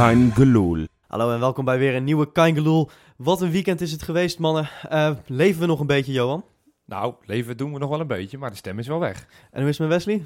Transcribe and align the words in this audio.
Kein 0.00 0.32
Geloel. 0.32 0.86
Hallo 1.06 1.32
en 1.32 1.40
welkom 1.40 1.64
bij 1.64 1.78
weer 1.78 1.94
een 1.94 2.04
nieuwe 2.04 2.32
Kaingeloel. 2.32 2.90
Wat 3.16 3.40
een 3.40 3.50
weekend 3.50 3.80
is 3.80 3.92
het 3.92 4.02
geweest, 4.02 4.38
mannen. 4.38 4.68
Eh, 4.88 5.16
leven 5.26 5.60
we 5.60 5.66
nog 5.66 5.80
een 5.80 5.86
beetje, 5.86 6.12
Johan? 6.12 6.44
Nou, 6.84 7.14
leven 7.24 7.56
doen 7.56 7.72
we 7.72 7.78
nog 7.78 7.90
wel 7.90 8.00
een 8.00 8.06
beetje, 8.06 8.38
maar 8.38 8.50
de 8.50 8.56
stem 8.56 8.78
is 8.78 8.86
wel 8.86 8.98
weg. 8.98 9.26
En 9.50 9.60
hoe 9.60 9.70
is 9.70 9.78
het 9.78 9.88
met 9.88 9.96
Wesley? 9.96 10.24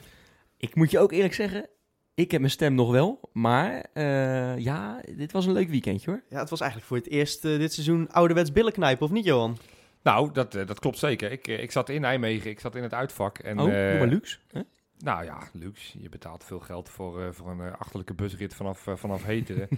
Ik 0.57 0.75
moet 0.75 0.91
je 0.91 0.99
ook 0.99 1.13
eerlijk 1.13 1.35
zeggen, 1.35 1.69
ik 2.15 2.31
heb 2.31 2.41
mijn 2.41 2.53
stem 2.53 2.75
nog 2.75 2.91
wel. 2.91 3.21
Maar 3.33 3.87
eh, 3.93 4.59
ja, 4.59 5.01
dit 5.17 5.33
was 5.33 5.47
een 5.47 5.53
leuk 5.53 5.69
weekendje 5.69 6.11
hoor. 6.11 6.23
Ja, 6.29 6.39
het 6.39 6.51
was 6.51 6.61
eigenlijk 6.61 6.91
voor 6.91 6.99
het 6.99 7.09
eerst 7.09 7.45
eh, 7.45 7.59
dit 7.59 7.73
seizoen 7.73 8.11
ouderwets 8.11 8.53
billen 8.53 8.73
knijpen, 8.73 9.07
of 9.07 9.13
niet, 9.13 9.25
Johan? 9.25 9.59
Nou, 10.03 10.33
dat, 10.33 10.53
dat 10.53 10.79
klopt 10.79 10.99
zeker. 10.99 11.33
Ik, 11.33 11.47
ik 11.47 11.73
zat 11.73 11.89
in 11.89 12.01
Nijmegen, 12.01 12.51
ik 12.51 12.61
zat 12.61 12.75
in 12.75 12.83
het 12.83 12.95
uitvak. 12.95 13.39
En, 13.39 13.61
oh, 13.61 13.75
eh, 13.75 13.91
doe 13.91 13.99
maar 13.99 14.09
luxe. 14.09 14.39
hè? 14.53 14.61
Nou 15.05 15.25
ja, 15.25 15.39
luxe. 15.53 16.03
Je 16.03 16.09
betaalt 16.09 16.45
veel 16.45 16.61
geld 16.61 16.89
voor, 16.89 17.23
eh, 17.23 17.29
voor 17.31 17.51
een 17.51 17.61
eh, 17.61 17.73
achterlijke 17.79 18.15
busrit 18.15 18.55
vanaf, 18.55 18.87
eh, 18.87 18.95
vanaf 18.97 19.25
Heteren. 19.25 19.69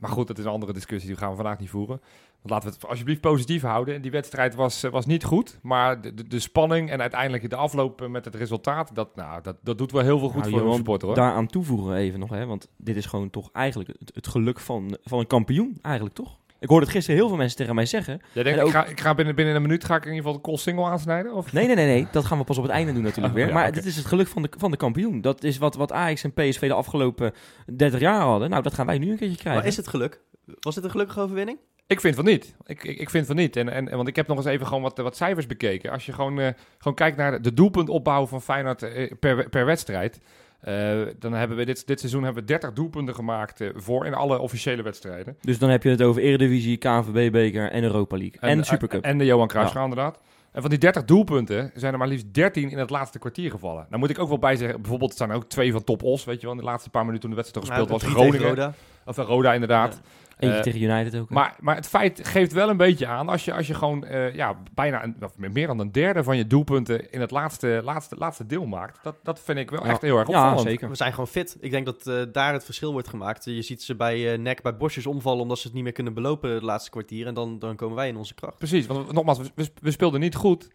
Maar 0.00 0.10
goed, 0.10 0.26
dat 0.26 0.38
is 0.38 0.44
een 0.44 0.50
andere 0.50 0.72
discussie, 0.72 1.08
die 1.08 1.18
gaan 1.18 1.30
we 1.30 1.36
vandaag 1.36 1.58
niet 1.58 1.70
voeren. 1.70 2.00
Want 2.42 2.50
laten 2.50 2.68
we 2.68 2.74
het 2.74 2.86
alsjeblieft 2.86 3.20
positief 3.20 3.62
houden. 3.62 4.02
Die 4.02 4.10
wedstrijd 4.10 4.54
was, 4.54 4.82
was 4.82 5.06
niet 5.06 5.24
goed, 5.24 5.58
maar 5.62 6.00
de, 6.00 6.14
de, 6.14 6.28
de 6.28 6.38
spanning 6.40 6.90
en 6.90 7.00
uiteindelijk 7.00 7.50
de 7.50 7.56
afloop 7.56 8.08
met 8.08 8.24
het 8.24 8.34
resultaat, 8.34 8.94
dat, 8.94 9.16
nou, 9.16 9.42
dat, 9.42 9.56
dat 9.62 9.78
doet 9.78 9.92
wel 9.92 10.02
heel 10.02 10.18
veel 10.18 10.28
goed 10.28 10.40
Nou, 10.40 10.50
voor 10.50 10.60
de 10.60 10.82
Johan, 10.82 11.00
hoor. 11.00 11.14
Daaraan 11.14 11.46
toevoegen 11.46 11.94
even 11.94 12.20
nog, 12.20 12.30
hè, 12.30 12.46
want 12.46 12.68
dit 12.76 12.96
is 12.96 13.06
gewoon 13.06 13.30
toch 13.30 13.50
eigenlijk 13.52 13.90
het, 13.98 14.14
het 14.14 14.28
geluk 14.28 14.60
van, 14.60 14.96
van 15.02 15.18
een 15.18 15.26
kampioen, 15.26 15.78
eigenlijk 15.82 16.14
toch? 16.14 16.39
Ik 16.60 16.68
hoorde 16.68 16.84
het 16.84 16.94
gisteren 16.94 17.20
heel 17.20 17.28
veel 17.28 17.36
mensen 17.36 17.56
tegen 17.56 17.74
mij 17.74 17.86
zeggen. 17.86 18.20
Jij 18.32 18.42
denkt, 18.42 18.58
en 18.58 18.66
ik, 18.66 18.72
ga, 18.72 18.86
ik 18.86 19.00
ga 19.00 19.14
binnen, 19.14 19.34
binnen 19.34 19.54
een 19.54 19.62
minuut 19.62 19.84
ga 19.84 19.96
ik 19.96 20.04
in 20.04 20.08
ieder 20.12 20.24
geval 20.24 20.40
de 20.40 20.48
call 20.48 20.56
single 20.56 20.84
aansnijden? 20.84 21.32
Of? 21.32 21.52
Nee, 21.52 21.66
nee, 21.66 21.74
nee, 21.74 21.86
nee, 21.86 22.06
dat 22.12 22.24
gaan 22.24 22.38
we 22.38 22.44
pas 22.44 22.56
op 22.56 22.62
het 22.62 22.72
einde 22.72 22.92
doen 22.92 23.02
natuurlijk 23.02 23.34
Oh, 23.34 23.40
weer. 23.40 23.48
ja, 23.48 23.54
maar 23.54 23.72
dit 23.72 23.84
is 23.84 23.96
het 23.96 24.06
geluk 24.06 24.26
van 24.26 24.42
de, 24.42 24.48
van 24.58 24.70
de 24.70 24.76
kampioen. 24.76 25.20
Dat 25.20 25.44
is 25.44 25.58
wat, 25.58 25.74
wat 25.74 25.92
Ajax 25.92 26.24
en 26.24 26.32
PSV 26.32 26.66
de 26.66 26.72
afgelopen 26.72 27.32
30 27.76 28.00
jaar 28.00 28.20
hadden. 28.20 28.50
Nou, 28.50 28.62
dat 28.62 28.74
gaan 28.74 28.86
wij 28.86 28.98
nu 28.98 29.10
een 29.10 29.16
keertje 29.16 29.36
krijgen. 29.36 29.62
Maar 29.62 29.70
is 29.70 29.76
het 29.76 29.88
geluk? 29.88 30.20
Was 30.60 30.74
dit 30.74 30.84
een 30.84 30.90
gelukkige 30.90 31.20
overwinning? 31.20 31.58
Ik 31.86 32.00
vind 32.00 32.14
van 32.14 32.24
niet. 32.24 32.54
Ik, 32.66 32.84
ik, 32.84 32.98
ik 32.98 33.10
vind 33.10 33.26
van 33.26 33.36
niet. 33.36 33.56
En, 33.56 33.68
en, 33.68 33.96
want 33.96 34.08
ik 34.08 34.16
heb 34.16 34.26
nog 34.26 34.36
eens 34.36 34.46
even 34.46 34.66
gewoon 34.66 34.82
wat, 34.82 34.98
wat 34.98 35.16
cijfers 35.16 35.46
bekeken. 35.46 35.90
Als 35.90 36.06
je 36.06 36.12
gewoon, 36.12 36.40
eh, 36.40 36.48
gewoon 36.78 36.94
kijkt 36.94 37.16
naar 37.16 37.30
de, 37.30 37.40
de 37.40 37.54
doelpuntopbouw 37.54 38.26
van 38.26 38.42
Feyenoord 38.42 38.82
eh, 38.82 39.12
per, 39.20 39.48
per 39.48 39.64
wedstrijd. 39.66 40.20
Eh, 40.60 41.00
dan 41.18 41.32
hebben 41.32 41.56
we 41.56 41.64
dit, 41.64 41.86
dit 41.86 41.98
seizoen 41.98 42.24
hebben 42.24 42.42
we 42.42 42.48
30 42.48 42.72
doelpunten 42.72 43.14
gemaakt 43.14 43.60
eh, 43.60 43.68
voor 43.74 44.06
in 44.06 44.14
alle 44.14 44.38
officiële 44.38 44.82
wedstrijden. 44.82 45.36
Dus 45.40 45.58
dan 45.58 45.70
heb 45.70 45.82
je 45.82 45.90
het 45.90 46.02
over 46.02 46.22
Eredivisie, 46.22 46.76
KNVB-beker 46.76 47.70
en 47.70 47.82
Europa 47.82 48.16
League. 48.16 48.40
En, 48.40 48.64
Supercup. 48.64 49.04
En 49.04 49.18
de 49.18 49.24
Johan 49.24 49.48
Cruijffschaal 49.48 49.84
inderdaad. 49.84 50.20
En 50.52 50.60
van 50.60 50.70
die 50.70 50.78
30 50.78 51.04
doelpunten 51.04 51.70
zijn 51.74 51.92
er 51.92 51.98
maar 51.98 52.08
liefst 52.08 52.34
13 52.34 52.70
in 52.70 52.78
het 52.78 52.90
laatste 52.90 53.18
kwartier 53.18 53.50
gevallen. 53.50 53.86
Nou 53.88 54.00
moet 54.00 54.10
ik 54.10 54.18
ook 54.18 54.28
wel 54.28 54.38
bij 54.38 54.56
zeggen, 54.56 54.80
bijvoorbeeld 54.80 55.10
het 55.10 55.18
zijn 55.18 55.30
er 55.30 55.36
ook 55.36 55.48
twee 55.48 55.72
van 55.72 55.84
Top 55.84 56.02
Os, 56.02 56.24
weet 56.24 56.40
je 56.40 56.46
wel. 56.46 56.54
In 56.54 56.60
de 56.60 56.66
laatste 56.66 56.90
paar 56.90 57.04
minuten 57.04 57.20
toen 57.20 57.30
de 57.30 57.36
wedstrijd 57.36 57.66
gespeeld 57.66 57.88
Nou, 57.88 58.00
was. 58.00 58.12
drie 58.12 58.30
tegen 58.30 58.46
Groningen. 58.46 58.74
Of 59.04 59.16
Roda 59.16 59.52
inderdaad. 59.52 60.00
Eentje 60.38 60.56
Eh, 60.56 60.62
tegen 60.62 60.82
United 60.82 61.20
ook. 61.20 61.28
hè? 61.28 61.34
Maar, 61.34 61.56
maar 61.60 61.74
het 61.76 61.86
feit 61.88 62.28
geeft 62.28 62.52
wel 62.52 62.68
een 62.68 62.76
beetje 62.76 63.06
aan 63.06 63.28
als 63.28 63.44
je, 63.44 63.52
als 63.54 63.66
je 63.66 63.74
gewoon 63.74 64.04
eh, 64.04 64.34
ja, 64.34 64.56
bijna 64.74 65.04
een, 65.04 65.16
of 65.22 65.36
meer 65.36 65.66
dan 65.66 65.78
een 65.78 65.92
derde 65.92 66.22
van 66.24 66.36
je 66.36 66.46
doelpunten 66.46 67.10
in 67.12 67.20
het 67.20 67.30
laatste, 67.30 67.80
laatste, 67.84 68.16
laatste 68.16 68.46
deel 68.46 68.66
maakt. 68.66 68.98
Dat, 69.02 69.16
dat 69.22 69.40
vind 69.40 69.58
ik 69.58 69.70
wel 69.70 69.84
Ja. 69.84 69.90
echt 69.90 70.02
heel 70.02 70.18
erg 70.18 70.28
ja, 70.28 70.34
opvallend. 70.42 70.68
zeker. 70.68 70.88
We 70.88 70.94
zijn 70.94 71.10
gewoon 71.10 71.26
fit. 71.26 71.56
Ik 71.60 71.70
denk 71.70 71.86
dat 71.86 72.06
eh, 72.06 72.22
daar 72.32 72.52
het 72.52 72.64
verschil 72.64 72.92
wordt 72.92 73.08
gemaakt. 73.08 73.44
Je 73.44 73.62
ziet 73.62 73.82
ze 73.82 73.94
bij 73.96 74.32
eh 74.32 74.38
nek, 74.38 74.62
bij 74.62 74.76
bosjes 74.76 75.06
omvallen 75.06 75.42
omdat 75.42 75.58
ze 75.58 75.64
het 75.66 75.74
niet 75.74 75.84
meer 75.84 75.92
kunnen 75.92 76.14
belopen 76.14 76.50
het 76.50 76.62
laatste 76.62 76.90
kwartier. 76.90 77.26
En 77.26 77.34
dan, 77.34 77.58
dan 77.58 77.76
komen 77.76 77.96
wij 77.96 78.08
in 78.08 78.16
onze 78.16 78.34
kracht. 78.34 78.58
Precies, 78.58 78.86
want 78.86 79.12
nogmaals, 79.12 79.38
we- 79.54 79.70
we 79.80 79.90
speelden 79.90 80.20
niet 80.20 80.34
goed. 80.34 80.68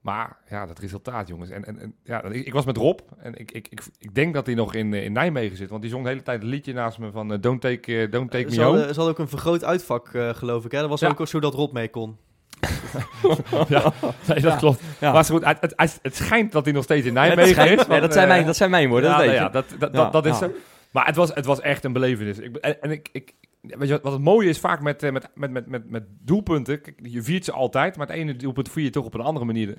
Maar 0.00 0.36
ja, 0.48 0.66
dat 0.66 0.78
resultaat, 0.78 1.28
jongens. 1.28 1.50
En, 1.50 1.64
en, 1.64 1.78
en 1.80 1.94
ja, 2.04 2.22
ik, 2.24 2.46
ik 2.46 2.52
was 2.52 2.64
met 2.64 2.76
Rob 2.76 2.98
en 3.18 3.34
ik, 3.38 3.50
ik, 3.52 3.66
ik, 3.70 3.82
ik 3.98 4.14
denk 4.14 4.34
dat 4.34 4.46
hij 4.46 4.54
nog 4.54 4.74
in, 4.74 4.94
eh, 4.94 5.04
in 5.04 5.12
Nijmegen 5.12 5.56
zit. 5.56 5.70
Want 5.70 5.82
die 5.82 5.90
zong 5.90 6.02
de 6.02 6.08
hele 6.08 6.22
tijd 6.22 6.42
een 6.42 6.48
liedje 6.48 6.72
naast 6.72 6.98
me 6.98 7.10
van 7.10 7.32
eh, 7.32 7.38
Don't 7.40 7.60
Take, 7.60 8.00
eh, 8.00 8.10
don't 8.10 8.30
take 8.30 8.50
Ze 8.50 8.56
Me 8.56 8.62
Home. 8.64 8.76
hadden, 8.76 8.94
ze 8.94 9.00
hadden 9.00 9.18
ook 9.18 9.20
een 9.24 9.28
vergroot 9.30 9.64
uitvak, 9.64 10.08
geloof 10.32 10.64
ik. 10.64 10.72
Hè? 10.72 10.80
Dat 10.80 10.88
was 10.88 11.00
Ja. 11.00 11.08
ook 11.18 11.26
zodat 11.28 11.54
Rob 11.54 11.72
mee 11.72 11.88
kon. 11.88 12.16
ja, 13.68 13.92
nee, 14.02 14.40
dat 14.40 14.42
Ja. 14.42 14.56
klopt. 14.56 14.80
Ja. 15.00 15.12
Maar 15.12 15.24
goed, 15.24 15.44
het, 15.44 15.60
het, 15.76 15.98
het 16.02 16.16
schijnt 16.16 16.52
dat 16.52 16.64
hij 16.64 16.74
nog 16.74 16.84
steeds 16.84 17.06
in 17.06 17.14
dat, 17.14 17.22
Nijmegen 17.24 17.50
schijnt. 17.52 17.80
is. 17.80 17.86
Want, 17.86 18.00
dat, 18.00 18.12
zijn 18.12 18.28
mijn, 18.28 18.46
dat 18.46 18.56
zijn 18.56 18.70
mijn 18.70 18.88
woorden, 18.88 19.10
ja, 19.10 19.16
dat 19.16 19.26
weet 19.26 19.34
nou 19.38 19.44
je. 19.50 19.52
ja, 19.56 19.60
dat, 19.62 19.80
dat, 19.80 19.92
Ja, 19.92 20.02
dat, 20.02 20.12
dat 20.12 20.26
is 20.26 20.38
ja. 20.38 20.46
zo. 20.46 20.52
Maar 20.92 21.06
het 21.06 21.16
was, 21.16 21.34
het 21.34 21.44
was 21.44 21.60
echt 21.60 21.84
een 21.84 21.92
belevenis. 21.92 22.38
Ik, 22.38 22.56
en 22.56 22.80
en 22.82 22.90
ik, 22.90 23.08
ik, 23.12 23.34
weet 23.78 23.88
je 23.88 23.94
wat, 23.94 24.02
wat 24.02 24.12
het 24.12 24.22
mooie 24.22 24.48
is 24.48 24.58
vaak 24.58 24.80
met, 24.82 25.02
eh, 25.02 25.12
met, 25.12 25.28
met, 25.34 25.50
met, 25.50 25.66
met, 25.66 25.90
met 25.90 26.04
doelpunten. 26.24 26.80
Kijk, 26.80 26.98
je 27.02 27.22
viert 27.22 27.44
ze 27.44 27.52
altijd, 27.52 27.96
maar 27.96 28.06
het 28.06 28.16
ene 28.16 28.36
doelpunt 28.36 28.70
vier 28.70 28.84
je 28.84 28.90
toch 28.90 29.04
op 29.04 29.14
een 29.14 29.20
andere 29.20 29.46
manier 29.46 29.74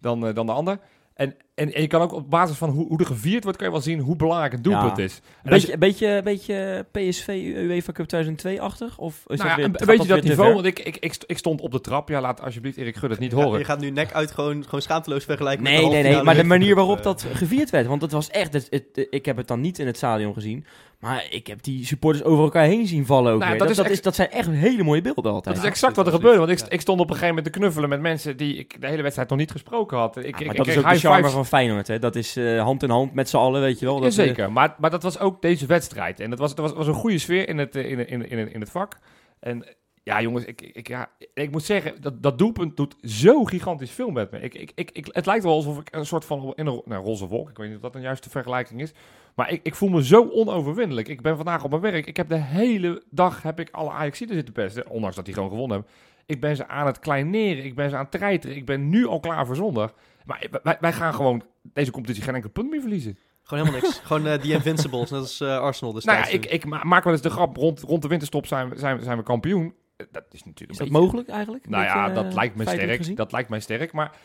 dan, 0.00 0.26
eh, 0.26 0.34
dan 0.34 0.46
de 0.46 0.52
ander. 0.52 0.78
En, 1.14 1.34
en, 1.54 1.72
en 1.74 1.80
je 1.80 1.86
kan 1.86 2.00
ook 2.00 2.12
op 2.12 2.30
basis 2.30 2.56
van 2.56 2.70
hoe, 2.70 2.86
hoe 2.88 2.98
er 2.98 3.06
gevierd 3.06 3.42
wordt, 3.42 3.58
kan 3.58 3.66
je 3.66 3.72
wel 3.72 3.82
zien 3.82 3.98
hoe 4.00 4.16
belangrijk 4.16 4.52
een 4.52 4.62
doelpunt 4.62 4.96
Ja. 4.96 5.02
is. 5.04 5.16
Een 5.16 5.22
En 5.42 5.52
als 5.52 5.62
je- 5.62 5.78
beetje, 5.78 6.20
beetje, 6.24 6.86
beetje 6.92 7.10
PSV 7.10 7.28
UEFA 7.54 7.92
Cup 7.92 8.06
2002-achtig? 8.06 8.98
Of 8.98 9.14
is 9.26 9.38
nou 9.38 9.38
dat 9.38 9.48
ja, 9.48 9.56
weer, 9.56 9.64
een, 9.64 9.86
beetje 9.86 10.06
dat 10.14 10.22
niveau, 10.24 10.54
want 10.54 10.66
ik, 10.66 10.78
ik, 10.78 10.96
ik, 10.96 11.12
st- 11.12 11.24
ik 11.26 11.38
stond 11.38 11.60
op 11.60 11.72
de 11.72 11.80
trap. 11.80 12.08
Ja, 12.08 12.20
laat 12.20 12.40
alsjeblieft 12.42 12.76
Erik 12.76 12.96
Gud 12.96 13.10
het 13.10 13.18
niet 13.18 13.30
Ja, 13.32 13.36
horen. 13.42 13.58
je 13.58 13.64
gaat 13.64 13.80
nu 13.80 13.90
nek 13.90 14.12
uit 14.12 14.30
gewoon, 14.30 14.64
gewoon 14.64 14.82
schaamteloos 14.82 15.24
vergelijken 15.24 15.62
met 15.62 15.72
de 15.72 15.78
Nee, 15.80 15.90
nee, 15.90 16.12
nee. 16.12 16.22
Maar 16.22 16.34
de 16.34 16.44
manier 16.44 16.74
waarop 16.74 16.98
eh. 16.98 17.02
dat 17.04 17.26
gevierd 17.32 17.70
werd. 17.70 17.86
Want 17.86 18.02
het 18.02 18.12
was 18.12 18.30
echt... 18.30 18.52
Het, 18.52 18.66
het- 18.70 19.06
ik 19.10 19.26
heb 19.26 19.36
het 19.36 19.48
dan 19.48 19.60
niet 19.60 19.78
in 19.78 19.86
het 19.86 19.96
stadion 19.96 20.34
gezien. 20.34 20.64
Maar 21.04 21.26
ik 21.30 21.46
heb 21.46 21.62
die 21.62 21.86
supporters 21.86 22.24
over 22.24 22.44
elkaar 22.44 22.64
heen 22.64 22.86
zien 22.86 23.06
vallen 23.06 23.32
ook 23.32 23.38
Nou, 23.38 23.50
weer. 23.50 23.58
dat 23.58 23.68
Dat, 23.68 23.76
is 23.76 23.82
dat, 23.82 23.92
is, 23.92 24.02
dat 24.02 24.14
zijn 24.14 24.30
echt 24.30 24.48
hele 24.50 24.82
mooie 24.82 25.00
beelden 25.00 25.32
altijd. 25.32 25.54
Dat 25.54 25.64
is 25.64 25.70
exact 25.70 25.96
wat 25.96 26.06
er 26.06 26.12
gebeurde. 26.12 26.38
Want 26.38 26.50
ik, 26.50 26.60
ik 26.68 26.80
stond 26.80 27.00
op 27.00 27.06
een 27.06 27.12
gegeven 27.14 27.34
moment 27.34 27.52
te 27.52 27.58
knuffelen 27.58 27.88
met 27.88 28.00
mensen 28.00 28.36
die 28.36 28.56
ik 28.56 28.80
de 28.80 28.86
hele 28.86 29.02
wedstrijd 29.02 29.28
nog 29.28 29.38
niet 29.38 29.50
gesproken 29.50 29.98
had. 29.98 30.16
Ik, 30.16 30.22
Ja, 30.22 30.28
ik, 30.28 30.34
maar 30.38 30.50
ik 30.50 30.56
dat 30.56 30.66
is 30.66 30.76
ook 30.78 30.88
de 30.90 30.98
charme 30.98 31.16
fives. 31.16 31.32
van 31.32 31.46
Feyenoord. 31.46 31.86
Hè? 31.86 31.98
Dat 31.98 32.16
is 32.16 32.36
eh, 32.36 32.62
hand 32.62 32.82
in 32.82 32.90
hand 32.90 33.14
met 33.14 33.28
z'n 33.28 33.36
allen, 33.36 33.60
weet 33.60 33.78
je 33.78 33.86
wel. 33.86 34.00
Dat, 34.00 34.10
eh, 34.10 34.16
Jazeker, 34.16 34.52
maar, 34.52 34.74
maar 34.78 34.90
dat 34.90 35.02
was 35.02 35.18
ook 35.18 35.42
deze 35.42 35.66
wedstrijd. 35.66 36.20
En 36.20 36.36
was, 36.36 36.50
het 36.50 36.58
was, 36.58 36.72
was 36.72 36.86
een 36.86 36.94
goede 36.94 37.18
sfeer 37.18 37.48
in 37.48 37.58
het, 37.58 37.76
eh, 37.76 37.90
in, 37.90 38.08
in, 38.08 38.30
in, 38.30 38.52
in 38.52 38.60
het 38.60 38.70
vak. 38.70 38.98
En 39.40 39.64
ja, 40.04 40.20
jongens, 40.20 40.44
ik, 40.44 40.60
ik, 40.60 40.88
ja, 40.88 41.10
ik 41.34 41.50
moet 41.50 41.62
zeggen, 41.62 42.00
dat, 42.00 42.22
dat 42.22 42.38
doelpunt 42.38 42.76
doet 42.76 42.96
zo 43.02 43.44
gigantisch 43.44 43.90
veel 43.90 44.10
met 44.10 44.30
me. 44.30 44.40
Ik, 44.40 44.54
ik, 44.54 44.72
ik, 44.74 44.90
ik, 44.90 45.08
het 45.10 45.26
lijkt 45.26 45.44
wel 45.44 45.52
alsof 45.52 45.78
ik 45.78 45.88
een 45.90 46.06
soort 46.06 46.24
van 46.24 46.52
in 46.54 46.66
een 46.66 46.82
nou, 46.84 47.04
roze 47.04 47.26
wolk, 47.26 47.50
ik 47.50 47.56
weet 47.56 47.66
niet 47.66 47.76
of 47.76 47.82
dat 47.82 47.94
een 47.94 48.00
juiste 48.00 48.30
vergelijking 48.30 48.80
is. 48.80 48.92
Maar 49.34 49.50
ik, 49.50 49.60
ik 49.62 49.74
voel 49.74 49.88
me 49.88 50.04
zo 50.04 50.28
onoverwinnelijk. 50.30 51.08
Ik 51.08 51.22
ben 51.22 51.36
vandaag 51.36 51.64
op 51.64 51.70
mijn 51.70 51.82
werk. 51.82 52.06
Ik 52.06 52.16
heb 52.16 52.28
de 52.28 52.38
hele 52.40 53.02
dag 53.10 53.42
heb 53.42 53.60
ik 53.60 53.68
alle 53.70 53.90
Ajaxiden 53.90 54.34
zitten 54.34 54.54
pesten. 54.54 54.88
Ondanks 54.88 55.16
dat 55.16 55.24
die 55.24 55.34
gewoon 55.34 55.48
gewonnen 55.48 55.76
hebben. 55.76 55.94
Ik 56.26 56.40
ben 56.40 56.56
ze 56.56 56.68
aan 56.68 56.86
het 56.86 56.98
kleineren. 56.98 57.64
Ik 57.64 57.74
ben 57.74 57.90
ze 57.90 57.96
aan 57.96 58.02
het 58.02 58.10
treiteren. 58.10 58.56
Ik 58.56 58.66
ben 58.66 58.88
nu 58.88 59.06
al 59.06 59.20
klaar 59.20 59.46
voor 59.46 59.56
zondag. 59.56 59.94
Maar 60.24 60.46
wij, 60.62 60.76
wij 60.80 60.92
gaan 60.92 61.14
gewoon 61.14 61.42
deze 61.62 61.90
competitie 61.90 62.22
geen 62.22 62.34
enkel 62.34 62.50
punt 62.50 62.70
meer 62.70 62.80
verliezen. 62.80 63.18
Gewoon 63.42 63.64
helemaal 63.64 63.82
niks. 63.82 64.00
gewoon 64.08 64.26
eh, 64.26 64.42
die 64.42 64.52
Invincibles, 64.52 65.10
net 65.10 65.20
als 65.20 65.40
eh, 65.40 65.58
Arsenal 65.58 65.92
Nou 65.92 66.18
ja, 66.18 66.26
ik, 66.26 66.46
ik 66.46 66.64
ma- 66.64 66.84
maak 66.84 67.04
wel 67.04 67.12
eens 67.12 67.22
de 67.22 67.30
grap, 67.30 67.56
rond, 67.56 67.80
rond 67.80 68.02
de 68.02 68.08
winterstop 68.08 68.46
zijn 68.46 68.72
zijn, 68.76 69.02
zijn 69.02 69.18
we 69.18 69.22
kampioen. 69.22 69.74
Eh, 69.96 70.06
Dat 70.10 70.24
is 70.30 70.44
natuurlijk 70.44 70.60
Is 70.60 70.60
een 70.60 70.66
dat 70.68 70.78
beetje- 70.78 71.00
mogelijk 71.02 71.28
eigenlijk? 71.28 71.68
Nou 71.68 71.84
ja, 71.84 72.08
dat 72.08 72.24
eh, 72.24 72.32
lijkt 72.34 72.56
me 72.56 72.62
sterk. 72.62 72.96
gezien? 72.96 73.14
Dat 73.14 73.32
lijkt 73.32 73.48
mij 73.48 73.60
sterk. 73.60 73.92
Maar 73.92 74.16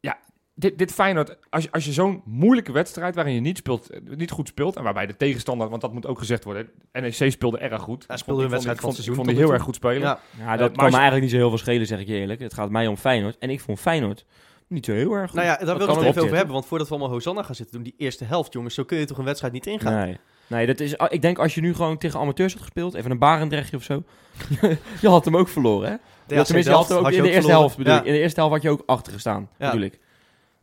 ja, 0.00 0.18
dit, 0.54 0.78
dit 0.78 0.92
Feyenoord, 0.92 1.36
als 1.50 1.62
je, 1.64 1.72
als 1.72 1.84
je 1.84 1.92
zo'n 1.92 2.22
moeilijke 2.24 2.72
wedstrijd 2.72 3.14
waarin 3.14 3.34
je 3.34 3.40
niet, 3.40 3.56
speelt, 3.58 3.90
eh, 3.90 4.00
niet 4.16 4.30
goed 4.30 4.48
speelt 4.48 4.76
en 4.76 4.82
waarbij 4.82 5.06
de 5.06 5.16
tegenstander, 5.16 5.68
want 5.68 5.80
dat 5.80 5.92
moet 5.92 6.06
ook 6.06 6.18
gezegd 6.18 6.44
worden, 6.44 6.70
NEC 6.92 7.30
speelde 7.32 7.58
erg 7.58 7.82
goed. 7.82 8.04
Ja, 8.08 8.14
Ik 8.14 8.20
speelde 8.20 8.40
vond- 8.40 8.52
wedstrijd 8.52 8.80
van 8.80 8.88
vond, 8.92 8.96
het 8.96 9.06
ik 9.08 9.14
seizoen 9.14 9.14
vond 9.24 9.28
die 9.28 9.36
heel 9.46 9.52
erg 9.54 9.62
goed 9.62 9.74
spelen. 9.74 10.00
Ja, 10.00 10.20
Ja, 10.38 10.56
dat 10.56 10.72
kan 10.76 10.84
me 10.86 10.92
eigenlijk 10.92 11.22
niet 11.22 11.30
zo 11.30 11.36
heel 11.36 11.48
veel 11.48 11.58
schelen, 11.58 11.86
zeg 11.86 12.00
ik 12.00 12.06
je 12.06 12.14
eerlijk. 12.14 12.40
Het 12.40 12.54
gaat 12.54 12.70
mij 12.70 12.86
om 12.86 12.96
Feyenoord. 12.96 13.38
En 13.38 13.50
ik 13.50 13.60
vond 13.60 13.80
Feyenoord 13.80 14.24
niet 14.68 14.84
zo 14.84 14.92
heel 14.92 15.12
erg 15.12 15.30
goed. 15.30 15.34
nou 15.40 15.46
ja, 15.46 15.56
daar 15.56 15.78
wil 15.78 15.88
ik 15.88 15.94
het 15.94 16.04
even 16.06 16.22
over 16.22 16.36
hebben. 16.36 16.52
Want 16.54 16.66
voordat 16.66 16.88
we 16.88 16.94
allemaal 16.94 17.12
Hosanna 17.12 17.42
gaan 17.42 17.54
zitten 17.54 17.74
doen, 17.74 17.82
die 17.84 17.94
eerste 17.96 18.24
helft, 18.24 18.52
jongens, 18.52 18.74
zo 18.74 18.84
kun 18.84 18.98
je 18.98 19.04
toch 19.04 19.18
een 19.18 19.24
wedstrijd 19.24 19.52
niet 19.52 19.66
ingaan. 19.66 19.94
Nee. 20.06 20.18
Nee, 20.50 20.66
dat 20.66 20.80
is, 20.80 20.94
ik 21.08 21.22
denk 21.22 21.38
als 21.38 21.54
je 21.54 21.60
nu 21.60 21.74
gewoon 21.74 21.98
tegen 21.98 22.20
amateurs 22.20 22.52
had 22.52 22.62
gespeeld, 22.62 22.94
even 22.94 23.10
een 23.10 23.18
Barendrechtje 23.18 23.76
of 23.76 23.82
zo, 23.82 24.02
je 25.00 25.08
had 25.08 25.24
hem 25.24 25.36
ook 25.36 25.48
verloren, 25.48 25.90
hè? 25.90 25.96
De 26.26 26.34
Ja, 26.34 26.42
tenminste, 26.42 26.70
je 26.72 26.76
had 26.78 26.88
hem 26.88 26.98
ook 26.98 27.10
in 27.10 27.22
de 27.22 27.30
eerste 27.30 27.50
helft, 27.50 27.76
bedoel 27.76 27.92
Ja. 27.92 27.98
ik. 28.00 28.06
In 28.06 28.12
de 28.12 28.18
eerste 28.18 28.40
helft 28.40 28.54
had 28.54 28.62
je 28.62 28.70
ook 28.70 28.82
achter 28.86 29.12
gestaan, 29.12 29.48
Ja. 29.58 29.70
bedoel 29.70 29.86
ik. 29.86 29.98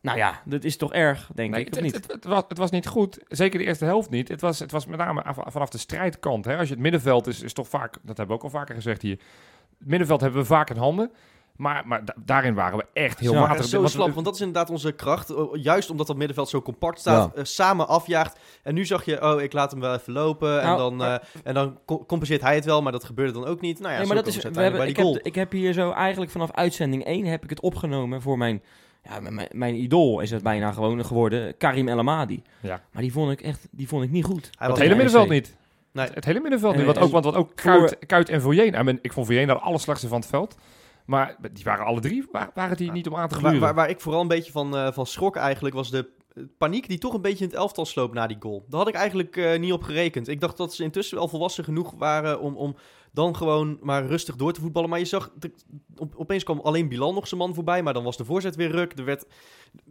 Nou 0.02 0.18
ja, 0.18 0.42
dat 0.46 0.64
is 0.64 0.78
toch 0.78 0.94
erg, 0.94 1.30
denk 1.36 1.52
Nee, 1.52 1.62
ik, 1.62 1.68
of 1.68 1.74
het, 1.76 1.84
niet? 1.84 1.94
het, 1.94 2.12
het 2.12 2.24
was, 2.26 2.44
het 2.48 2.58
was 2.58 2.72
niet 2.72 2.88
goed. 2.88 3.20
Zeker 3.28 3.60
de 3.60 3.66
eerste 3.66 3.86
helft 3.86 4.10
niet. 4.10 4.28
Het 4.28 4.42
was, 4.42 4.60
het 4.60 4.72
was 4.72 4.86
met 4.86 5.00
name 5.00 5.24
af- 5.24 5.38
vanaf 5.46 5.70
de 5.70 5.78
strijdkant. 5.78 6.46
Hè. 6.46 6.58
Als 6.58 6.68
je 6.68 6.74
het 6.74 6.84
middenveld 6.84 7.28
is, 7.28 7.42
is 7.42 7.54
toch 7.54 7.68
vaak, 7.68 7.92
dat 8.02 8.18
hebben 8.18 8.28
we 8.28 8.34
ook 8.34 8.44
al 8.44 8.60
vaker 8.60 8.76
gezegd 8.76 9.02
hier. 9.02 9.18
Het 9.80 9.88
middenveld 9.88 10.22
hebben 10.22 10.40
we 10.42 10.46
vaak 10.48 10.70
in 10.70 10.78
handen. 10.78 11.12
Maar, 11.58 11.84
maar 11.88 12.06
da- 12.06 12.16
daarin 12.26 12.54
waren 12.54 12.78
we 12.78 12.86
echt 12.94 13.20
heel 13.20 13.34
Ja, 13.34 13.40
matig. 13.40 13.66
zo 13.66 13.80
Want- 13.80 13.92
slap, 13.92 14.14
want 14.14 14.26
dat 14.26 14.34
is 14.36 14.40
inderdaad 14.40 14.70
onze 14.70 14.92
kracht. 14.92 15.34
Juist 15.54 15.90
omdat 15.90 16.08
dat 16.08 16.16
middenveld 16.18 16.50
zo 16.50 16.62
compact 16.62 17.00
staat, 17.00 17.34
eh, 17.36 17.44
samen 17.44 17.88
afjaagt. 17.88 18.40
En 18.64 18.74
nu 18.74 18.86
zag 18.86 19.06
je, 19.06 19.22
oh, 19.34 19.42
ik 19.42 19.54
laat 19.54 19.72
hem 19.72 19.80
wel 19.80 19.94
even 19.94 20.14
lopen. 20.14 20.60
en 20.62 20.66
Nou, 20.66 20.78
dan, 20.78 21.04
eh, 21.04 21.16
en 21.44 21.54
dan 21.54 21.80
co- 21.86 22.06
compenseert 22.06 22.42
hij 22.42 22.56
het 22.56 22.66
wel, 22.66 22.82
maar 22.82 22.92
dat 22.92 23.04
gebeurde 23.04 23.32
dan 23.34 23.46
ook 23.46 23.62
niet. 23.62 23.80
Nou 23.80 23.92
ja, 23.92 23.98
nee, 23.98 24.08
maar 24.08 24.16
dat 24.16 24.28
is, 24.28 24.36
we 24.36 24.42
hebben, 24.42 24.64
ik, 24.66 24.72
bij 24.78 24.86
die 24.86 24.96
heb, 24.96 25.04
goal. 25.04 25.20
ik 25.22 25.36
heb 25.36 25.52
hier 25.52 25.74
zo 25.74 25.92
eigenlijk 25.92 26.32
vanaf 26.32 26.52
uitzending 26.52 27.06
1 27.06 27.26
heb 27.26 27.44
ik 27.44 27.50
het 27.50 27.60
opgenomen 27.62 28.22
voor 28.22 28.38
mijn, 28.38 28.62
ja, 29.04 29.20
mijn, 29.20 29.48
mijn, 29.52 29.76
idool 29.76 30.20
is 30.20 30.32
het 30.32 30.44
bijna 30.44 30.72
gewoon 30.72 31.06
geworden, 31.06 31.58
Karim 31.58 31.88
El 31.88 31.98
Amadi. 32.00 32.42
Ja. 32.60 32.82
Maar 32.92 33.02
die 33.02 33.12
vond 33.12 33.32
ik 33.32 33.42
echt, 33.42 33.68
die 33.72 33.88
vond 33.88 34.04
ik 34.04 34.12
niet 34.12 34.26
goed. 34.26 34.50
Hij 34.58 34.68
Het 34.68 34.78
hele 34.78 34.96
middenveld 34.96 35.30
niet. 35.30 35.56
Nee. 35.92 36.08
Het 36.14 36.26
hele 36.26 36.40
middenveld 36.40 36.74
En- 36.74 36.78
niet. 36.78 36.88
Wat 36.88 36.98
ook, 37.00 37.12
want 37.12 37.26
wat 37.26 37.36
ook 37.36 37.52
Kuit, 37.56 37.98
Kuit 38.06 38.30
en. 38.30 38.42
I 38.50 38.72
mean, 38.72 39.00
ik 39.02 39.14
vond 39.14 39.26
Voyeen 39.26 39.48
dat 39.48 39.62
alle 39.62 39.78
slechtste 39.78 40.08
van 40.08 40.20
het 40.20 40.30
veld. 40.30 40.56
Maar 41.08 41.38
die 41.54 41.64
waren 41.64 41.86
alle 41.86 42.00
drie, 42.00 42.28
wa- 42.32 42.52
waren 42.54 42.78
die 42.78 42.92
niet 42.92 43.08
om 43.08 43.16
aan 43.16 43.28
te 43.28 43.34
Waar, 43.34 43.44
gluren. 43.44 43.60
waar, 43.62 43.76
waar 43.76 43.90
ik 43.90 44.02
vooral 44.02 44.22
een 44.22 44.28
beetje 44.28 44.52
van, 44.52 44.76
eh, 44.78 44.92
van 44.92 45.06
schrok 45.06 45.36
eigenlijk, 45.36 45.76
was 45.76 45.92
de 45.92 46.10
paniek 46.58 46.88
die 46.88 46.98
toch 46.98 47.14
een 47.14 47.22
beetje 47.22 47.44
in 47.44 47.50
het 47.50 47.60
elftal 47.60 47.86
sloop 47.86 48.14
na 48.14 48.28
die 48.28 48.38
goal. 48.40 48.66
Daar 48.70 48.80
had 48.80 48.88
ik 48.90 48.96
eigenlijk 48.96 49.38
eh, 49.38 49.60
niet 49.60 49.72
op 49.72 49.84
gerekend. 49.84 50.28
Ik 50.28 50.40
dacht 50.42 50.58
dat 50.58 50.74
ze 50.74 50.84
intussen 50.84 51.18
wel 51.18 51.28
volwassen 51.28 51.64
genoeg 51.64 51.94
waren 51.98 52.40
om, 52.40 52.56
om 52.56 52.76
dan 53.12 53.36
gewoon 53.36 53.78
maar 53.82 54.06
rustig 54.06 54.36
door 54.36 54.54
te 54.54 54.62
voetballen. 54.62 54.90
Maar 54.90 55.00
je 55.00 55.06
zag, 55.06 55.32
de- 55.40 55.54
op, 55.98 56.14
opeens 56.16 56.44
kwam 56.44 56.60
alleen 56.60 56.88
Bilal 56.90 57.14
nog 57.14 57.28
zijn 57.28 57.40
man 57.40 57.54
voorbij, 57.54 57.84
maar 57.84 57.94
dan 57.94 58.04
was 58.04 58.18
de 58.18 58.26
voorzet 58.26 58.56
weer 58.56 58.72
ruk. 58.72 58.98
Er 58.98 59.06
werd 59.06 59.26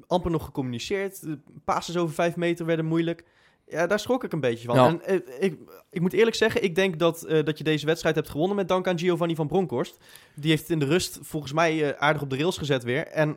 amper 0.06 0.30
nog 0.30 0.44
gecommuniceerd. 0.44 1.20
De 1.22 1.38
passes 1.64 1.96
over 1.96 2.14
vijf 2.14 2.36
meter 2.36 2.66
werden 2.66 2.84
moeilijk. 2.86 3.24
Ja, 3.68 3.86
daar 3.86 3.98
schrok 4.00 4.24
ik 4.24 4.32
een 4.32 4.40
beetje 4.40 4.66
van. 4.66 4.76
Ja. 4.76 4.86
En 4.88 5.02
eh, 5.02 5.16
ik, 5.40 5.58
ik 5.90 6.00
moet 6.00 6.12
eerlijk 6.12 6.36
zeggen, 6.36 6.62
ik 6.62 6.74
denk 6.74 6.98
dat, 6.98 7.22
eh, 7.22 7.44
dat 7.44 7.58
je 7.58 7.64
deze 7.64 7.86
wedstrijd 7.86 8.14
hebt 8.14 8.28
gewonnen 8.28 8.56
met 8.56 8.68
dank 8.68 8.86
aan 8.86 8.98
Giovanni 8.98 9.34
van 9.34 9.46
Bronckhorst. 9.46 9.98
Die 10.34 10.50
heeft 10.50 10.70
in 10.70 10.78
de 10.78 10.84
rust 10.84 11.18
volgens 11.22 11.52
mij 11.52 11.84
eh, 11.84 12.02
aardig 12.02 12.22
op 12.22 12.30
de 12.30 12.36
rails 12.36 12.58
gezet 12.58 12.84
weer. 12.84 13.06
En 13.06 13.36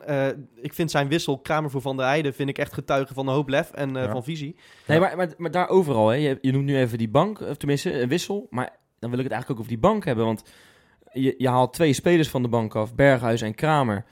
ik 0.54 0.74
vind 0.74 0.90
zijn 0.90 1.08
wissel, 1.08 1.38
Kramer 1.38 1.70
voor 1.70 1.80
Van 1.80 1.96
der 1.96 2.06
Heijden, 2.06 2.34
vind 2.34 2.48
ik 2.48 2.58
echt 2.58 2.72
getuige 2.72 3.14
van 3.14 3.28
een 3.28 3.34
hoop 3.34 3.48
lef 3.48 3.70
en 3.70 3.94
Ja. 3.94 4.10
van 4.10 4.24
visie. 4.24 4.56
Nee, 4.86 5.00
maar, 5.00 5.16
maar, 5.16 5.28
maar 5.36 5.50
daar 5.50 5.68
overal, 5.68 6.08
hè. 6.08 6.14
Je, 6.14 6.38
je 6.40 6.52
noemt 6.52 6.64
nu 6.64 6.76
even 6.76 6.98
die 6.98 7.08
bank, 7.10 7.40
of 7.40 7.56
tenminste 7.56 8.00
een 8.00 8.08
wissel. 8.08 8.46
Maar 8.50 8.76
dan 8.98 9.10
wil 9.10 9.18
ik 9.18 9.24
het 9.24 9.32
eigenlijk 9.34 9.50
ook 9.50 9.58
over 9.58 9.80
die 9.80 9.90
bank 9.90 10.04
hebben. 10.04 10.24
Want 10.24 10.42
je, 11.12 11.34
je 11.38 11.48
haalt 11.48 11.72
twee 11.72 11.92
spelers 11.92 12.28
van 12.28 12.42
de 12.42 12.48
bank 12.48 12.74
af, 12.74 12.94
Berghuis 12.94 13.42
en 13.42 13.54
Kramer. 13.54 14.04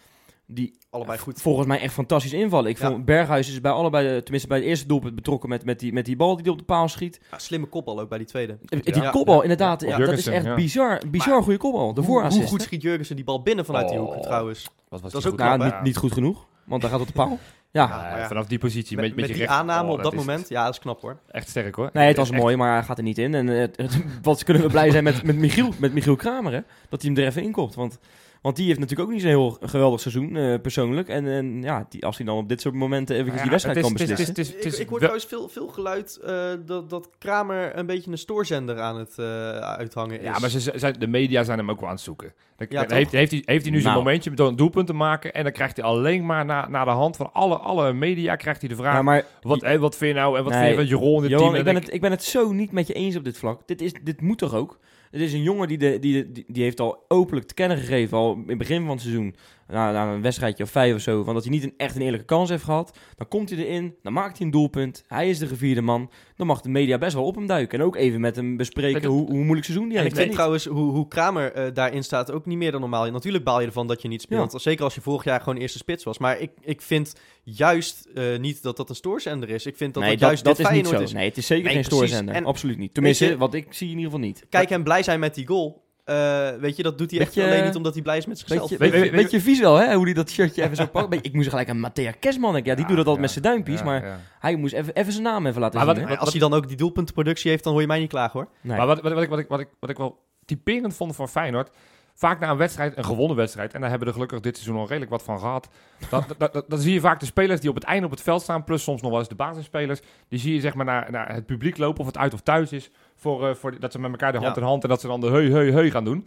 Die 0.50 0.79
Allebei 0.91 1.19
goed. 1.19 1.41
volgens 1.43 1.67
mij 1.67 1.81
echt 1.81 1.93
fantastisch 1.95 2.33
invallen. 2.33 2.71
Ik 2.71 2.79
Ja. 2.79 2.89
vond 2.91 3.05
Berghuis 3.05 3.49
is 3.49 3.61
bij 3.61 3.71
allebei, 3.73 4.23
tenminste 4.23 4.49
bij 4.49 4.59
het 4.59 4.67
eerste 4.67 4.87
doelpunt 4.87 5.15
betrokken 5.15 5.49
met, 5.49 5.65
met, 5.65 5.79
die, 5.81 5.93
met 5.93 6.05
die 6.05 6.17
bal 6.17 6.35
die 6.35 6.43
hij 6.43 6.53
op 6.53 6.59
de 6.59 6.65
paal 6.65 6.89
schiet. 6.89 7.21
Ja, 7.31 7.39
slimme 7.39 7.67
kopbal 7.67 8.00
ook 8.00 8.09
bij 8.09 8.19
die 8.19 8.27
tweede. 8.27 8.59
Eh, 8.69 8.81
Die 8.95 9.11
kopbal, 9.11 9.37
Ja. 9.37 9.43
inderdaad, 9.43 9.81
Ja. 9.81 9.89
ja, 9.89 9.99
dat 9.99 10.19
is 10.19 10.27
echt 10.27 10.45
ja. 10.45 10.55
bizar, 10.55 11.03
bizar 11.11 11.35
Maar 11.35 11.43
goede 11.43 11.59
kopbal. 11.59 11.95
De 11.95 12.00
Hoe, 12.00 12.23
hoe 12.27 12.47
goed 12.47 12.62
schiet 12.62 12.83
Jurgensen 12.83 13.17
die 13.17 13.25
bal 13.25 13.43
binnen 13.43 13.65
vanuit 13.65 13.89
die 13.89 14.00
Oh. 14.00 14.12
hoek 14.15 14.23
trouwens. 14.23 14.69
Wat 14.89 15.00
was 15.00 15.12
Dat 15.12 15.25
is 15.25 15.31
ook 15.31 15.39
Nou, 15.39 15.65
niet, 15.65 15.83
niet 15.83 15.97
goed 15.97 16.12
genoeg, 16.12 16.47
want 16.65 16.83
hij 16.83 16.91
gaat 16.91 17.00
op 17.00 17.06
de 17.06 17.12
paal. 17.12 17.39
Ja, 17.71 17.83
Ja, 17.89 17.97
maar 18.11 18.19
ja. 18.19 18.27
vanaf 18.27 18.47
die 18.47 18.59
positie. 18.59 18.97
Met, 18.97 19.05
met, 19.06 19.15
met 19.17 19.27
met 19.27 19.37
je 19.37 19.43
die 19.43 19.50
aanname 19.53 19.89
Oh, 19.89 19.95
op 19.95 20.03
dat 20.03 20.15
moment, 20.15 20.49
ja, 20.49 20.65
dat 20.65 20.73
is 20.73 20.79
knap 20.81 21.00
hoor. 21.00 21.19
Echt 21.31 21.49
sterk 21.49 21.75
hoor. 21.75 21.91
nee, 21.93 22.06
het 22.06 22.17
was 22.17 22.31
Echt- 22.31 22.41
mooi, 22.41 22.56
maar 22.56 22.73
hij 22.75 22.83
gaat 22.83 22.97
er 22.99 23.05
niet 23.05 23.19
in. 23.19 23.35
En 23.35 23.49
eh, 23.49 23.59
het- 23.59 23.77
het- 23.77 24.05
wat 24.23 24.45
kunnen 24.45 24.62
we 24.62 24.69
blij 24.69 24.91
zijn 24.91 25.05
met, 25.05 25.23
met, 25.23 25.37
Michiel, 25.37 25.73
met 25.79 25.93
Michiel 25.93 26.17
Kramer, 26.17 26.53
hè? 26.53 26.61
Dat 26.89 27.03
hij 27.03 27.11
hem 27.11 27.21
er 27.23 27.27
even 27.29 27.43
inkomt. 27.43 27.75
Want, 27.75 27.99
want 28.43 28.56
die 28.56 28.67
heeft 28.67 28.79
natuurlijk 28.79 29.08
ook 29.08 29.14
niet 29.14 29.23
zo'n 29.25 29.31
heel 29.31 29.56
geweldig 29.61 30.00
seizoen, 30.00 30.37
eh, 30.37 30.61
persoonlijk. 30.62 31.08
En, 31.08 31.26
en 31.26 31.62
ja, 31.62 31.87
die, 31.88 32.06
als 32.06 32.17
hij 32.17 32.26
dan 32.26 32.37
op 32.37 32.49
dit 32.49 32.61
soort 32.61 32.75
momenten 32.75 33.14
eventjes 33.14 33.37
Ja, 33.37 33.43
die 33.43 33.50
wedstrijd 33.50 33.76
is- 33.76 33.82
kan 33.82 33.93
het 33.93 34.00
is- 34.00 34.08
beslissen. 34.08 34.35
het 34.43 34.46
is- 34.52 34.56
het 34.64 34.73
is 34.73 34.79
ik, 34.79 34.85
ik 34.85 34.88
hoor 34.88 34.99
trouwens 34.99 35.25
veel, 35.26 35.49
veel 35.49 35.69
geluid 35.69 36.17
eh, 36.25 36.44
dat, 36.67 36.90
dat 36.90 37.11
Kramer 37.19 37.76
een 37.79 37.87
beetje 37.87 38.11
een 38.11 38.19
stoorzender 38.19 38.81
aan 38.81 38.99
het 38.99 39.14
eh, 39.19 39.25
uithangen 39.58 40.19
is. 40.20 40.25
Ja, 40.25 40.38
maar 40.38 40.50
ze, 40.50 40.61
ze- 40.61 40.73
zijn, 40.75 40.94
de 40.99 41.06
media 41.06 41.43
zijn 41.43 41.58
hem 41.58 41.70
ook 41.70 41.81
wel 41.81 41.88
aan 41.88 41.94
het 41.94 42.05
zoeken. 42.05 42.32
Dan, 42.56 42.67
Ja, 42.70 42.85
heeft, 42.88 43.12
heeft, 43.12 43.31
hij, 43.31 43.43
heeft 43.44 43.62
hij 43.62 43.73
nu 43.73 43.81
zijn 43.81 43.93
Nou. 43.94 44.05
momentje 44.05 44.31
door 44.31 44.49
een 44.49 44.56
doelpunt 44.56 44.87
te 44.87 44.93
maken. 44.93 45.35
En 45.35 45.43
dan 45.43 45.52
krijgt 45.52 45.76
hij 45.76 45.85
alleen 45.87 46.26
maar 46.26 46.44
na, 46.44 46.69
na 46.69 46.85
de 46.85 46.90
hand 46.90 47.17
van 47.17 47.32
alle, 47.32 47.56
alle 47.56 47.93
media 47.93 48.37
krijgt 48.37 48.61
hij 48.61 48.69
de 48.69 48.76
vraag. 48.76 48.94
Ja, 48.94 49.02
maar 49.02 49.25
wat, 49.43 49.76
wat 49.79 49.96
vind 49.96 50.14
je 50.14 50.20
nou 50.20 50.37
en 50.38 50.44
wat 50.44 50.52
Nee, 50.52 50.61
vind 50.75 50.88
je 50.88 50.94
van 50.94 50.99
Jeroen 51.00 51.17
in 51.17 51.23
het 51.23 51.31
Johan, 51.31 51.44
team? 51.44 51.52
ik 51.55 51.58
En 51.58 51.64
ben, 51.64 51.76
ik- 51.76 51.82
het, 51.85 51.94
ik 51.94 52.00
ben 52.00 52.11
het 52.11 52.23
zo 52.25 52.52
niet 52.52 52.73
met 52.73 52.87
je 52.87 52.93
eens 52.93 53.17
op 53.17 53.25
dit 53.25 53.38
vlak. 53.38 53.61
Dit, 53.67 53.82
is, 53.82 53.93
dit 54.02 54.20
moet 54.20 54.38
toch 54.38 54.55
ook? 54.55 54.79
Het 55.10 55.20
is 55.20 55.32
een 55.32 55.43
jongen 55.43 55.69
die, 55.69 55.78
de, 55.78 55.99
die, 55.99 56.32
die, 56.32 56.44
die 56.49 56.62
heeft 56.62 56.81
al 56.81 57.05
openlijk 57.08 57.46
te 57.46 57.55
kennen 57.55 57.78
gegeven, 57.78 58.19
al 58.19 58.32
in 58.32 58.49
het 58.49 58.58
begin 58.58 58.81
van 58.81 58.90
het 58.90 59.00
seizoen, 59.00 59.34
na, 59.69 59.93
na 59.93 60.12
een 60.12 60.23
wedstrijdje 60.23 60.65
of 60.65 60.70
vijf 60.70 60.94
of 60.94 61.00
zo, 61.00 61.25
van 61.25 61.35
dat 61.35 61.43
hij 61.44 61.53
niet 61.53 61.62
een, 61.62 61.75
echt 61.76 61.97
een 61.97 62.03
eerlijke 62.03 62.26
kans 62.26 62.49
heeft 62.50 62.65
gehad. 62.65 62.99
Dan 63.17 63.29
komt 63.29 63.50
hij 63.50 63.59
erin, 63.59 63.94
dan 64.03 64.12
maakt 64.12 64.37
hij 64.37 64.47
een 64.47 64.53
doelpunt, 64.53 65.05
hij 65.06 65.29
is 65.29 65.38
de 65.38 65.47
gevierde 65.47 65.81
man. 65.82 66.11
Dan 66.37 66.47
mag 66.47 66.61
de 66.61 66.69
media 66.69 66.99
best 66.99 67.15
wel 67.15 67.25
op 67.25 67.35
hem 67.35 67.47
duiken 67.47 67.79
en 67.79 67.85
ook 67.85 67.97
even 67.97 68.20
met 68.20 68.37
hem 68.37 68.56
bespreken 68.56 69.09
hoe, 69.09 69.26
hoe 69.26 69.38
moeilijk 69.43 69.65
seizoen 69.65 69.88
die 69.88 69.99
En 69.99 70.05
ik 70.05 70.11
heeft. 70.11 70.23
vind 70.23 70.32
trouwens 70.35 70.65
hoe, 70.65 70.91
hoe 70.93 71.09
Kramer 71.09 71.53
eh, 71.53 71.75
daarin 71.75 72.05
staat 72.05 72.31
ook 72.32 72.47
niet 72.47 72.59
meer 72.59 72.70
dan 72.73 72.81
normaal. 72.81 73.11
Natuurlijk 73.11 73.44
baal 73.44 73.61
je 73.61 73.67
ervan 73.67 73.87
dat 73.87 74.03
je 74.03 74.09
niet 74.09 74.23
speelt. 74.23 74.62
Zeker 74.62 74.85
als 74.85 74.94
je 74.94 75.00
vorig 75.00 75.25
jaar 75.25 75.41
gewoon 75.41 75.59
eerste 75.59 75.79
spits 75.79 76.05
was. 76.05 76.19
Maar 76.19 76.38
ik, 76.41 76.50
ik 76.61 76.82
vind 76.82 77.14
juist 77.43 78.09
eh, 78.14 78.38
niet 78.38 78.62
dat 78.62 78.76
dat 78.76 78.88
een 78.88 78.94
stoorzender 78.97 79.49
is. 79.50 79.67
Ik 79.67 79.76
vind 79.76 79.94
dat 79.94 80.03
nee, 80.03 80.12
dat, 80.12 80.21
juist 80.21 80.44
dat 80.44 80.56
dit 80.56 80.67
is 80.67 80.73
niet 80.73 80.87
zo. 80.87 81.00
is. 81.00 81.12
Nee, 81.12 81.29
het 81.29 81.37
is 81.37 81.47
zeker 81.47 81.64
Nee, 81.64 81.73
geen 81.73 81.82
precies. 81.82 81.99
stoorzender. 82.06 82.35
En 82.35 82.44
Absoluut 82.44 82.79
niet. 82.79 82.94
Tenminste, 82.94 83.25
je- 83.26 83.37
wat 83.37 83.55
ik 83.55 83.67
zie 83.73 83.87
in 83.91 83.97
ieder 83.97 84.11
geval 84.11 84.26
niet. 84.26 84.47
Kijk 84.49 84.69
hem 84.69 84.82
blij 84.85 85.03
zijn 85.03 85.21
met 85.21 85.35
die 85.35 85.47
goal. 85.47 85.87
Eh, 86.08 86.49
weet 86.60 86.76
je, 86.76 86.82
dat 86.82 86.99
doet 86.99 87.10
hij 87.10 87.20
echt 87.20 87.38
alleen 87.38 87.64
niet 87.64 87.76
omdat 87.76 87.94
hij 87.94 88.02
blij 88.02 88.16
is 88.16 88.26
met 88.26 88.38
zichzelf. 88.38 88.60
Beetje, 88.60 88.78
Weet- 88.78 88.90
beetje, 88.93 89.10
weet- 89.10 89.20
beetje 89.22 89.40
vies 89.40 89.60
wel, 89.60 89.76
hè? 89.76 89.94
Hoe 89.94 90.05
hij 90.05 90.14
dat 90.14 90.31
shirtje 90.31 90.62
even 90.62 90.76
zo 90.76 90.87
pakt. 90.87 91.14
Ik 91.26 91.32
moest 91.32 91.49
gelijk 91.49 91.69
aan 91.69 91.81
Matthea 91.81 92.12
denken. 92.20 92.52
Ja, 92.52 92.60
die 92.62 92.64
Ja, 92.64 92.87
doet 92.87 92.96
dat 92.96 92.96
altijd 92.96 93.14
ja. 93.16 93.20
met 93.20 93.31
zijn 93.31 93.44
duimpjes. 93.44 93.78
Ja, 93.78 93.84
maar 93.84 94.05
ja. 94.05 94.20
hij 94.38 94.56
moest 94.56 94.75
even, 94.75 94.94
even 94.94 95.12
zijn 95.12 95.25
naam 95.25 95.46
even 95.46 95.60
laten 95.60 95.76
Maar 95.76 95.87
zien. 95.87 95.94
wat- 95.94 96.05
hè? 96.05 96.10
Maar 96.10 96.19
als 96.25 96.31
hij 96.31 96.40
dan 96.40 96.55
ook 96.55 96.69
die 96.69 96.76
doelpuntenproductie 96.76 97.50
heeft, 97.50 97.64
dan 97.64 97.72
hoor 97.72 97.81
je 97.82 97.87
mij 97.88 97.99
niet 97.99 98.08
klagen 98.08 98.32
hoor. 98.40 98.49
Nee. 98.60 98.76
Maar 98.76 98.87
wat, 98.87 99.00
wat, 99.00 99.12
wat, 99.12 99.22
ik, 99.22 99.28
wat, 99.28 99.38
ik, 99.38 99.49
wat, 99.49 99.60
ik, 99.60 99.69
wat 99.81 99.90
ik 99.90 99.96
wel 99.96 100.19
typerend 100.44 100.94
vond 100.94 101.14
van 101.16 101.28
Feyenoord... 101.28 101.70
Vaak 102.19 102.41
na 102.41 102.50
een 102.50 102.56
wedstrijd, 102.56 102.97
een 102.97 103.05
gewonnen 103.05 103.37
wedstrijd... 103.37 103.75
en 103.75 103.81
daar 103.81 103.91
hebben 103.91 104.09
we 104.09 104.15
er 104.15 104.20
gelukkig 104.20 104.41
dit 104.50 104.56
seizoen 104.56 104.81
al 104.81 104.87
redelijk 104.87 105.11
wat 105.11 105.23
van 105.23 105.38
gehad... 105.38 105.69
Dan, 106.11 106.25
dan, 106.69 106.79
zie 106.79 106.93
je 106.93 107.00
vaak 107.00 107.20
de 107.20 107.26
spelers 107.26 107.61
die 107.61 107.70
op 107.70 107.75
het 107.75 107.85
einde 107.85 108.05
op 108.05 108.11
het 108.11 108.23
veld 108.23 108.43
staan... 108.43 108.65
plus 108.65 108.82
soms 108.82 109.03
nog 109.03 109.11
wel 109.11 109.20
eens 109.20 109.29
de 109.29 109.35
basisspelers... 109.35 110.00
die 110.29 110.38
zie 110.38 110.55
je 110.55 110.61
zeg 110.61 110.75
maar 110.75 110.85
naar, 110.85 111.11
naar 111.11 111.35
het 111.35 111.47
publiek 111.47 111.79
lopen... 111.79 112.00
of 112.00 112.06
het 112.06 112.19
uit 112.19 112.35
of 112.35 112.41
thuis 112.41 112.73
is... 112.73 112.91
Voor, 113.15 113.49
eh, 113.49 113.55
voor, 113.55 113.81
dat 113.81 113.93
ze 113.93 113.99
met 113.99 114.11
elkaar 114.11 114.32
de 114.32 114.38
hand 114.38 114.55
Ja. 114.55 114.61
in 114.61 114.67
hand... 114.67 114.82
en 114.82 114.88
dat 114.88 115.00
ze 115.00 115.06
dan 115.06 115.20
de 115.20 115.26
heu, 115.26 115.50
heu, 115.50 115.73
heu 115.73 115.91
gaan 115.91 116.05
doen. 116.05 116.26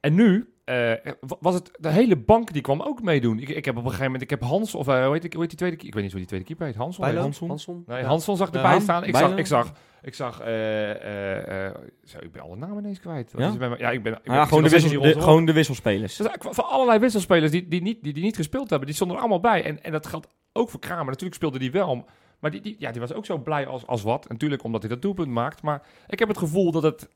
En 0.00 0.14
nu 0.14 0.51
eh, 0.72 1.12
was 1.40 1.54
het... 1.54 1.70
de 1.80 1.88
hele 1.88 2.16
bank 2.16 2.52
die 2.52 2.62
kwam 2.62 2.80
ook 2.80 3.02
meedoen. 3.02 3.38
Ik, 3.38 3.48
ik 3.48 3.64
heb 3.64 3.74
op 3.76 3.80
een 3.82 3.90
gegeven 3.90 4.04
moment... 4.04 4.22
ik 4.22 4.30
heb 4.30 4.42
Hans... 4.42 4.74
of 4.74 4.88
eh, 4.88 5.04
hoe, 5.04 5.12
heet, 5.12 5.22
die- 5.22 5.30
hoe 5.32 5.40
heet 5.40 5.48
die 5.48 5.58
tweede 5.58 5.76
keeper? 5.76 5.86
Ik 5.88 5.94
weet 5.94 6.02
niet 6.02 6.10
hoe 6.12 6.20
die 6.20 6.28
tweede 6.28 6.46
keeper 6.46 6.66
heet. 6.66 6.76
Hans? 6.76 6.98
Bijlo? 6.98 7.20
Hansson? 7.20 7.48
Hansson? 7.48 7.82
Nee, 7.86 7.98
Ja. 8.00 8.06
Hansson 8.06 8.36
zag 8.36 8.50
erbij 8.50 8.80
staan. 8.80 9.04
Ik 9.04 9.12
Bijlo? 9.12 9.28
zag, 9.28 9.38
ik 9.38 9.46
zag, 9.46 9.72
ik 10.02 10.14
zag, 10.14 10.40
eh, 10.40 10.90
eh, 10.90 11.66
eh, 11.66 11.74
zo, 12.04 12.18
ik 12.20 12.32
ben 12.32 12.42
alle 12.42 12.56
namen 12.56 12.78
ineens 12.78 13.00
kwijt. 13.00 13.32
Ja? 13.36 13.48
is 13.48 13.54
ja, 13.78 13.90
ik 13.90 14.02
ben, 14.02 14.12
ik 14.12 14.22
ben 14.22 14.32
Ah, 14.32 14.34
ja, 14.34 14.42
ik 14.42 14.48
gewoon, 14.48 14.62
de 14.62 15.20
gewoon 15.20 15.44
de 15.44 15.52
wisselspelers. 15.52 16.16
Dus 16.16 16.26
van 16.40 16.64
allerlei 16.68 16.98
wisselspelers 16.98 17.50
die, 17.50 17.68
die, 17.68 17.82
niet, 17.82 18.02
die, 18.02 18.12
die 18.12 18.22
niet 18.22 18.36
gespeeld 18.36 18.68
hebben, 18.70 18.86
die 18.86 18.96
stonden 18.96 19.16
er 19.16 19.22
allemaal 19.22 19.40
bij. 19.40 19.64
En, 19.64 19.82
en 19.82 19.92
dat 19.92 20.06
geldt 20.06 20.26
ook 20.52 20.70
voor 20.70 20.80
Kramer. 20.80 21.06
Natuurlijk 21.06 21.34
speelde 21.34 21.58
die 21.58 21.70
wel. 21.70 22.04
Maar 22.40 22.50
die, 22.50 22.60
die, 22.60 22.76
ja, 22.78 22.90
die 22.90 23.00
was 23.00 23.12
ook 23.12 23.26
zo 23.26 23.38
blij 23.38 23.66
als, 23.66 23.86
als 23.86 24.02
wat. 24.02 24.28
Natuurlijk 24.28 24.64
omdat 24.64 24.80
hij 24.82 24.90
dat 24.90 25.02
doelpunt 25.02 25.28
maakt. 25.28 25.62
Maar 25.62 25.82
ik 26.06 26.18
heb 26.18 26.28
het 26.28 26.38
gevoel 26.38 26.72
dat 26.72 26.82
het... 26.82 27.08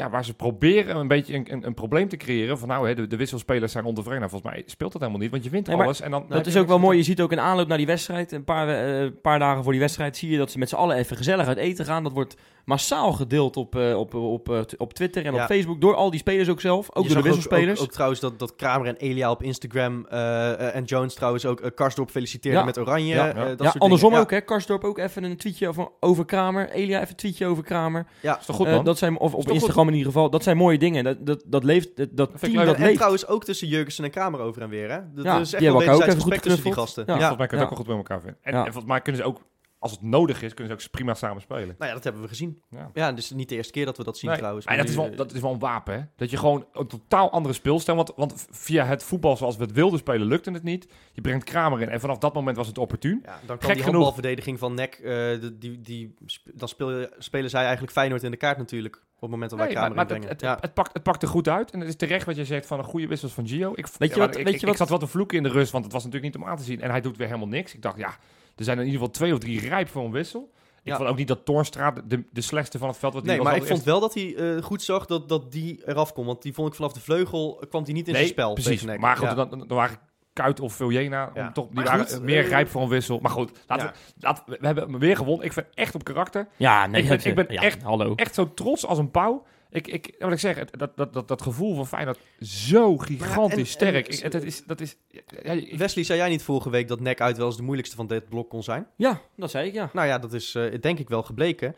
Ja, 0.00 0.10
waar 0.10 0.24
ze 0.24 0.34
proberen 0.34 0.96
een 0.96 1.08
beetje 1.08 1.34
een, 1.34 1.52
een, 1.52 1.66
een 1.66 1.74
probleem 1.74 2.08
te 2.08 2.16
creëren. 2.16 2.58
Van 2.58 2.68
nou, 2.68 2.88
hè, 2.88 2.94
de, 2.94 3.06
de 3.06 3.16
wisselspelers 3.16 3.72
zijn 3.72 3.84
ontevreden. 3.84 4.18
Nou, 4.18 4.30
volgens 4.30 4.52
mij 4.52 4.62
speelt 4.66 4.92
dat 4.92 5.00
helemaal 5.00 5.22
niet. 5.22 5.30
Want 5.30 5.44
je 5.44 5.50
wint 5.50 5.66
Nee, 5.66 5.76
maar 5.76 5.84
alles. 5.84 6.00
En 6.00 6.10
dan, 6.10 6.24
dat 6.28 6.46
is 6.46 6.56
ook 6.56 6.66
wel 6.66 6.78
mooi. 6.78 6.96
Je 6.96 7.02
ziet 7.02 7.20
ook 7.20 7.32
in 7.32 7.40
aanloop 7.40 7.68
naar 7.68 7.76
die 7.76 7.86
wedstrijd, 7.86 8.32
een 8.32 8.44
paar, 8.44 8.68
eh, 8.68 9.10
paar 9.22 9.38
dagen 9.38 9.62
voor 9.62 9.72
die 9.72 9.80
wedstrijd, 9.80 10.16
zie 10.16 10.30
je 10.30 10.38
dat 10.38 10.50
ze 10.50 10.58
met 10.58 10.68
z'n 10.68 10.74
allen 10.74 10.96
even 10.96 11.16
gezellig 11.16 11.46
uit 11.46 11.56
eten 11.56 11.84
gaan. 11.84 12.02
Dat 12.02 12.12
wordt 12.12 12.36
massaal 12.70 13.12
gedeeld 13.12 13.56
op, 13.56 13.76
eh, 13.76 13.98
op, 13.98 14.14
op, 14.14 14.48
eh, 14.50 14.60
op 14.76 14.92
Twitter 14.94 15.24
en 15.26 15.34
Ja. 15.34 15.40
op 15.42 15.46
Facebook 15.48 15.80
door 15.80 15.94
al 15.94 16.10
die 16.10 16.20
spelers 16.20 16.48
ook 16.48 16.60
zelf. 16.60 16.88
Ook 16.92 17.02
Je 17.02 17.08
door 17.08 17.22
de 17.22 17.28
wisselspelers. 17.28 17.78
Ook, 17.80 17.84
ook, 17.86 17.92
trouwens 17.92 18.20
dat, 18.20 18.38
dat 18.38 18.56
Kramer 18.56 18.86
en 18.86 18.96
Elia 18.96 19.30
op 19.30 19.42
Instagram 19.42 20.06
eh, 20.06 20.74
en 20.74 20.84
Jones 20.84 21.14
trouwens 21.14 21.46
ook 21.46 21.60
uh, 21.60 21.66
Karsdorp 21.74 22.10
feliciteerden 22.10 22.60
Ja. 22.60 22.66
met 22.66 22.78
Oranje. 22.78 23.14
Ja, 23.14 23.26
ja. 23.26 23.32
dat 23.32 23.58
ja, 23.62 23.70
soort 23.70 23.82
andersom 23.82 24.14
ook, 24.14 24.30
hè. 24.30 24.40
Karsdorp 24.40 24.84
ook 24.84 24.98
even 24.98 25.24
een 25.24 25.36
tweetje 25.36 25.68
over, 25.68 25.88
over 26.00 26.24
Kramer. 26.24 26.70
Elia 26.70 26.96
even 26.98 27.10
een 27.10 27.16
tweetje 27.16 27.46
over 27.46 27.64
Kramer. 27.64 28.06
Ja. 28.20 28.38
is 28.38 28.46
toch 28.46 28.56
goed, 28.56 28.66
man? 28.70 28.84
dat 28.84 28.98
zijn, 28.98 29.18
of 29.18 29.34
op 29.34 29.50
Instagram 29.50 29.86
in 29.88 29.94
ieder 29.94 30.12
geval. 30.12 30.30
Dat 30.30 30.42
zijn 30.42 30.56
mooie 30.56 30.78
dingen. 30.78 31.04
Dat, 31.04 31.26
dat, 31.26 31.42
dat 31.46 31.64
leeft, 31.64 31.96
dat, 31.96 32.08
dat 32.12 32.28
vind 32.30 32.42
ik 32.42 32.48
team 32.48 32.56
leuk. 32.58 32.66
dat 32.66 32.76
En, 32.76 32.82
leeft. 32.82 32.96
trouwens 32.96 33.26
ook 33.26 33.44
tussen 33.44 33.68
Jurgensen 33.68 34.04
en 34.04 34.10
Kramer 34.10 34.40
over 34.40 34.62
en 34.62 34.68
weer. 34.68 34.90
Hè? 34.90 34.98
Dat 35.14 35.24
Ja, 35.24 35.38
is 35.38 35.40
echt 35.40 35.50
die 35.50 35.68
hebben 35.68 35.70
wel 35.72 35.80
elkaar 35.80 35.94
ook 35.94 36.00
wederzijds 36.00 36.06
even 36.14 36.22
goed 36.22 36.32
respect 36.32 36.42
tussen 36.42 36.64
die 36.64 36.72
gasten. 36.72 37.04
Ja. 37.06 37.12
Volgens 37.12 37.38
mij 37.38 37.46
kunnen 37.46 37.66
ze 37.66 37.72
ook 37.72 37.78
wel 37.78 37.84
goed 37.86 37.96
met 37.96 38.08
elkaar 38.08 38.20
vinden. 38.20 38.64
En 38.66 38.72
volgens 38.72 38.84
mij 38.92 39.00
kunnen 39.00 39.20
ze 39.22 39.26
ook, 39.28 39.38
als 39.80 39.90
het 39.90 40.02
nodig 40.02 40.42
is, 40.42 40.54
kunnen 40.54 40.78
ze 40.78 40.84
ook 40.84 40.90
prima 40.90 41.14
samen 41.14 41.42
spelen. 41.42 41.74
Nou 41.78 41.88
ja, 41.90 41.92
dat 41.94 42.04
hebben 42.04 42.22
we 42.22 42.28
gezien. 42.28 42.62
Ja. 42.70 42.90
Ja, 42.94 43.12
dus 43.12 43.30
niet 43.30 43.48
de 43.48 43.54
eerste 43.54 43.72
keer 43.72 43.84
dat 43.84 43.96
we 43.96 44.04
dat 44.04 44.18
zien 44.18 44.30
Nee, 44.30 44.38
trouwens. 44.38 44.66
Maar 44.66 44.76
dat 44.76 44.84
nu, 44.84 44.90
is, 44.90 44.96
wel, 44.96 45.10
eh, 45.10 45.16
dat 45.16 45.32
is 45.32 45.40
wel 45.40 45.52
een 45.52 45.58
wapen, 45.58 45.94
hè? 45.94 46.00
Dat 46.16 46.30
je 46.30 46.36
gewoon 46.36 46.66
een 46.72 46.86
totaal 46.86 47.30
andere 47.30 47.54
speelstijl... 47.54 47.96
Want, 47.96 48.12
want 48.16 48.46
via 48.50 48.84
het 48.84 49.02
voetbal 49.02 49.36
zoals 49.36 49.56
we 49.56 49.62
het 49.62 49.72
wilden 49.72 49.98
spelen, 49.98 50.26
lukte 50.26 50.50
het 50.50 50.62
niet. 50.62 50.88
Je 51.12 51.20
brengt 51.20 51.44
Kramer 51.44 51.80
in 51.80 51.88
en 51.88 52.00
vanaf 52.00 52.18
dat 52.18 52.34
moment 52.34 52.56
was 52.56 52.66
het 52.66 52.78
opportun. 52.78 53.20
Ja, 53.24 53.38
dan 53.46 53.58
kan 53.58 53.66
Gek 53.66 53.74
die 53.74 53.84
genoeg. 53.84 53.84
handbalverdediging 53.92 54.58
van 54.58 54.74
NEC, 54.74 54.94
eh, 54.94 55.50
die, 55.52 55.80
die, 55.80 56.14
dan 56.54 56.68
spelen, 56.68 57.10
spelen 57.18 57.50
zij 57.50 57.62
eigenlijk 57.62 57.92
Feyenoord 57.92 58.22
in 58.22 58.30
de 58.30 58.36
kaart 58.36 58.58
natuurlijk. 58.58 58.96
Op 58.96 59.20
het 59.20 59.30
moment 59.30 59.50
dat 59.50 59.58
wij 59.58 59.68
Nee, 59.68 59.76
maar, 59.76 59.86
Kramer 59.90 60.06
maar 60.06 60.16
inbrengen. 60.16 60.36
het, 60.38 60.40
het, 60.40 60.50
ja. 60.50 60.58
het, 60.66 60.74
pakt, 60.74 60.92
het 60.92 61.02
pakt 61.02 61.22
er 61.22 61.28
goed 61.28 61.48
uit. 61.48 61.70
En 61.70 61.78
het 61.80 61.88
is 61.88 61.96
terecht 61.96 62.26
wat 62.26 62.36
je 62.36 62.44
zegt 62.44 62.66
van 62.66 62.78
een 62.78 62.84
goede 62.84 63.06
wissels 63.06 63.32
van 63.32 63.48
Gio. 63.48 63.72
Ik, 63.74 63.86
Weet 63.98 64.08
je 64.14 64.20
ja, 64.20 64.26
wat- 64.26 64.36
ik, 64.36 64.44
weet 64.44 64.54
ik, 64.54 64.60
je 64.60 64.60
ik 64.60 64.66
wat- 64.66 64.76
zat 64.76 64.88
wel 64.88 64.98
te 64.98 65.06
vloeken 65.06 65.36
in 65.36 65.42
de 65.42 65.48
rust, 65.48 65.72
want 65.72 65.84
het 65.84 65.92
was 65.92 66.04
natuurlijk 66.04 66.32
niet 66.34 66.42
om 66.42 66.48
aan 66.48 66.56
te 66.56 66.62
zien. 66.62 66.80
En 66.80 66.90
hij 66.90 67.00
doet 67.00 67.16
weer 67.16 67.26
helemaal 67.26 67.48
niks. 67.48 67.74
Ik 67.74 67.82
dacht, 67.82 67.96
ja, 67.98 68.16
er 68.60 68.66
zijn 68.66 68.78
in 68.78 68.84
ieder 68.84 68.98
geval 69.00 69.14
twee 69.14 69.32
of 69.32 69.38
drie 69.38 69.60
rijp 69.68 69.88
voor 69.88 70.04
een 70.04 70.10
wissel. 70.10 70.50
Ik 70.82 70.86
Ja. 70.90 70.96
vond 70.96 71.08
ook 71.08 71.16
niet 71.16 71.28
dat 71.28 71.44
Toornstra 71.44 71.94
de, 72.04 72.24
de 72.32 72.40
slechtste 72.40 72.78
van 72.78 72.88
het 72.88 72.98
veld 72.98 73.12
was. 73.12 73.22
Die 73.22 73.30
Nee, 73.30 73.40
was 73.40 73.50
maar 73.50 73.60
ik 73.60 73.66
vond 73.66 73.82
wel 73.82 74.00
dat 74.00 74.14
hij 74.14 74.34
eh, 74.36 74.62
goed 74.62 74.82
zag 74.82 75.06
dat, 75.06 75.28
dat 75.28 75.52
die 75.52 75.82
eraf 75.86 76.12
kon. 76.12 76.26
Want 76.26 76.42
die 76.42 76.52
vond 76.54 76.68
ik 76.68 76.74
vanaf 76.74 76.92
de 76.92 77.00
vleugel, 77.00 77.60
eh, 77.60 77.68
kwam 77.68 77.84
hij 77.84 77.92
niet 77.92 78.06
in 78.06 78.12
Nee, 78.12 78.22
zijn 78.22 78.34
spel 78.34 78.52
precies. 78.52 78.84
Maar 78.84 79.16
goed, 79.16 79.28
Ja. 79.28 79.34
dan, 79.34 79.48
dan 79.50 79.66
waren 79.68 79.98
Kuit 80.32 80.60
of 80.60 80.72
Viljena, 80.74 81.30
Ja. 81.34 81.46
om 81.46 81.52
toch, 81.52 81.66
die 81.66 81.74
Maar 81.74 81.84
waren 81.84 82.06
goed, 82.06 82.22
meer 82.22 82.42
eh, 82.44 82.48
rijp 82.48 82.68
voor 82.68 82.82
een 82.82 82.88
wissel. 82.88 83.18
Maar 83.20 83.30
goed, 83.30 83.50
laten 83.66 83.86
Ja. 83.86 83.92
we, 83.92 84.12
laten 84.18 84.44
we, 84.46 84.56
we 84.60 84.66
hebben 84.66 84.90
hem 84.90 84.98
weer 84.98 85.16
gewonnen. 85.16 85.44
Ik 85.46 85.52
vind 85.52 85.66
echt 85.74 85.94
op 85.94 86.04
karakter. 86.04 86.48
Ja, 86.56 86.86
nee. 86.86 87.02
Ik 87.02 87.08
ben- 87.08 87.24
ik 87.24 87.34
ben 87.34 87.46
ja, 87.48 87.62
echt- 87.62 87.82
Hallo. 87.82 88.12
Echt 88.14 88.34
zo 88.34 88.54
trots 88.54 88.86
als 88.86 88.98
een 88.98 89.10
pauw. 89.10 89.44
Ik, 89.72 89.86
ik, 89.88 90.14
wat 90.18 90.32
ik 90.32 90.38
zeg, 90.38 90.56
het- 90.56 90.78
dat, 90.78 90.96
dat, 90.96 91.12
dat, 91.12 91.28
dat 91.28 91.42
gevoel 91.42 91.74
van 91.74 91.86
Feyenoord 91.86 92.18
zo 92.40 92.96
gigantisch 92.98 93.58
en- 93.58 93.66
sterk. 93.66 94.06
en- 94.08 94.14
Ik- 94.14 94.22
het, 94.22 94.32
het 94.32 94.42
is, 94.44 94.64
dat 94.64 94.80
is, 94.80 94.96
ja, 95.42 95.52
ik- 95.52 95.78
Wesley, 95.78 96.04
zei 96.04 96.18
jij 96.18 96.28
niet 96.28 96.42
vorige 96.42 96.70
week 96.70 96.88
dat 96.88 97.00
NEC 97.00 97.20
uit 97.20 97.36
wel 97.36 97.46
eens 97.46 97.56
de 97.56 97.62
moeilijkste 97.62 97.96
van 97.96 98.06
dit 98.06 98.28
blok 98.28 98.48
kon 98.50 98.62
zijn? 98.62 98.86
Ja, 98.96 99.20
dat 99.36 99.50
zei 99.50 99.66
ik, 99.68 99.74
ja. 99.74 99.90
Nou 99.92 100.06
ja, 100.06 100.18
dat 100.18 100.32
is 100.32 100.54
eh, 100.54 100.80
denk 100.80 100.98
ik 100.98 101.08
wel 101.08 101.22
gebleken. 101.22 101.74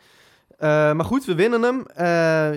Eh, 0.58 0.68
maar 0.92 1.04
goed, 1.04 1.24
we 1.24 1.34
winnen 1.34 1.62
hem. 1.62 1.86
Eh, 1.86 2.50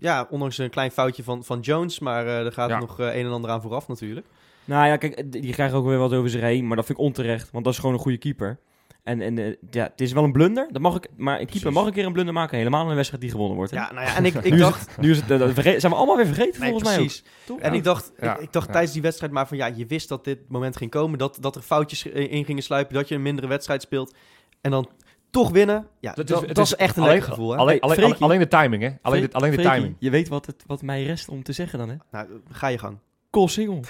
ja, 0.00 0.26
ondanks 0.30 0.58
een 0.58 0.70
klein 0.70 0.90
foutje 0.90 1.22
van, 1.22 1.44
van 1.44 1.60
Jones. 1.60 1.98
Maar 1.98 2.26
eh, 2.26 2.38
er 2.44 2.52
gaat 2.52 2.68
Ja. 2.70 2.78
nog 2.78 2.98
een 2.98 3.10
en 3.12 3.26
ander 3.30 3.50
aan 3.50 3.62
vooraf 3.62 3.88
natuurlijk. 3.88 4.26
Nou 4.64 4.86
ja, 4.86 4.96
kijk, 4.96 5.32
die 5.32 5.52
krijgen 5.52 5.78
ook 5.78 5.86
weer 5.86 5.98
wat 5.98 6.12
over 6.12 6.30
zich 6.30 6.40
heen. 6.40 6.66
Maar 6.66 6.76
dat 6.76 6.86
vind 6.86 6.98
ik 6.98 7.04
onterecht. 7.04 7.50
Want 7.50 7.64
dat 7.64 7.72
is 7.72 7.78
gewoon 7.78 7.94
een 7.94 8.00
goede 8.00 8.18
keeper. 8.18 8.58
En, 9.02 9.20
en 9.20 9.38
eh, 9.38 9.54
ja, 9.70 9.82
het 9.82 10.00
is 10.00 10.12
wel 10.12 10.24
een 10.24 10.32
blunder, 10.32 10.68
dat 10.72 10.82
mag 10.82 10.96
ik, 10.96 11.08
maar 11.16 11.40
een 11.40 11.46
keeper 11.46 11.72
mag 11.72 11.86
een 11.86 11.92
keer 11.92 12.06
een 12.06 12.12
blunder 12.12 12.34
maken. 12.34 12.58
Helemaal 12.58 12.82
in 12.82 12.88
een 12.88 12.94
wedstrijd 12.94 13.22
die 13.22 13.30
gewonnen 13.32 13.56
wordt. 13.56 13.70
hè? 13.72 13.76
Ja, 13.76 13.92
nou 13.92 14.06
ja, 14.06 14.16
en 14.16 14.24
ik, 14.24 14.34
ik 14.34 14.52
nu, 14.52 14.58
dacht... 14.58 14.80
is 14.80 14.86
het, 14.94 15.00
nu 15.04 15.10
is 15.10 15.16
het, 15.20 15.30
eh, 15.30 15.38
dat 15.38 15.54
zijn 15.80 15.92
we 15.92 15.98
allemaal 15.98 16.16
weer 16.16 16.26
vergeten 16.26 16.60
Nee, 16.60 16.70
volgens 16.70 16.88
mij 16.90 16.98
precies. 16.98 17.24
ook. 17.50 17.58
En 17.60 17.70
Ja. 17.70 17.76
ik 17.78 17.84
dacht, 17.84 18.12
Ja. 18.20 18.34
ik, 18.36 18.40
ik 18.42 18.52
dacht 18.52 18.66
Ja. 18.66 18.72
tijdens 18.72 18.92
die 18.92 19.02
wedstrijd 19.02 19.32
maar 19.32 19.48
van 19.48 19.56
ja, 19.56 19.66
je 19.66 19.86
wist 19.86 20.08
dat 20.08 20.24
dit 20.24 20.38
moment 20.48 20.76
ging 20.76 20.90
komen. 20.90 21.18
Dat, 21.18 21.38
dat 21.40 21.56
er 21.56 21.62
foutjes 21.62 22.06
in 22.06 22.44
gingen 22.44 22.62
sluipen, 22.62 22.94
dat 22.94 23.08
je 23.08 23.14
een 23.14 23.22
mindere 23.22 23.46
wedstrijd 23.46 23.82
speelt. 23.82 24.14
En 24.60 24.70
dan 24.70 24.88
toch 25.30 25.50
winnen. 25.50 25.86
Ja, 26.00 26.12
dat, 26.12 26.26
dat, 26.26 26.46
het 26.46 26.58
is 26.58 26.74
echt 26.76 26.96
een 26.96 27.02
alleen, 27.02 27.14
lekker 27.14 27.32
gevoel. 27.32 27.50
Hè? 27.50 27.56
Alleen, 27.56 27.80
alleen, 27.80 28.38
de 28.38 28.48
timing, 28.48 28.82
hè? 28.82 28.90
Alleen 29.02 29.22
de, 29.22 29.32
alleen 29.32 29.50
de 29.56 29.62
timing. 29.62 29.96
Je 29.98 30.10
weet 30.10 30.28
wat, 30.28 30.46
het, 30.46 30.64
wat 30.66 30.82
mij 30.82 31.02
rest 31.04 31.28
om 31.28 31.42
te 31.42 31.52
zeggen 31.52 31.78
dan, 31.78 31.88
hè? 31.88 31.96
Nou, 32.10 32.26
ga 32.50 32.66
je 32.66 32.78
gang. 32.78 32.98
Cole 33.30 33.48
Single. 33.48 33.80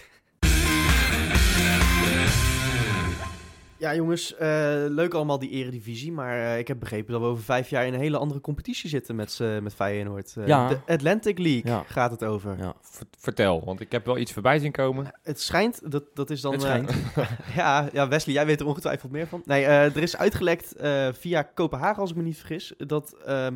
Ja, 3.81 3.95
jongens, 3.95 4.35
eh, 4.37 4.49
leuk 4.89 5.15
allemaal 5.15 5.39
die 5.39 5.51
eredivisie. 5.51 6.13
Maar 6.13 6.39
eh, 6.39 6.59
ik 6.59 6.69
heb 6.69 6.79
begrepen 6.79 7.13
dat 7.13 7.21
we 7.21 7.27
over 7.27 7.45
vijf 7.45 7.71
jaar 7.71 7.87
in 7.87 7.95
een 7.95 8.01
hele 8.01 8.17
andere 8.17 8.41
competitie 8.41 8.89
zitten 8.89 9.17
met, 9.17 9.33
z'n- 9.33 9.59
met 9.63 9.75
Feyenoord. 9.75 10.35
Eh, 10.37 10.47
Ja. 10.47 10.69
De 10.69 10.79
Atlantic 10.87 11.39
League 11.39 11.73
Ja. 11.73 11.85
gaat 11.87 12.11
het 12.11 12.25
over. 12.25 12.57
Ja. 12.59 12.75
Ver- 12.81 13.07
Vertel, 13.19 13.65
want 13.65 13.81
ik 13.81 13.93
heb 13.93 14.07
wel 14.07 14.19
iets 14.19 14.33
voorbij 14.33 14.59
zien 14.59 14.73
komen. 14.73 15.13
Het 15.23 15.41
schijnt, 15.41 15.91
dat, 15.93 16.05
dat 16.15 16.31
is 16.31 16.41
dan... 16.41 16.53
Het 16.53 16.61
schijnt. 16.63 16.93
ja, 17.57 17.89
ja, 17.93 18.09
Wesley, 18.09 18.35
jij 18.35 18.47
weet 18.47 18.61
er 18.61 18.67
ongetwijfeld 18.67 19.13
meer 19.13 19.27
van. 19.27 19.43
Nee, 19.45 19.65
er 19.65 19.97
is 20.03 20.17
uitgelekt 20.17 20.75
via 21.13 21.43
Kopenhagen, 21.43 22.01
als 22.01 22.11
ik 22.11 22.17
me 22.17 22.23
niet 22.23 22.39
vergis, 22.39 22.75
dat 22.77 23.15
ehm, 23.27 23.55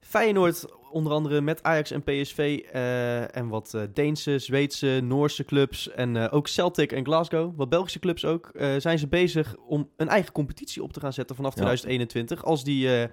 Feyenoord 0.00 0.64
onder 0.90 1.12
andere 1.12 1.40
met 1.40 1.62
Ajax 1.62 1.90
en 1.90 2.02
PSV 2.02 2.62
eh, 2.72 3.36
en 3.36 3.48
wat 3.48 3.74
eh, 3.74 3.82
Deense, 3.94 4.38
Zweedse, 4.38 5.00
Noorse 5.02 5.44
clubs 5.44 5.90
en 5.90 6.16
eh, 6.16 6.34
ook 6.34 6.48
Celtic 6.48 6.92
en 6.92 7.04
Glasgow, 7.04 7.56
wat 7.56 7.68
Belgische 7.68 7.98
clubs 7.98 8.24
ook, 8.24 8.50
zijn 8.78 8.98
ze 8.98 9.06
bezig 9.06 9.56
om 9.56 9.90
een 9.96 10.08
eigen 10.08 10.32
competitie 10.32 10.82
op 10.82 10.92
te 10.92 11.00
gaan 11.00 11.12
zetten 11.12 11.36
vanaf 11.36 11.54
Ja. 11.54 11.60
2021, 11.60 12.44
als 12.44 12.64
die, 12.64 13.08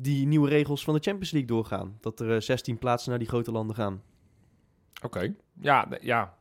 die 0.00 0.26
nieuwe 0.26 0.48
regels 0.48 0.84
van 0.84 0.94
de 0.94 1.00
Champions 1.00 1.30
League 1.30 1.48
doorgaan. 1.48 1.98
Dat 2.00 2.20
er 2.20 2.34
eh, 2.34 2.40
16 2.40 2.78
plaatsen 2.78 3.10
naar 3.10 3.18
die 3.18 3.28
grote 3.28 3.52
landen 3.52 3.76
gaan. 3.76 4.02
Oké. 5.02 5.34
Ja, 5.60 5.88
ja. 6.00 6.34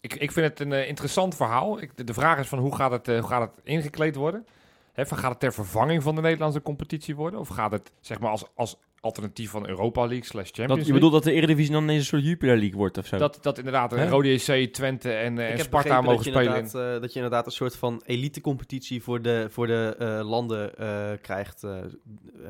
Ik, 0.00 0.14
ik 0.14 0.32
vind 0.32 0.46
het 0.46 0.60
een 0.60 0.88
interessant 0.88 1.36
verhaal. 1.36 1.82
Ik, 1.82 1.96
de, 1.96 2.04
de 2.04 2.14
vraag 2.14 2.38
is 2.38 2.48
van 2.48 2.58
hoe 2.58 2.74
gaat 2.74 2.90
het, 2.90 3.06
hoe 3.06 3.28
gaat 3.28 3.40
het 3.40 3.64
ingekleed 3.64 4.14
worden? 4.14 4.46
Van 4.94 5.18
gaat 5.18 5.30
het 5.30 5.40
ter 5.40 5.52
vervanging 5.52 6.02
van 6.02 6.14
de 6.14 6.20
Nederlandse 6.20 6.62
competitie 6.62 7.16
worden? 7.16 7.40
Of 7.40 7.48
gaat 7.48 7.72
het 7.72 7.92
zeg 8.00 8.20
maar 8.20 8.30
als, 8.30 8.44
als 8.54 8.78
alternatief 9.04 9.50
van 9.50 9.68
Europa 9.68 10.00
League 10.00 10.24
slash 10.24 10.46
Champions 10.46 10.68
Dat, 10.68 10.68
je 10.86 10.92
League? 10.92 10.94
bedoelt 10.94 11.12
dat 11.12 11.22
de 11.24 11.32
Eredivisie 11.32 11.72
dan 11.72 11.82
ineens 11.82 11.98
een 12.00 12.04
soort 12.06 12.24
Jupiler 12.24 12.56
League 12.56 12.76
wordt 12.76 12.98
of 12.98 13.06
zo? 13.06 13.16
dat, 13.18 13.38
dat 13.42 13.58
inderdaad 13.58 13.92
een 13.92 13.98
Hè? 13.98 14.08
Rode 14.08 14.32
JC, 14.34 14.72
Twente 14.72 15.12
en, 15.12 15.38
eh, 15.38 15.44
Ik 15.44 15.50
en 15.50 15.56
heb 15.56 15.66
Sparta 15.66 15.88
begrepen 15.88 16.04
mogen 16.04 16.16
dat 16.16 16.24
je 16.24 16.30
spelen. 16.30 16.56
inderdaad, 16.56 16.94
eh, 16.94 17.00
dat 17.00 17.10
je 17.12 17.16
inderdaad 17.16 17.46
een 17.46 17.52
soort 17.52 17.76
van 17.76 18.02
elitecompetitie 18.06 19.02
voor 19.02 19.22
de, 19.22 19.46
voor 19.50 19.66
de 19.66 19.96
eh, 19.98 20.28
landen 20.28 20.78
eh, 20.78 20.86
krijgt. 21.22 21.62
eh, 21.64 21.70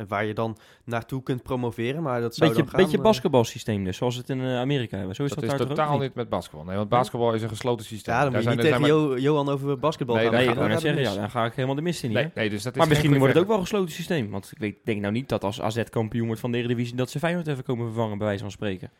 waar 0.09 0.25
je 0.25 0.35
dan 0.35 0.57
naartoe 0.85 1.23
kunt 1.23 1.43
promoveren. 1.43 2.03
Maar 2.03 2.21
dat 2.21 2.35
zou 2.35 2.49
beetje, 2.49 2.63
dan 2.65 2.73
gaan, 2.73 2.83
beetje 2.83 2.97
eh, 2.97 3.03
basketbalsysteem 3.05 3.85
dus, 3.85 3.97
zoals 3.97 4.17
het 4.17 4.29
in 4.31 4.41
eh, 4.41 4.59
Amerika 4.59 4.97
hebben. 4.97 5.15
Zo 5.15 5.23
is 5.25 5.29
dat 5.29 5.39
dat, 5.41 5.53
is 5.53 5.59
daar 5.59 5.67
toch 5.69 5.77
totaal 5.77 5.99
niet 5.99 6.15
met 6.15 6.29
basketbal. 6.29 6.65
Nee, 6.65 6.77
want 6.77 6.89
basketbal 6.89 7.33
is 7.35 7.43
een 7.43 7.49
gesloten 7.49 7.85
systeem. 7.87 8.15
Ja, 8.15 8.23
dan 8.23 8.33
moet 8.33 8.41
je 8.41 8.47
Daar 8.47 8.57
niet 8.57 8.67
zijn- 8.67 8.83
tegen 8.83 8.95
Jo- 8.97 9.19
Johan 9.19 9.49
over 9.49 9.79
basketbal 9.79 10.17
Nee, 10.17 10.25
gaan 10.25 10.33
Nee, 10.35 10.43
ik 10.43 10.49
gaat 10.49 10.59
wou 10.59 10.69
beginnen. 10.69 10.95
net 10.95 11.05
Dat 11.05 11.15
zeggen, 11.15 11.23
gaat 11.23 11.33
ja, 11.33 11.41
dan 11.41 11.43
ga 11.43 11.51
ik 11.51 11.55
helemaal 11.55 11.77
de 11.77 11.83
mist 11.83 12.03
in 12.03 12.11
hier. 12.11 12.19
Nee, 12.19 12.31
nee, 12.35 12.51
dus 12.51 12.63
dat 12.63 12.73
is 12.73 12.79
Maar 12.79 12.87
geen 12.87 12.97
misschien 12.97 13.19
wordt 13.19 13.35
het 13.35 13.43
ook 13.43 13.49
wel 13.49 13.57
een 13.59 13.63
gesloten 13.63 13.95
systeem. 13.95 14.31
Want 14.31 14.51
ik 14.53 14.59
weet, 14.59 14.77
denk 14.85 15.01
nou 15.01 15.13
niet 15.13 15.29
dat 15.29 15.45
als 15.45 15.61
AZ 15.61 15.83
kampioen 15.91 16.27
wordt 16.27 16.41
van 16.45 16.53
de 16.53 16.59
Eredivisie... 16.59 16.97
dat 16.97 17.11
ze 17.11 17.19
Feyenoord 17.19 17.47
even 17.47 17.65
komen 17.65 17.87
vervangen, 17.87 18.19
bij 18.19 18.27
wijze 18.27 18.43
van 18.43 18.51
spreken. 18.51 18.91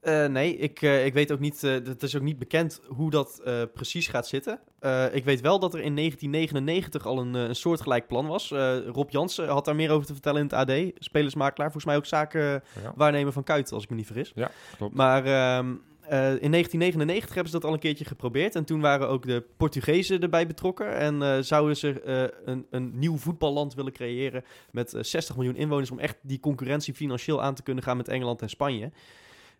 Eh, 0.00 0.26
nee, 0.26 0.56
ik, 0.56 0.82
eh, 0.82 1.04
ik 1.04 1.14
weet 1.14 1.32
ook 1.32 1.40
niet, 1.40 1.62
eh, 1.64 1.72
het 1.72 2.02
is 2.02 2.16
ook 2.16 2.22
niet 2.22 2.38
bekend 2.38 2.80
hoe 2.86 3.10
dat 3.10 3.40
eh, 3.44 3.62
precies 3.74 4.08
gaat 4.08 4.26
zitten. 4.28 4.60
Eh, 4.78 5.14
ik 5.14 5.24
weet 5.24 5.40
wel 5.40 5.58
dat 5.58 5.74
er 5.74 5.80
in 5.80 5.94
1999 5.94 7.06
al 7.06 7.18
een, 7.18 7.34
een 7.34 7.54
soortgelijk 7.56 8.06
plan 8.06 8.26
was. 8.26 8.50
Eh, 8.50 8.86
Rob 8.86 9.10
Jansen 9.10 9.48
had 9.48 9.64
daar 9.64 9.76
meer 9.76 9.90
over 9.90 10.06
te 10.06 10.12
vertellen 10.12 10.40
in 10.40 10.46
het 10.46 10.54
AD. 10.54 10.92
Spelersmakelaar, 10.98 11.72
volgens 11.72 11.84
mij 11.84 11.96
ook 11.96 12.06
zakenwaarnemer 12.06 13.26
Ja, 13.26 13.32
van 13.32 13.44
Kuit, 13.44 13.72
als 13.72 13.82
ik 13.82 13.90
me 13.90 13.96
niet 13.96 14.06
vergis. 14.06 14.32
Ja, 14.34 14.50
klopt. 14.76 14.94
Maar 14.94 15.24
ehm, 15.24 15.70
eh, 15.70 15.74
in 16.10 16.50
1999 16.50 17.34
hebben 17.34 17.52
ze 17.52 17.58
dat 17.58 17.64
al 17.68 17.72
een 17.72 17.78
keertje 17.80 18.04
geprobeerd. 18.04 18.54
En 18.54 18.64
toen 18.64 18.80
waren 18.80 19.08
ook 19.08 19.26
de 19.26 19.44
Portugezen 19.56 20.20
erbij 20.20 20.46
betrokken. 20.46 20.96
En 20.96 21.22
eh, 21.22 21.38
zouden 21.40 21.76
ze 21.76 22.00
eh, 22.00 22.24
een, 22.52 22.66
een 22.70 22.98
nieuw 22.98 23.16
voetballand 23.16 23.74
willen 23.74 23.92
creëren 23.92 24.44
met 24.70 24.94
eh, 24.94 25.02
60 25.02 25.36
miljoen 25.36 25.56
inwoners... 25.56 25.90
om 25.90 25.98
echt 25.98 26.16
die 26.22 26.40
concurrentie 26.40 26.94
financieel 26.94 27.42
aan 27.42 27.54
te 27.54 27.62
kunnen 27.62 27.84
gaan 27.84 27.96
met 27.96 28.08
Engeland 28.08 28.42
en 28.42 28.48
Spanje. 28.50 28.90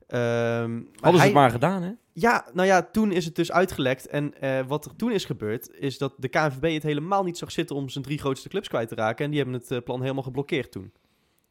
Maar 0.08 0.18
Hadden 0.20 0.86
ze 1.00 1.16
hij- 1.16 1.24
het 1.24 1.32
maar 1.32 1.50
gedaan, 1.50 1.82
hè? 1.82 1.90
ja, 2.12 2.46
nou 2.52 2.66
ja, 2.68 2.82
toen 2.92 3.12
is 3.12 3.24
het 3.24 3.34
dus 3.36 3.52
uitgelekt. 3.52 4.06
En 4.06 4.40
eh, 4.40 4.66
wat 4.66 4.84
er 4.84 4.96
toen 4.96 5.12
is 5.12 5.24
gebeurd, 5.24 5.70
is 5.78 5.98
dat 5.98 6.14
de 6.18 6.28
KNVB 6.28 6.72
het 6.74 6.82
helemaal 6.82 7.24
niet 7.24 7.38
zag 7.38 7.50
zitten 7.52 7.76
om 7.76 7.88
zijn 7.88 8.04
drie 8.04 8.18
grootste 8.18 8.48
clubs 8.48 8.68
kwijt 8.68 8.88
te 8.88 8.94
raken. 8.94 9.24
En 9.24 9.30
die 9.30 9.40
hebben 9.40 9.60
het 9.60 9.70
eh, 9.70 9.78
plan 9.84 10.00
helemaal 10.00 10.22
geblokkeerd 10.22 10.72
toen. 10.72 10.92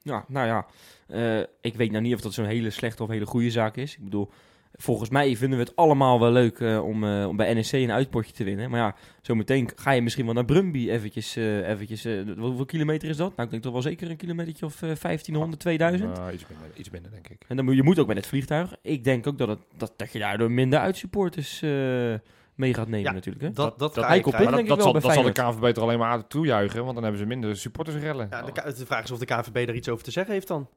Ja, 0.01 0.25
nou 0.27 0.47
ja. 0.47 0.65
eh, 1.07 1.47
ik 1.61 1.75
weet 1.75 1.91
nou 1.91 2.03
niet 2.03 2.13
of 2.13 2.21
dat 2.21 2.33
zo'n 2.33 2.45
hele 2.45 2.69
slechte 2.69 3.03
of 3.03 3.09
hele 3.09 3.25
goede 3.25 3.51
zaak 3.51 3.77
is. 3.77 3.93
Ik 3.95 4.03
bedoel, 4.03 4.29
volgens 4.77 5.09
mij 5.09 5.35
vinden 5.35 5.57
we 5.57 5.63
het 5.63 5.75
allemaal 5.75 6.19
wel 6.19 6.31
leuk 6.31 6.59
eh, 6.59 6.85
om, 6.85 7.03
eh, 7.03 7.27
om 7.27 7.35
bij 7.37 7.53
NEC 7.53 7.71
een 7.71 7.91
uitpotje 7.91 8.33
te 8.33 8.43
winnen. 8.43 8.69
Maar 8.69 8.79
ja, 8.79 8.95
zometeen 9.21 9.69
ga 9.75 9.91
je 9.91 10.01
misschien 10.01 10.25
wel 10.25 10.33
naar 10.33 10.45
Brumby 10.45 10.89
eventjes. 10.89 11.35
eh, 11.35 11.69
eventjes 11.69 12.03
hoeveel 12.37 12.65
kilometer 12.65 13.09
is 13.09 13.17
dat? 13.17 13.29
Nou, 13.29 13.43
ik 13.43 13.49
denk 13.49 13.63
toch 13.63 13.73
wel 13.73 13.81
zeker 13.81 14.09
een 14.09 14.17
kilometertje 14.17 14.65
of 14.65 14.73
eh, 14.73 14.79
1500, 14.79 15.59
2000. 15.61 16.17
Uh, 16.17 16.33
iets, 16.33 16.45
minder, 16.47 16.67
iets 16.75 16.89
minder, 16.89 17.11
denk 17.11 17.27
ik. 17.27 17.45
En 17.47 17.55
dan 17.55 17.65
moet 17.65 17.75
je 17.75 17.83
moet 17.83 17.99
ook 17.99 18.07
met 18.07 18.17
het 18.17 18.27
vliegtuig. 18.27 18.75
Ik 18.81 19.03
denk 19.03 19.27
ook 19.27 19.37
dat, 19.37 19.47
het, 19.47 19.59
dat, 19.77 19.93
dat 19.95 20.11
je 20.11 20.19
daardoor 20.19 20.51
minder 20.51 20.79
uitsupporters 20.79 21.61
eh 21.61 22.13
mee 22.55 22.73
gaat 22.73 22.87
nemen 22.87 23.05
Ja, 23.05 23.11
natuurlijk. 23.11 23.43
Hè? 23.45 23.51
Dat, 23.51 23.79
dat, 23.79 23.95
dat 23.95 24.03
op. 24.25 24.31
Maar 24.31 24.41
denk 24.41 24.51
dat, 24.51 24.59
ik 24.59 24.67
wel 24.67 24.81
zal, 24.81 24.93
dat 24.93 25.13
zal 25.13 25.23
de. 25.23 25.31
KNVB 25.31 25.63
er 25.77 25.81
alleen 25.81 25.99
maar 25.99 26.11
aan 26.11 26.27
toejuichen, 26.27 26.81
want 26.83 26.93
dan 26.93 27.03
hebben 27.03 27.21
ze 27.21 27.27
minder 27.27 27.57
supportersrellen. 27.57 28.27
Ja, 28.29 28.41
de 28.71 28.85
vraag 28.85 29.03
is 29.03 29.11
of 29.11 29.19
de 29.19 29.25
KNVB 29.25 29.55
er 29.55 29.75
iets 29.75 29.89
over 29.89 30.03
te 30.03 30.11
zeggen 30.11 30.33
heeft 30.33 30.47
dan. 30.47 30.67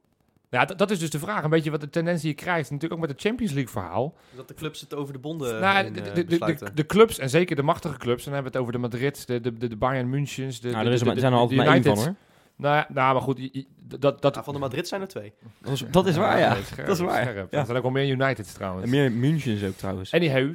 Ja, 0.49 0.65
dat, 0.65 0.77
dat 0.77 0.91
is 0.91 0.99
dus 0.99 1.09
de 1.09 1.19
vraag. 1.19 1.43
Een 1.43 1.49
beetje 1.49 1.71
wat 1.71 1.81
de 1.81 1.89
tendens 1.89 2.21
die 2.21 2.29
je 2.29 2.35
krijgt. 2.35 2.71
Natuurlijk 2.71 2.93
ook 3.01 3.07
met 3.07 3.09
het 3.17 3.21
Champions 3.21 3.51
League 3.53 3.71
verhaal. 3.71 4.15
Dat 4.35 4.47
de 4.47 4.53
clubs 4.53 4.81
het 4.81 4.93
over 4.93 5.13
de 5.13 5.19
bonden 5.19 5.59
nou, 5.59 5.83
heen, 5.83 5.93
de, 5.93 5.99
eh, 5.99 6.05
de, 6.05 6.11
de, 6.13 6.21
de, 6.23 6.25
besluiten. 6.29 6.75
de 6.75 6.85
clubs, 6.85 7.19
en 7.19 7.29
zeker 7.29 7.55
de 7.55 7.63
machtige 7.63 7.97
clubs, 7.97 8.23
dan 8.23 8.33
hebben 8.33 8.51
we 8.51 8.57
het 8.57 8.67
over 8.67 8.81
de 8.81 8.87
Madrid, 8.87 9.27
de, 9.27 9.39
de, 9.41 9.57
de, 9.57 9.67
de 9.67 9.75
Bayern 9.75 10.09
Münchens, 10.09 10.59
de, 10.61 10.69
Nou, 10.69 10.85
er 10.85 10.91
is 10.91 10.93
er, 10.93 10.99
de- 10.99 11.05
maar- 11.05 11.13
de- 11.13 11.19
zijn 11.19 11.33
er 11.33 11.39
altijd 11.39 11.57
maar 11.59 11.67
één 11.73 11.83
van 11.83 11.97
hoor. 11.97 12.15
Nou, 12.55 12.75
ja, 12.75 12.87
nou, 12.93 13.13
maar 13.13 13.21
goed, 13.21 13.37
je- 13.37 13.49
je- 13.51 13.65
dat... 13.99 14.21
dat 14.21 14.35
Ja, 14.35 14.43
van 14.43 14.53
de 14.53 14.59
Madrid 14.59 14.87
zijn 14.87 15.01
er 15.01 15.07
twee. 15.07 15.33
Dat 15.61 15.73
is, 15.73 15.83
dat 15.91 16.07
is 16.07 16.15
waar, 16.15 16.39
ja. 16.39 16.55
scherp, 16.63 16.87
dat 16.87 16.95
is 16.95 17.01
waar. 17.03 17.21
scherp. 17.21 17.51
Ja. 17.51 17.59
Er 17.59 17.65
zijn 17.65 17.77
ook 17.77 17.83
wel 17.83 17.91
meer 17.91 18.09
Uniteds 18.09 18.53
trouwens. 18.53 18.83
En 18.83 18.89
meer 18.89 19.11
Münchens 19.11 19.63
ook 19.63 19.75
trouwens. 19.77 20.13
Anyhow, 20.13 20.53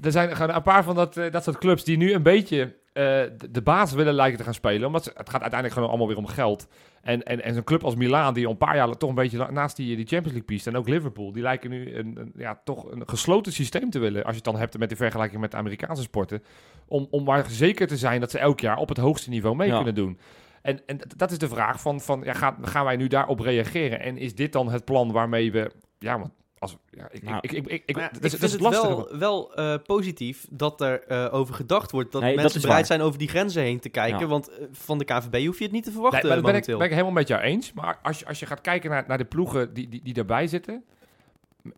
er 0.00 0.12
zijn 0.12 0.36
gewoon 0.36 0.54
een 0.54 0.62
paar 0.62 0.84
van 0.84 0.94
dat, 0.94 1.16
eh, 1.16 1.30
dat 1.30 1.44
soort 1.44 1.58
clubs 1.58 1.84
die 1.84 1.96
nu 1.96 2.12
een 2.12 2.22
beetje 2.22 2.80
eh, 2.92 3.02
de, 3.50 3.62
baas 3.64 3.92
willen 3.92 4.14
lijken 4.14 4.38
te 4.38 4.44
gaan 4.44 4.54
spelen. 4.54 4.86
Omdat 4.86 5.04
ze, 5.04 5.10
het 5.14 5.30
gaat 5.30 5.40
uiteindelijk 5.40 5.72
gewoon 5.72 5.88
allemaal 5.88 6.08
weer 6.08 6.16
om 6.16 6.26
geld. 6.26 6.68
En, 7.02 7.22
en, 7.22 7.42
en 7.42 7.54
zo'n 7.54 7.64
club 7.64 7.84
als 7.84 7.94
Milaan, 7.94 8.34
die 8.34 8.44
al 8.44 8.50
een 8.50 8.56
paar 8.58 8.76
jaar 8.76 8.96
toch 8.96 9.08
een 9.08 9.14
beetje 9.14 9.38
na- 9.38 9.50
naast 9.50 9.76
die, 9.76 9.86
die 9.86 10.06
Champions 10.06 10.24
League 10.24 10.42
piest. 10.42 10.66
En 10.66 10.76
ook 10.76 10.88
Liverpool, 10.88 11.32
die 11.32 11.42
lijken 11.42 11.70
nu 11.70 11.94
een, 11.94 12.16
een, 12.20 12.32
ja, 12.36 12.60
toch 12.64 12.90
een 12.90 13.08
gesloten 13.08 13.52
systeem 13.52 13.90
te 13.90 13.98
willen. 13.98 14.20
Als 14.22 14.30
je 14.30 14.36
het 14.36 14.44
dan 14.44 14.56
hebt 14.56 14.78
met 14.78 14.88
de 14.88 14.96
vergelijking 14.96 15.40
met 15.40 15.50
de 15.50 15.56
Amerikaanse 15.56 16.02
sporten. 16.02 16.42
Om, 16.86 17.06
om 17.10 17.24
maar 17.24 17.44
zeker 17.50 17.86
te 17.86 17.96
zijn 17.96 18.20
dat 18.20 18.30
ze 18.30 18.38
elk 18.38 18.60
jaar 18.60 18.76
op 18.76 18.88
het 18.88 18.98
hoogste 18.98 19.30
niveau 19.30 19.56
mee 19.56 19.68
Ja. 19.68 19.74
kunnen 19.76 19.94
doen. 19.94 20.18
En, 20.62 20.80
en 20.86 20.98
dat 21.16 21.30
is 21.30 21.38
de 21.38 21.48
vraag 21.48 21.80
van, 21.80 22.00
van 22.00 22.20
ja, 22.24 22.32
gaan, 22.32 22.56
gaan 22.62 22.84
wij 22.84 22.96
nu 22.96 23.06
daarop 23.06 23.40
reageren? 23.40 24.00
En 24.00 24.16
is 24.18 24.34
dit 24.34 24.52
dan 24.52 24.70
het 24.70 24.84
plan 24.84 25.12
waarmee 25.12 25.52
we... 25.52 25.70
Ja, 25.98 26.18
want 26.18 26.30
als, 26.62 26.76
ja, 26.90 27.08
ik, 27.10 27.22
Nou, 27.22 27.38
ik, 27.40 27.52
ik, 27.52 27.66
ik, 27.66 27.82
ik, 27.86 27.94
Maar 27.94 28.04
ja, 28.04 28.08
dat 28.08 28.32
ik 28.32 28.40
is, 28.40 28.52
het 28.52 28.60
wel, 28.60 29.16
wel 29.18 29.54
eh, 29.54 29.74
positief 29.86 30.46
dat 30.50 30.80
er 30.80 31.04
eh, 31.04 31.34
over 31.34 31.54
gedacht 31.54 31.90
wordt. 31.90 32.12
Dat 32.12 32.22
Nee, 32.22 32.36
mensen 32.36 32.60
bereid 32.60 32.76
waar. 32.76 32.86
zijn 32.86 33.00
over 33.00 33.18
die 33.18 33.28
grenzen 33.28 33.62
heen 33.62 33.80
te 33.80 33.88
kijken. 33.88 34.20
Ja. 34.20 34.26
Want 34.26 34.48
eh, 34.48 34.66
van 34.72 34.98
de 34.98 35.04
KNVB 35.04 35.46
hoef 35.46 35.58
je 35.58 35.64
het 35.64 35.72
niet 35.72 35.84
te 35.84 35.92
verwachten 35.92 36.20
Nee, 36.20 36.28
maar 36.28 36.42
dat 36.42 36.52
ben 36.52 36.60
ik, 36.60 36.66
momenteel. 36.66 36.76
ben 36.78 36.86
ik 36.86 36.92
helemaal 36.92 37.12
met 37.12 37.28
jou 37.28 37.42
eens. 37.42 37.72
Maar 37.72 37.98
als 38.02 38.18
je, 38.18 38.26
als 38.26 38.38
je 38.40 38.46
gaat 38.46 38.60
kijken 38.60 38.90
naar, 38.90 39.04
naar 39.06 39.18
de 39.18 39.24
ploegen 39.24 39.74
die, 39.74 39.88
die, 39.88 40.00
die 40.02 40.14
daarbij 40.14 40.46
zitten. 40.46 40.84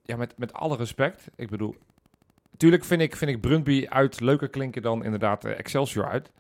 Ja, 0.03 0.17
met, 0.17 0.35
met 0.37 0.53
alle 0.53 0.77
respect. 0.77 1.27
Ik 1.37 1.51
bedoel, 1.51 1.75
natuurlijk 2.51 2.85
vind 2.85 3.01
ik, 3.01 3.17
vind 3.17 3.31
ik 3.31 3.41
Brøndby 3.41 3.87
uit 3.89 4.21
leuker 4.21 4.49
klinken 4.49 4.83
dan 4.83 5.05
inderdaad 5.05 5.45
Excelsior 5.45 6.09
uit. 6.09 6.31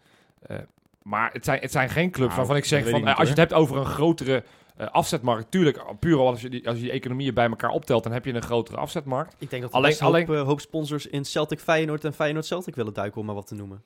Eh, 0.42 0.56
maar 1.02 1.32
het 1.32 1.44
zijn, 1.44 1.60
het 1.60 1.72
zijn 1.72 1.88
geen 1.88 2.10
clubs 2.10 2.26
Nou, 2.26 2.36
waarvan 2.38 2.56
ik 2.56 2.64
zeg 2.64 2.88
van... 2.88 3.04
niet, 3.04 3.14
als 3.14 3.22
je 3.22 3.28
het 3.28 3.36
hebt 3.38 3.52
over 3.52 3.76
een 3.76 3.86
grotere 3.86 4.44
eh, 4.76 4.87
afzetmarkt. 4.90 5.50
Tuurlijk, 5.50 5.83
puur 6.00 6.19
al 6.19 6.26
als 6.26 6.40
je, 6.40 6.50
die, 6.50 6.69
als 6.69 6.76
je 6.76 6.83
die 6.83 6.93
economieën 6.93 7.35
bij 7.35 7.49
elkaar 7.49 7.71
optelt... 7.71 8.02
dan 8.02 8.12
heb 8.12 8.25
je 8.25 8.35
een 8.35 8.43
grotere 8.43 8.76
afzetmarkt. 8.76 9.35
Ik 9.38 9.50
denk 9.50 9.62
dat 9.62 9.71
er 9.71 9.76
Alleen- 9.76 9.88
best 9.88 10.00
een 10.00 10.07
hoop, 10.07 10.14
alleen- 10.14 10.38
eh, 10.38 10.43
hoop 10.47 10.61
sponsors 10.61 11.07
in 11.07 11.25
Celtic 11.25 11.61
Feyenoord 11.61 12.04
en 12.04 12.12
Feyenoord 12.14 12.47
Celtic 12.47 12.75
willen 12.75 12.93
duiken, 12.93 13.21
om 13.21 13.26
maar 13.26 13.35
wat 13.35 13.47
te 13.47 13.54
noemen. 13.54 13.83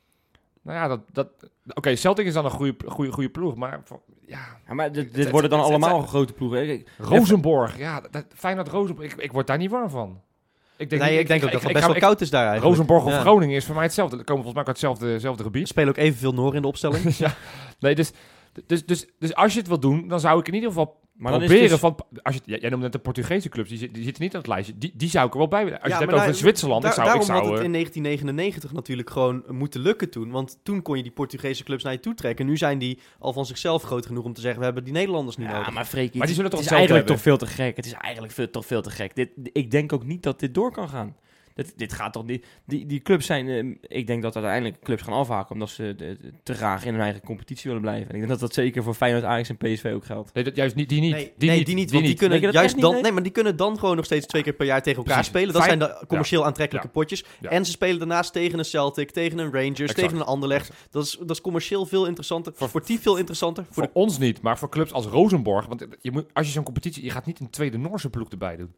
Nou 0.62 0.78
ja, 0.78 0.88
dat... 0.88 1.00
dat 1.12 1.28
Oké, 1.74 1.96
Celtic 1.96 2.26
is 2.26 2.32
dan 2.32 2.44
een 2.44 2.50
goede, 2.50 2.74
goede, 2.86 3.12
goede 3.12 3.28
ploeg. 3.30 3.54
Maar 3.54 3.82
ja, 4.26 4.38
Ja, 4.66 4.74
maar 4.74 4.92
dit, 4.92 5.14
dit 5.14 5.30
worden 5.30 5.50
dan 5.50 5.60
allemaal 5.60 5.96
zijn- 5.98 6.08
grote 6.08 6.32
ploegen. 6.32 6.84
Rosenborg. 6.98 7.78
Ja, 7.78 8.00
dat, 8.10 8.24
Feyenoord 8.34 8.68
Rosenborg. 8.68 9.12
Ik, 9.12 9.22
ik 9.22 9.32
word 9.32 9.46
daar 9.46 9.58
niet 9.58 9.70
warm 9.70 9.90
van. 9.90 10.20
Ik 10.76 10.90
nee, 10.90 11.10
niet- 11.10 11.20
ik 11.20 11.26
denk 11.26 11.44
ook 11.44 11.52
dat 11.52 11.62
het 11.62 11.72
best 11.72 11.86
wel 11.86 11.94
koud 11.94 12.20
is 12.20 12.30
daar 12.30 12.46
eigenlijk. 12.46 12.70
Rosenborg 12.76 13.04
of 13.04 13.10
Ja. 13.12 13.20
Groningen 13.20 13.56
is 13.56 13.64
voor 13.64 13.74
mij 13.74 13.84
hetzelfde. 13.84 14.16
Dat 14.16 14.24
komen 14.26 14.42
volgens 14.44 14.64
mij 14.64 14.74
uit 14.74 14.82
hetzelfde, 14.82 15.12
hetzelfde 15.12 15.42
gebied. 15.42 15.68
spelen 15.68 15.88
ook 15.88 15.96
evenveel 15.96 16.32
Noor 16.34 16.54
in 16.54 16.62
de 16.62 16.68
opstelling. 16.68 17.16
ja. 17.16 17.34
Nee, 17.78 17.94
dus, 17.94 18.12
dus, 18.66 18.86
dus, 18.86 19.06
dus 19.18 19.34
als 19.34 19.52
je 19.52 19.58
het 19.58 19.68
wil 19.68 19.80
doen, 19.80 20.08
dan 20.08 20.20
zou 20.20 20.40
ik 20.40 20.48
in 20.48 20.54
ieder 20.54 20.68
geval 20.68 21.00
Maar 21.12 21.32
dan 21.32 21.40
is 21.42 21.46
proberen 21.46 21.70
dus- 21.70 21.80
van... 21.80 21.96
Als 22.22 22.34
je, 22.34 22.40
jij 22.44 22.70
noemde 22.70 22.76
net 22.84 22.92
de 22.92 22.98
Portugese 22.98 23.48
clubs, 23.48 23.68
die, 23.68 23.90
die 23.90 24.02
zitten 24.04 24.22
niet 24.22 24.32
op 24.32 24.38
het 24.38 24.46
lijstje. 24.46 24.78
Die, 24.78 24.92
die 24.94 25.08
zou 25.08 25.26
ik 25.26 25.32
er 25.32 25.38
wel 25.38 25.48
bij 25.48 25.64
willen. 25.64 25.80
Als 25.80 25.88
Ja, 25.92 25.98
je 25.98 26.04
het 26.04 26.10
hebt 26.12 26.22
over 26.22 26.38
Zwitserland, 26.38 26.82
daar- 26.82 26.90
ik 26.90 26.96
zou... 26.96 27.06
Ik 27.08 27.12
daarom 27.12 27.26
zou 27.34 27.38
had 27.38 27.48
het 27.50 27.58
eh, 27.60 27.64
in 27.66 27.72
1999 27.72 28.72
natuurlijk 28.72 29.10
gewoon 29.10 29.42
moeten 29.48 29.80
lukken 29.80 30.10
toen. 30.10 30.30
Want 30.30 30.58
toen 30.62 30.82
kon 30.82 30.96
je 30.96 31.02
die 31.02 31.12
Portugese 31.12 31.64
clubs 31.64 31.82
naar 31.82 31.92
je 31.92 32.00
toe 32.00 32.14
trekken. 32.14 32.46
Nu 32.46 32.56
zijn 32.56 32.78
die 32.78 32.98
al 33.18 33.32
van 33.32 33.46
zichzelf 33.46 33.82
groot 33.82 34.06
genoeg 34.06 34.24
om 34.24 34.32
te 34.32 34.40
zeggen... 34.40 34.58
we 34.58 34.64
hebben 34.64 34.84
die 34.84 34.92
Nederlanders 34.92 35.36
niet 35.36 35.46
Ja, 35.48 35.52
nodig. 35.58 35.72
maar 35.74 35.84
Freekie, 35.84 36.18
Maar 36.18 36.26
die 36.26 36.36
zullen 36.36 36.50
het 36.50 36.60
toch 36.60 36.70
is 36.70 36.70
hetzelfde 36.70 37.04
eigenlijk 37.04 37.22
hebben? 37.24 37.36
toch 37.38 37.56
veel 37.56 37.56
te 37.56 37.62
gek. 37.62 37.76
Het 37.76 37.86
is 37.86 37.92
eigenlijk 38.04 38.32
veel, 38.34 38.50
toch 38.50 38.66
veel 38.66 38.82
te 38.82 38.90
gek. 38.90 39.14
Dit, 39.16 39.30
ik 39.52 39.70
denk 39.70 39.92
ook 39.92 40.04
niet 40.04 40.22
dat 40.22 40.40
dit 40.40 40.54
door 40.54 40.72
kan 40.72 40.88
gaan. 40.88 41.16
Dit, 41.64 41.72
dit 41.76 41.92
gaat 41.92 42.12
toch 42.12 42.26
niet... 42.26 42.46
Die, 42.66 42.86
die 42.86 43.00
clubs 43.00 43.26
zijn... 43.26 43.48
eh, 43.48 43.98
ik 43.98 44.06
denk 44.06 44.22
dat 44.22 44.34
uiteindelijk 44.36 44.82
clubs 44.82 45.02
gaan 45.02 45.12
afhaken... 45.12 45.52
omdat 45.52 45.68
ze 45.70 46.16
te 46.42 46.54
graag 46.54 46.84
in 46.84 46.92
hun 46.92 47.02
eigen 47.02 47.22
competitie 47.22 47.64
willen 47.64 47.80
blijven. 47.80 48.08
En 48.08 48.12
ik 48.12 48.18
denk 48.18 48.28
dat 48.28 48.40
dat 48.40 48.54
zeker 48.54 48.82
voor 48.82 48.94
Feyenoord, 48.94 49.24
Ajax 49.24 49.48
en 49.48 49.56
PSV 49.56 49.90
ook 49.94 50.04
geldt. 50.04 50.34
Nee, 50.34 50.44
dat, 50.44 50.56
juist 50.56 50.74
niet, 50.74 50.88
die 50.88 51.00
niet. 51.00 51.12
Nee, 51.12 51.32
die 51.36 51.48
nee, 51.48 51.56
niet. 51.58 51.66
die 51.66 51.74
niet. 51.74 51.90
Want 51.90 52.04
die, 52.04 52.14
kunnen 52.14 52.40
juist 52.52 52.80
dan, 52.80 53.00
nee, 53.02 53.12
maar 53.12 53.22
die 53.22 53.32
kunnen 53.32 53.56
dan 53.56 53.78
gewoon 53.78 53.96
nog 53.96 54.04
steeds 54.04 54.26
twee 54.26 54.42
keer 54.42 54.52
per 54.52 54.66
jaar 54.66 54.82
tegen 54.82 54.98
elkaar 54.98 55.14
Precies. 55.14 55.32
spelen. 55.32 55.52
Dat 55.54 55.64
Fijn- 55.64 55.78
zijn 55.78 55.90
de 56.00 56.06
commercieel 56.06 56.44
aantrekkelijke 56.44 56.88
Ja. 56.88 56.94
potjes. 56.94 57.24
Ja. 57.40 57.50
En 57.50 57.64
ze 57.64 57.70
spelen 57.70 57.98
daarnaast 57.98 58.32
tegen 58.32 58.58
een 58.58 58.64
Celtic, 58.64 59.10
tegen 59.10 59.38
een 59.38 59.52
Rangers, 59.52 59.80
Exact. 59.80 59.98
tegen 59.98 60.16
een 60.16 60.22
Anderlecht. 60.24 60.72
Dat 60.90 61.04
is, 61.04 61.16
dat 61.20 61.30
is 61.30 61.40
commercieel 61.40 61.86
veel 61.86 62.06
interessanter, 62.06 62.52
Voor- 62.56 62.68
sportief 62.68 63.02
veel 63.02 63.16
interessanter. 63.16 63.64
Voor 63.64 63.74
Voor 63.74 63.90
ons 63.92 64.18
niet, 64.18 64.40
maar 64.40 64.58
voor 64.58 64.68
clubs 64.68 64.92
als 64.92 65.06
Rosenborg. 65.06 65.66
Want 65.66 65.86
je 66.00 66.10
moet, 66.12 66.26
als 66.32 66.46
je 66.46 66.52
zo'n 66.52 66.64
competitie... 66.64 67.04
Je 67.04 67.10
gaat 67.10 67.26
niet 67.26 67.40
een 67.40 67.50
tweede 67.50 67.78
Noorse 67.78 68.10
ploeg 68.10 68.28
erbij 68.28 68.56
doen. 68.56 68.74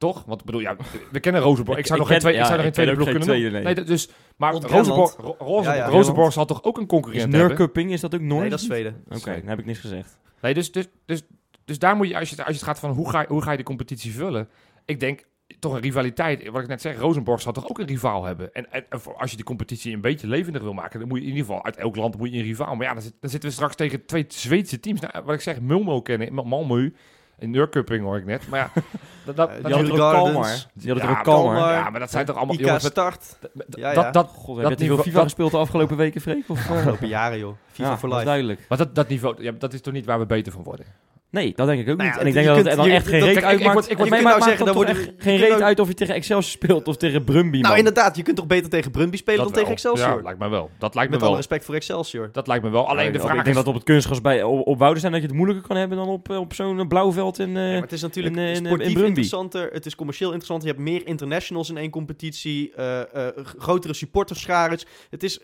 Toch? 0.00 0.24
Want 0.26 0.40
ik 0.40 0.46
bedoel, 0.46 0.60
ja, 0.60 0.76
we 1.12 1.20
kennen 1.20 1.42
Rosenborg. 1.42 1.78
Ik 1.78 1.86
zou 1.86 2.00
Ik 2.00 2.04
nog 2.04 2.12
geen, 2.12 2.20
twee, 2.20 2.32
ik 2.32 2.38
ja, 2.38 2.44
zou 2.44 2.56
nog 2.56 2.64
geen 2.64 2.72
tweede 2.74 2.92
ploeg 2.92 3.06
geen 3.08 3.16
kunnen 3.18 3.34
tweede, 3.50 3.58
nee. 3.74 3.84
Dus, 3.84 4.08
maar. 4.36 4.52
Rosenborg, 4.54 5.16
Ro- 5.16 5.36
Rosen- 5.38 5.72
Ja, 5.72 5.78
ja, 5.78 5.86
Rosenborg 5.88 6.32
zal 6.32 6.44
toch 6.44 6.62
ook 6.64 6.76
een 6.76 6.82
Is 6.82 6.88
concurrent 6.88 7.22
hebben? 7.32 7.40
Nurcupping, 7.48 7.92
is 7.92 8.00
dat 8.00 8.14
ook 8.14 8.20
Noord? 8.20 8.40
nee, 8.40 8.50
dat 8.50 8.58
is 8.60 8.64
Zweden. 8.66 9.02
Oké, 9.08 9.34
dan 9.38 9.48
heb 9.48 9.58
ik 9.58 9.64
niks 9.64 9.78
gezegd. 9.78 10.18
Nee, 10.40 10.54
dus, 10.54 10.72
dus, 10.72 10.88
dus, 11.06 11.22
dus 11.64 11.78
daar 11.78 11.96
moet 11.96 12.08
je, 12.08 12.18
als 12.18 12.30
je, 12.30 12.36
als 12.36 12.46
je 12.46 12.52
het 12.52 12.62
gaat 12.62 12.78
van 12.78 12.90
hoe 12.90 13.10
ga, 13.10 13.20
je- 13.20 13.26
hoe 13.28 13.42
ga 13.42 13.50
je 13.50 13.56
de 13.56 13.62
competitie 13.62 14.12
vullen? 14.12 14.48
Ik 14.84 15.00
denk 15.00 15.24
toch 15.58 15.72
een 15.74 15.80
rivaliteit. 15.80 16.48
Wat 16.48 16.62
ik 16.62 16.68
net 16.68 16.80
zeg, 16.80 16.98
Rosenborg 16.98 17.40
zal 17.40 17.52
toch 17.52 17.68
ook 17.68 17.78
een 17.78 17.86
rivaal 17.86 18.24
hebben. 18.24 18.52
En, 18.54 18.72
en, 18.72 18.84
en 18.88 19.00
voor- 19.00 19.16
als 19.16 19.30
je 19.30 19.36
die 19.36 19.44
competitie 19.44 19.94
een 19.94 20.00
beetje 20.00 20.26
levendig 20.26 20.62
wil 20.62 20.72
maken, 20.74 20.98
dan 21.00 21.08
moet 21.08 21.18
je 21.18 21.24
in 21.24 21.30
ieder 21.30 21.46
geval 21.46 21.64
uit 21.64 21.76
elk 21.76 21.96
land 21.96 22.18
moet 22.18 22.32
je 22.32 22.38
een 22.38 22.44
rivaal. 22.44 22.74
Maar 22.76 22.86
ja, 22.86 22.92
dan, 22.92 23.02
zit- 23.02 23.14
dan 23.20 23.30
zitten 23.30 23.48
we 23.48 23.54
straks 23.54 23.74
tegen 23.76 24.06
twee 24.06 24.24
Zweedse 24.28 24.80
teams. 24.80 25.00
Nou, 25.00 25.24
wat 25.24 25.34
ik 25.34 25.40
zeg, 25.40 25.60
Mulmo 25.60 26.02
kennen, 26.02 26.28
Malmö. 26.32 26.96
En 27.40 27.50
Nurcupping 27.50 28.02
hoor 28.04 28.16
ik 28.16 28.24
net. 28.24 28.48
Maar 28.48 28.58
ja, 28.74 28.82
dat, 29.24 29.36
dat, 29.36 29.48
Eh, 29.48 29.54
Die 29.64 29.74
hadden 29.74 29.94
er 29.94 30.02
ook. 30.02 30.12
Kalmar. 30.12 30.66
Die 30.72 30.90
hadden 30.90 31.04
er 31.08 31.12
Ja, 31.12 31.18
ook 31.18 31.24
Kalmar. 31.24 31.72
Ja, 31.72 31.90
maar 31.90 32.00
dat 32.00 32.10
zijn 32.10 32.26
toch 32.26 32.36
allemaal 32.36 32.54
IK 32.54 32.60
jongens 32.60 32.82
met, 32.82 32.92
Start. 32.92 33.36
dat, 33.40 33.50
Ja, 33.70 33.94
dat, 33.94 34.04
ja. 34.04 34.10
dat, 34.10 34.28
God, 34.28 34.56
heb 34.56 34.68
Dat 34.68 34.72
je 34.72 34.78
te 34.78 34.84
veel 34.84 34.96
niveau- 34.96 35.02
FIFA 35.02 35.14
dat- 35.16 35.22
gespeeld 35.24 35.50
de 35.50 35.56
afgelopen 35.56 35.96
weken, 35.96 36.20
Freek? 36.20 36.44
Of, 36.48 36.64
eh? 36.64 36.70
Afgelopen 36.76 37.08
jaren, 37.08 37.38
joh. 37.38 37.54
FIFA 37.72 37.88
ja, 37.88 37.98
for 37.98 38.08
dat 38.08 38.18
is 38.18 38.24
life. 38.24 38.24
duidelijk. 38.36 38.68
maar 38.68 38.78
dat, 38.78 38.94
dat 38.94 39.08
niveau, 39.08 39.42
ja, 39.42 39.52
dat 39.58 39.72
is 39.72 39.80
toch 39.80 39.92
niet 39.92 40.04
waar 40.06 40.18
we 40.18 40.26
beter 40.26 40.52
van 40.52 40.62
worden? 40.62 40.86
Nee, 41.30 41.52
dat 41.56 41.66
denk 41.66 41.80
ik 41.80 41.88
ook 41.88 41.96
Nou 41.96 42.08
niet. 42.10 42.18
en 42.18 42.26
ik 42.26 42.32
denk 42.32 42.46
dat 42.46 42.54
kunt- 42.54 42.66
het 42.68 42.76
dan 42.76 42.86
je- 42.86 42.92
echt 42.92 43.06
geen 43.06 43.20
reet 43.20 43.22
kijk, 43.22 43.36
ik- 43.36 43.42
ik 43.42 43.48
uitmaakt. 43.66 43.74
word- 43.74 43.90
ik 43.90 44.10
maakt 44.10 44.22
nou 44.22 44.42
zeggen, 44.42 44.66
dan 44.66 44.84
echt 44.86 44.96
worden- 44.96 45.14
geen 45.18 45.36
reet 45.36 45.60
uit 45.62 45.80
of 45.80 45.88
je 45.88 45.94
tegen 45.94 46.14
Excelsior 46.14 46.52
speelt 46.52 46.88
of 46.88 46.96
tegen 46.96 47.24
Brumby, 47.24 47.50
man. 47.56 47.60
Nou, 47.60 47.76
inderdaad. 47.76 48.16
Je 48.16 48.22
kunt 48.22 48.36
toch 48.36 48.46
beter 48.46 48.70
tegen 48.70 48.90
Brumby 48.90 49.16
spelen 49.16 49.38
Dat 49.38 49.46
dan 49.48 49.56
tegen. 49.56 49.72
Excelsior? 49.72 50.16
Ja, 50.16 50.22
lijkt 50.22 50.38
me 50.38 50.48
wel. 50.48 50.70
Dat 50.78 50.94
lijkt 50.94 51.10
me 51.10 51.14
Met 51.16 51.20
alle 51.26 51.28
wel. 51.28 51.36
respect 51.36 51.64
voor 51.64 51.74
Excelsior. 51.74 52.28
Dat 52.32 52.46
lijkt 52.46 52.64
me 52.64 52.70
wel. 52.70 52.88
Alleen 52.88 53.04
Ja, 53.04 53.10
de 53.10 53.16
ik- 53.16 53.20
vraag 53.24 53.36
Ik 53.38 53.44
denk 53.44 53.56
is... 53.56 53.62
dat 53.62 53.66
op 53.66 53.74
het 53.74 53.84
kunstgras 53.84 54.20
bij, 54.20 54.42
op, 54.42 54.66
op 54.66 54.78
Wouden 54.78 55.00
zijn 55.00 55.12
dat 55.12 55.20
je 55.20 55.26
het 55.26 55.36
moeilijker 55.36 55.66
kan 55.68 55.76
hebben 55.76 55.98
dan 55.98 56.08
op, 56.08 56.30
eh, 56.30 56.38
op 56.38 56.54
zo'n 56.54 56.88
blauw 56.88 57.12
veld 57.12 57.38
in... 57.38 57.56
eh, 57.56 57.66
Ja, 57.66 57.72
maar 57.72 57.80
het 57.82 57.92
is 57.92 58.02
natuurlijk 58.02 58.36
in, 58.36 58.42
eh, 58.42 58.48
in, 58.54 58.66
sportief 58.66 58.96
in 58.98 59.04
interessanter. 59.04 59.68
Het 59.72 59.86
is 59.86 59.94
commercieel 59.94 60.28
interessanter. 60.32 60.68
Je 60.68 60.74
hebt 60.74 60.86
meer 60.88 61.06
internationals 61.06 61.70
in 61.70 61.76
één 61.76 61.90
competitie. 61.90 62.72
eh, 62.74 63.00
eh, 63.00 63.28
grotere 63.58 63.94
supporterscharens. 63.94 64.86
Het 65.10 65.22
is 65.22 65.40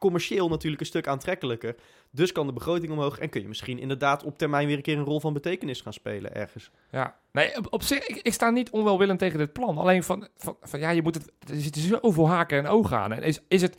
commercieel 0.00 0.48
natuurlijk 0.48 0.80
een 0.80 0.86
stuk 0.86 1.06
aantrekkelijker. 1.08 1.74
Dus 2.10 2.32
kan 2.32 2.46
de 2.46 2.52
begroting 2.52 2.92
omhoog. 2.92 3.18
En 3.18 3.28
kun 3.28 3.40
je 3.42 3.48
misschien 3.48 3.78
inderdaad 3.78 4.24
op 4.24 4.38
termijn 4.38 4.66
weer 4.66 4.76
een 4.76 4.82
keer 4.82 4.98
een 4.98 5.04
rol 5.04 5.20
van 5.20 5.32
betekenis 5.32 5.80
gaan 5.80 5.92
spelen 5.92 6.34
ergens. 6.34 6.70
Ja, 6.90 7.16
nee, 7.32 7.56
op, 7.56 7.66
op 7.70 7.82
zich, 7.82 8.06
ik, 8.06 8.16
ik 8.16 8.32
sta 8.32 8.50
niet 8.50 8.70
onwelwillend 8.70 9.18
tegen 9.18 9.38
dit 9.38 9.52
plan. 9.52 9.78
Alleen 9.78 10.02
van, 10.02 10.28
van, 10.36 10.56
van 10.62 10.80
ja, 10.80 10.90
je 10.90 11.02
moet 11.02 11.14
het, 11.14 11.32
er 11.48 11.60
zitten 11.60 11.82
zoveel 11.82 12.28
haken 12.28 12.58
en 12.58 12.66
ogen 12.66 12.98
aan. 12.98 13.12
En 13.12 13.22
is, 13.22 13.40
is 13.48 13.62
het, 13.62 13.76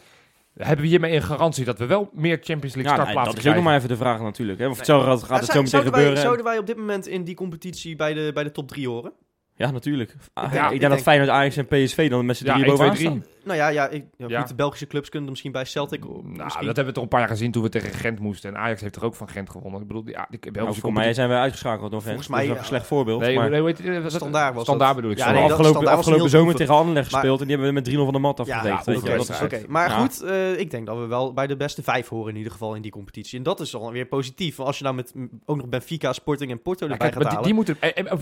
hebben 0.53 0.81
we 0.85 0.87
hiermee 0.91 1.15
een 1.15 1.21
garantie 1.23 1.65
dat 1.65 1.77
we 1.79 1.85
wel 1.85 2.09
meer 2.13 2.39
Champions 2.41 2.75
League 2.75 2.81
Ja, 2.83 2.89
nee, 2.89 2.95
startplaatsen 2.95 3.35
dat 3.35 3.43
is 3.43 3.49
ook 3.49 3.55
nog 3.55 3.63
maar 3.63 3.75
even 3.77 3.89
de 3.89 3.97
vraag 3.97 4.21
natuurlijk. 4.21 4.59
Hè. 4.59 4.67
Of 4.67 4.77
hetzelfde 4.77 5.07
gaat, 5.09 5.19
gaat 5.19 5.29
Maar 5.29 5.39
het 5.39 5.47
zou- 5.51 5.57
zo 5.57 5.63
meteen 5.63 5.69
zouden, 5.81 5.91
wij, 5.91 6.01
gebeuren. 6.01 6.23
zouden 6.23 6.45
wij 6.45 6.57
op 6.57 6.65
dit 6.67 6.77
moment 6.77 7.07
in 7.07 7.23
die 7.23 7.35
competitie 7.35 7.95
bij 7.95 8.13
de, 8.13 8.31
bij 8.33 8.43
de 8.43 8.51
top 8.51 8.67
3 8.67 8.87
horen? 8.87 9.11
Ja, 9.55 9.71
natuurlijk. 9.71 10.15
Ah, 10.33 10.53
Ja, 10.53 10.67
ik 10.67 10.73
ik 10.73 10.79
denk 10.79 10.91
dat 10.91 11.01
Feyenoord, 11.01 11.29
Ajax 11.29 11.57
en 11.57 11.67
PSV 11.67 12.09
dan 12.09 12.25
met 12.25 12.37
z'n 12.37 12.45
Ja, 12.45 12.51
drieën 12.53 12.67
1, 12.67 12.75
2, 12.75 12.87
bovenaan 12.89 13.13
3. 13.15 13.23
staan. 13.33 13.40
Nou 13.43 13.57
ja, 13.57 13.67
ja, 13.67 13.87
ik, 13.87 14.05
ja, 14.17 14.27
Ja. 14.27 14.39
goed, 14.39 14.47
de 14.47 14.55
Belgische 14.55 14.87
clubs 14.87 15.05
kunnen 15.05 15.23
er 15.23 15.29
misschien 15.29 15.51
bij 15.51 15.65
Celtic. 15.65 15.99
Nou, 16.03 16.23
misschien. 16.23 16.65
dat 16.65 16.75
hebben 16.75 16.85
we 16.85 16.91
toch 16.91 17.03
een 17.03 17.09
paar 17.09 17.19
jaar 17.19 17.29
gezien 17.29 17.51
toen 17.51 17.63
we 17.63 17.69
tegen 17.69 17.93
Gent 17.93 18.19
moesten. 18.19 18.49
En 18.49 18.57
Ajax 18.61 18.81
heeft 18.81 18.95
er 18.95 19.03
ook 19.05 19.15
van 19.15 19.29
Gent 19.29 19.49
gewonnen. 19.49 19.81
Ik 19.81 19.87
bedoel, 19.87 20.03
ja, 20.05 20.27
die 20.29 20.39
Nou, 20.41 20.51
Belgische 20.53 20.81
voor 20.81 20.93
mij 20.93 21.13
zijn 21.13 21.29
we 21.29 21.35
uitgeschakeld 21.35 21.91
nog. 21.91 22.03
Volgens 22.03 22.25
Volgens 22.25 22.27
mij 22.27 22.45
mij, 22.45 22.53
is 22.55 22.59
een 22.61 22.65
slecht 22.67 22.87
voorbeeld. 22.87 23.21
Nee, 23.21 23.35
maar 23.35 23.49
nee, 23.49 23.61
weet 23.61 23.77
je, 23.77 24.01
wat- 24.01 24.11
Standaard 24.11 24.53
was 24.53 24.63
Standaard 24.63 24.87
dat. 24.87 24.95
bedoel 24.95 25.11
ik. 25.11 25.17
Ja, 25.17 25.25
nee, 25.31 25.33
dat- 25.33 25.43
afgelopen, 25.51 25.81
Standaard 25.81 26.21
was 26.21 26.31
zomer 26.31 26.55
tegen 26.55 26.73
Anderlecht 26.73 27.11
Maar- 27.11 27.19
gespeeld 27.19 27.41
en 27.41 27.47
die 27.47 27.55
hebben 27.55 27.73
we 27.73 27.79
met 27.79 27.89
3-0 27.89 28.03
van 28.03 28.13
de 28.13 28.19
mat 28.19 28.41
Ja, 28.45 28.55
ja, 28.65 28.81
wel. 28.85 28.95
oké, 28.97 29.17
Dat. 29.17 29.67
Maar 29.67 29.89
Ja. 29.89 29.99
goed, 29.99 30.21
eh, 30.21 30.59
ik 30.59 30.71
denk 30.71 30.85
dat 30.85 30.97
we 30.97 31.05
wel 31.05 31.33
bij 31.33 31.47
de 31.47 31.57
beste 31.57 31.83
vijf 31.83 32.07
horen 32.07 32.29
in 32.31 32.35
ieder 32.37 32.51
geval 32.51 32.75
in 32.75 32.81
die 32.81 32.91
competitie. 32.91 33.37
En 33.37 33.43
dat 33.43 33.59
is 33.59 33.75
alweer 33.75 34.05
positief. 34.05 34.55
Want 34.55 34.67
als 34.67 34.77
je 34.77 34.83
nou 34.83 34.95
met 34.95 35.11
mm, 35.15 35.29
ook 35.45 35.57
nog 35.57 35.67
Benfica, 35.69 36.13
Sporting 36.13 36.51
en 36.51 36.61
Porto 36.61 36.87
erbij 36.87 36.97
gaat 37.07 37.13
maar 37.15 37.23
die, 37.23 37.31
halen, 37.31 37.43
die 37.45 37.53
moeten... 37.53 37.77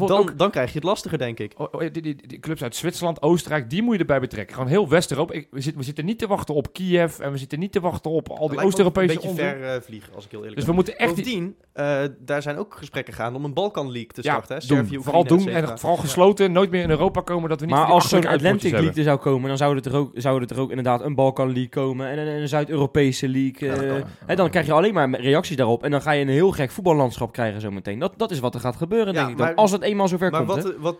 Dan, 0.08 0.30
dan 0.38 0.52
krijg 0.52 0.70
je 0.70 0.76
het 0.76 0.84
lastiger, 0.84 1.18
denk 1.18 1.40
ik. 1.40 1.54
oh, 1.58 1.68
oh, 1.72 1.82
die, 1.92 2.40
clubs 2.40 2.64
uit 2.64 2.76
Zwitserland, 2.76 3.22
Oostenrijk, 3.22 3.70
die 3.70 3.82
moet 3.84 3.94
je 3.94 4.00
erbij 4.00 4.20
betrekken. 4.20 4.54
Gewoon 4.56 4.70
heel 4.70 4.90
West-Europa. 4.90 5.08
Ik- 5.18 5.48
We 5.52 5.62
zitten, 5.62 5.78
we 5.80 5.84
zitten 5.86 6.06
niet 6.06 6.20
te 6.20 6.28
wachten 6.28 6.56
op 6.56 6.74
Kiev 6.74 7.20
en 7.20 7.32
we 7.32 7.38
zitten 7.38 7.60
niet 7.60 7.72
te 7.72 7.80
wachten 7.80 8.12
op 8.12 8.30
al 8.30 8.48
die 8.50 8.60
Oost-Europese 8.62 9.08
Een 9.10 9.14
beetje 9.16 9.30
onder. 9.30 9.44
ver 9.60 9.76
eh, 9.76 9.82
vliegen, 9.82 10.14
als 10.16 10.26
ik 10.26 10.32
heel 10.32 10.40
eerlijk 10.40 10.58
Dus 10.58 10.66
we 10.66 10.74
moeten 10.74 10.98
echt... 10.98 11.16
die- 11.16 11.24
Bovendien, 11.24 11.56
eh, 11.74 12.02
daar 12.20 12.42
zijn 12.42 12.58
ook 12.58 12.76
gesprekken 12.76 13.14
gaan 13.14 13.36
om 13.36 13.44
een 13.46 13.54
Balkan 13.54 13.86
League 13.92 14.08
te 14.12 14.22
Ja, 14.24 14.32
starten. 14.34 14.56
hè? 14.56 14.68
doen. 14.68 14.78
Servië, 14.78 15.00
vooral 15.04 15.24
doen 15.24 15.48
en 15.50 15.80
vooral 15.80 15.98
gesloten, 15.98 16.52
nooit 16.52 16.72
meer 16.72 16.84
in 16.84 16.90
Europa 16.90 17.22
komen, 17.22 17.50
dat 17.50 17.60
we 17.60 17.66
niet 17.66 17.76
Maar 17.76 17.86
als 17.86 18.10
zo'n 18.10 18.26
Atlantic 18.28 18.72
League 18.72 18.94
er 18.94 19.04
zou 19.04 19.18
komen, 19.20 19.48
dan 19.48 19.58
zouden 19.58 19.84
er 19.84 19.98
ook, 19.98 20.18
er 20.50 20.60
ook 20.60 20.70
inderdaad 20.70 21.02
een 21.02 21.16
Balkan 21.16 21.48
League 21.48 21.70
komen 21.70 22.08
en 22.08 22.18
een, 22.18 22.28
een 22.42 22.48
Zuid-Europese 22.48 23.28
League. 23.30 23.70
eh, 23.72 23.98
Ja, 23.98 24.04
hè, 24.26 24.36
dan 24.36 24.50
krijg 24.50 24.66
je 24.66 24.74
alleen 24.74 24.94
maar 24.94 25.10
reacties 25.20 25.56
daarop 25.56 25.84
en 25.84 25.92
dan 25.92 26.02
ga 26.02 26.12
je 26.12 26.22
een 26.22 26.30
heel 26.30 26.52
gek 26.52 26.72
voetballandschap 26.72 27.32
krijgen 27.32 27.62
zometeen. 27.62 28.00
Dat, 28.00 28.14
dat 28.18 28.32
is 28.32 28.40
wat 28.40 28.54
er 28.54 28.60
gaat 28.60 28.76
gebeuren, 28.76 29.14
Ja, 29.14 29.20
denk 29.20 29.30
ik. 29.32 29.38
Dan, 29.38 29.46
maar- 29.46 29.56
als 29.56 29.72
het 29.72 29.82
eenmaal 29.82 30.08
zover 30.08 30.32
Maar 30.32 30.46
komt. 30.46 30.64
wat, 30.64 30.74
hè. 30.74 30.80
wat, 30.80 30.98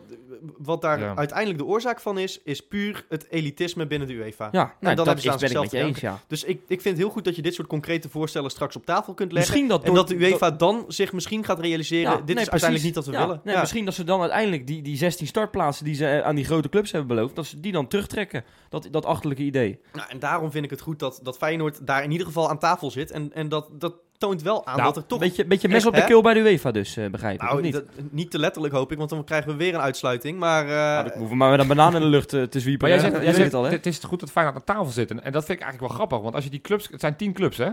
wat 0.58 0.82
daar 0.82 1.00
Ja. 1.00 1.16
uiteindelijk 1.16 1.60
de 1.60 1.66
oorzaak 1.66 2.00
van 2.00 2.18
is, 2.18 2.40
is 2.44 2.68
puur 2.68 3.06
het 3.10 3.28
elitisme 3.30 3.88
binnen 3.88 4.08
de 4.08 4.14
UEFA. 4.14 4.50
Ja, 4.52 4.62
nou, 4.62 4.76
dan 4.80 4.96
dat 4.96 5.06
hebben 5.06 5.34
is, 5.34 5.40
ben 5.40 5.52
ik 5.52 5.60
met 5.62 5.72
je 5.72 5.78
eens, 5.78 6.00
ja. 6.00 6.20
Dus 6.28 6.44
ik, 6.44 6.62
ik 6.68 6.82
vind 6.82 6.84
het 6.84 6.98
heel 6.98 7.10
goed 7.10 7.24
dat 7.24 7.36
je 7.36 7.42
dit 7.42 7.54
soort 7.54 7.68
concrete 7.68 8.10
voorstellen 8.10 8.50
straks 8.50 8.76
op 8.76 8.86
tafel 8.86 9.14
kunt 9.14 9.32
leggen. 9.32 9.52
Misschien 9.54 9.78
dat 9.78 9.84
En 9.84 9.94
dat 9.94 10.08
de 10.08 10.16
UEFA 10.16 10.52
dan 10.52 10.86
zich 10.88 11.14
misschien 11.14 11.44
gaat 11.44 11.60
realiseren, 11.60 12.12
Ja, 12.12 12.18
dit 12.18 12.36
nee, 12.36 12.44
is 12.44 12.50
uiteindelijk 12.50 12.84
niet 12.84 12.96
wat 12.96 13.06
we 13.06 13.12
precies. 13.12 13.28
Willen. 13.28 13.42
nee. 13.44 13.58
Misschien 13.60 13.86
dat 13.86 13.94
ze 13.94 14.04
dan 14.04 14.22
uiteindelijk 14.22 14.68
die, 14.68 14.82
die 14.82 14.98
16 14.98 15.28
startplaatsen 15.28 15.86
die 15.86 15.96
ze 15.96 16.08
eh, 16.08 16.26
aan 16.26 16.36
die 16.36 16.46
grote 16.46 16.70
clubs 16.70 16.92
hebben 16.92 17.16
beloofd, 17.16 17.36
dat 17.36 17.46
ze 17.46 17.60
die 17.60 17.72
dan 17.72 17.88
terugtrekken. 17.88 18.44
Dat, 18.70 18.88
dat 18.92 19.06
achterlijke 19.06 19.44
idee. 19.44 19.80
Nou, 19.94 20.10
en 20.10 20.20
daarom 20.20 20.52
vind 20.52 20.64
ik 20.64 20.70
het 20.70 20.82
goed 20.82 21.00
dat, 21.00 21.20
dat 21.24 21.38
Feyenoord 21.38 21.88
daar 21.88 22.04
in 22.04 22.12
ieder 22.12 22.26
geval 22.28 22.50
aan 22.50 22.60
tafel 22.60 22.92
zit. 22.92 23.12
En, 23.12 23.34
en 23.34 23.50
dat, 23.50 23.70
dat 23.72 23.94
toont 24.20 24.42
wel 24.42 24.66
aan 24.66 24.78
Nou, 24.78 24.88
dat 24.88 24.98
er 25.04 25.06
toch... 25.06 25.20
Beetje, 25.20 25.46
beetje 25.46 25.68
mes 25.68 25.86
op 25.86 25.96
de 25.96 26.04
keel 26.04 26.22
bij 26.22 26.34
de 26.34 26.40
UEFA 26.40 26.72
dus, 26.72 26.98
eh, 26.98 27.10
begrijp 27.10 27.36
ik. 27.36 27.42
nou, 27.42 27.62
niet? 27.62 27.74
dat- 27.74 27.84
niet 28.10 28.32
te 28.32 28.40
letterlijk 28.40 28.74
hoop 28.74 28.92
ik, 28.92 28.98
want 28.98 29.10
dan 29.10 29.24
krijgen 29.24 29.52
we 29.52 29.58
weer 29.58 29.74
een 29.74 29.82
uitsluiting. 29.82 30.40
Maar, 30.40 30.64
eh, 30.64 30.70
Nou, 30.70 31.04
dan 31.04 31.18
hoeven 31.18 31.30
we 31.30 31.36
maar 31.36 31.52
met 31.52 31.60
een 31.60 31.68
banaan 31.68 31.96
in 31.96 32.02
de 32.02 32.08
lucht 32.08 32.34
eh, 32.34 32.44
te 32.44 32.60
zwiepen. 32.60 32.90
Maar 32.90 33.00
jij 33.00 33.10
zegt, 33.10 33.24
jij 33.24 33.34
zegt 33.34 33.46
het 33.46 33.54
al, 33.54 33.64
hè? 33.64 33.72
het 33.72 33.86
is 33.86 34.00
goed 34.00 34.20
dat 34.20 34.32
Feyenoord 34.32 34.56
aan 34.58 34.76
tafel 34.76 34.92
zit. 34.92 35.12
En, 35.12 35.32
dat 35.32 35.46
vind 35.46 35.60
ik 35.60 35.66
eigenlijk 35.66 35.80
wel 35.80 35.90
grappig. 35.90 36.20
Want 36.20 36.36
als 36.36 36.44
je 36.44 36.50
die 36.50 36.62
clubs... 36.62 36.88
Het 36.92 37.00
zijn 37.00 37.16
tien 37.16 37.34
clubs, 37.34 37.58
hè? 37.58 37.70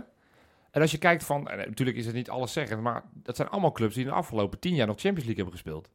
En 0.70 0.80
als 0.80 0.90
je 0.90 0.98
kijkt 0.98 1.24
van... 1.24 1.48
En 1.48 1.58
natuurlijk 1.68 1.96
is 1.96 2.06
het 2.06 2.14
niet 2.14 2.30
alles 2.30 2.52
zeggen, 2.52 2.82
maar 2.82 3.02
dat 3.12 3.36
zijn 3.36 3.48
allemaal 3.48 3.72
clubs 3.72 3.94
die 3.94 4.04
in 4.04 4.10
de 4.10 4.16
afgelopen 4.16 4.58
tien 4.58 4.74
jaar 4.74 4.86
nog 4.86 5.00
Champions 5.00 5.26
League 5.26 5.44
hebben 5.44 5.62
gespeeld. 5.62 5.88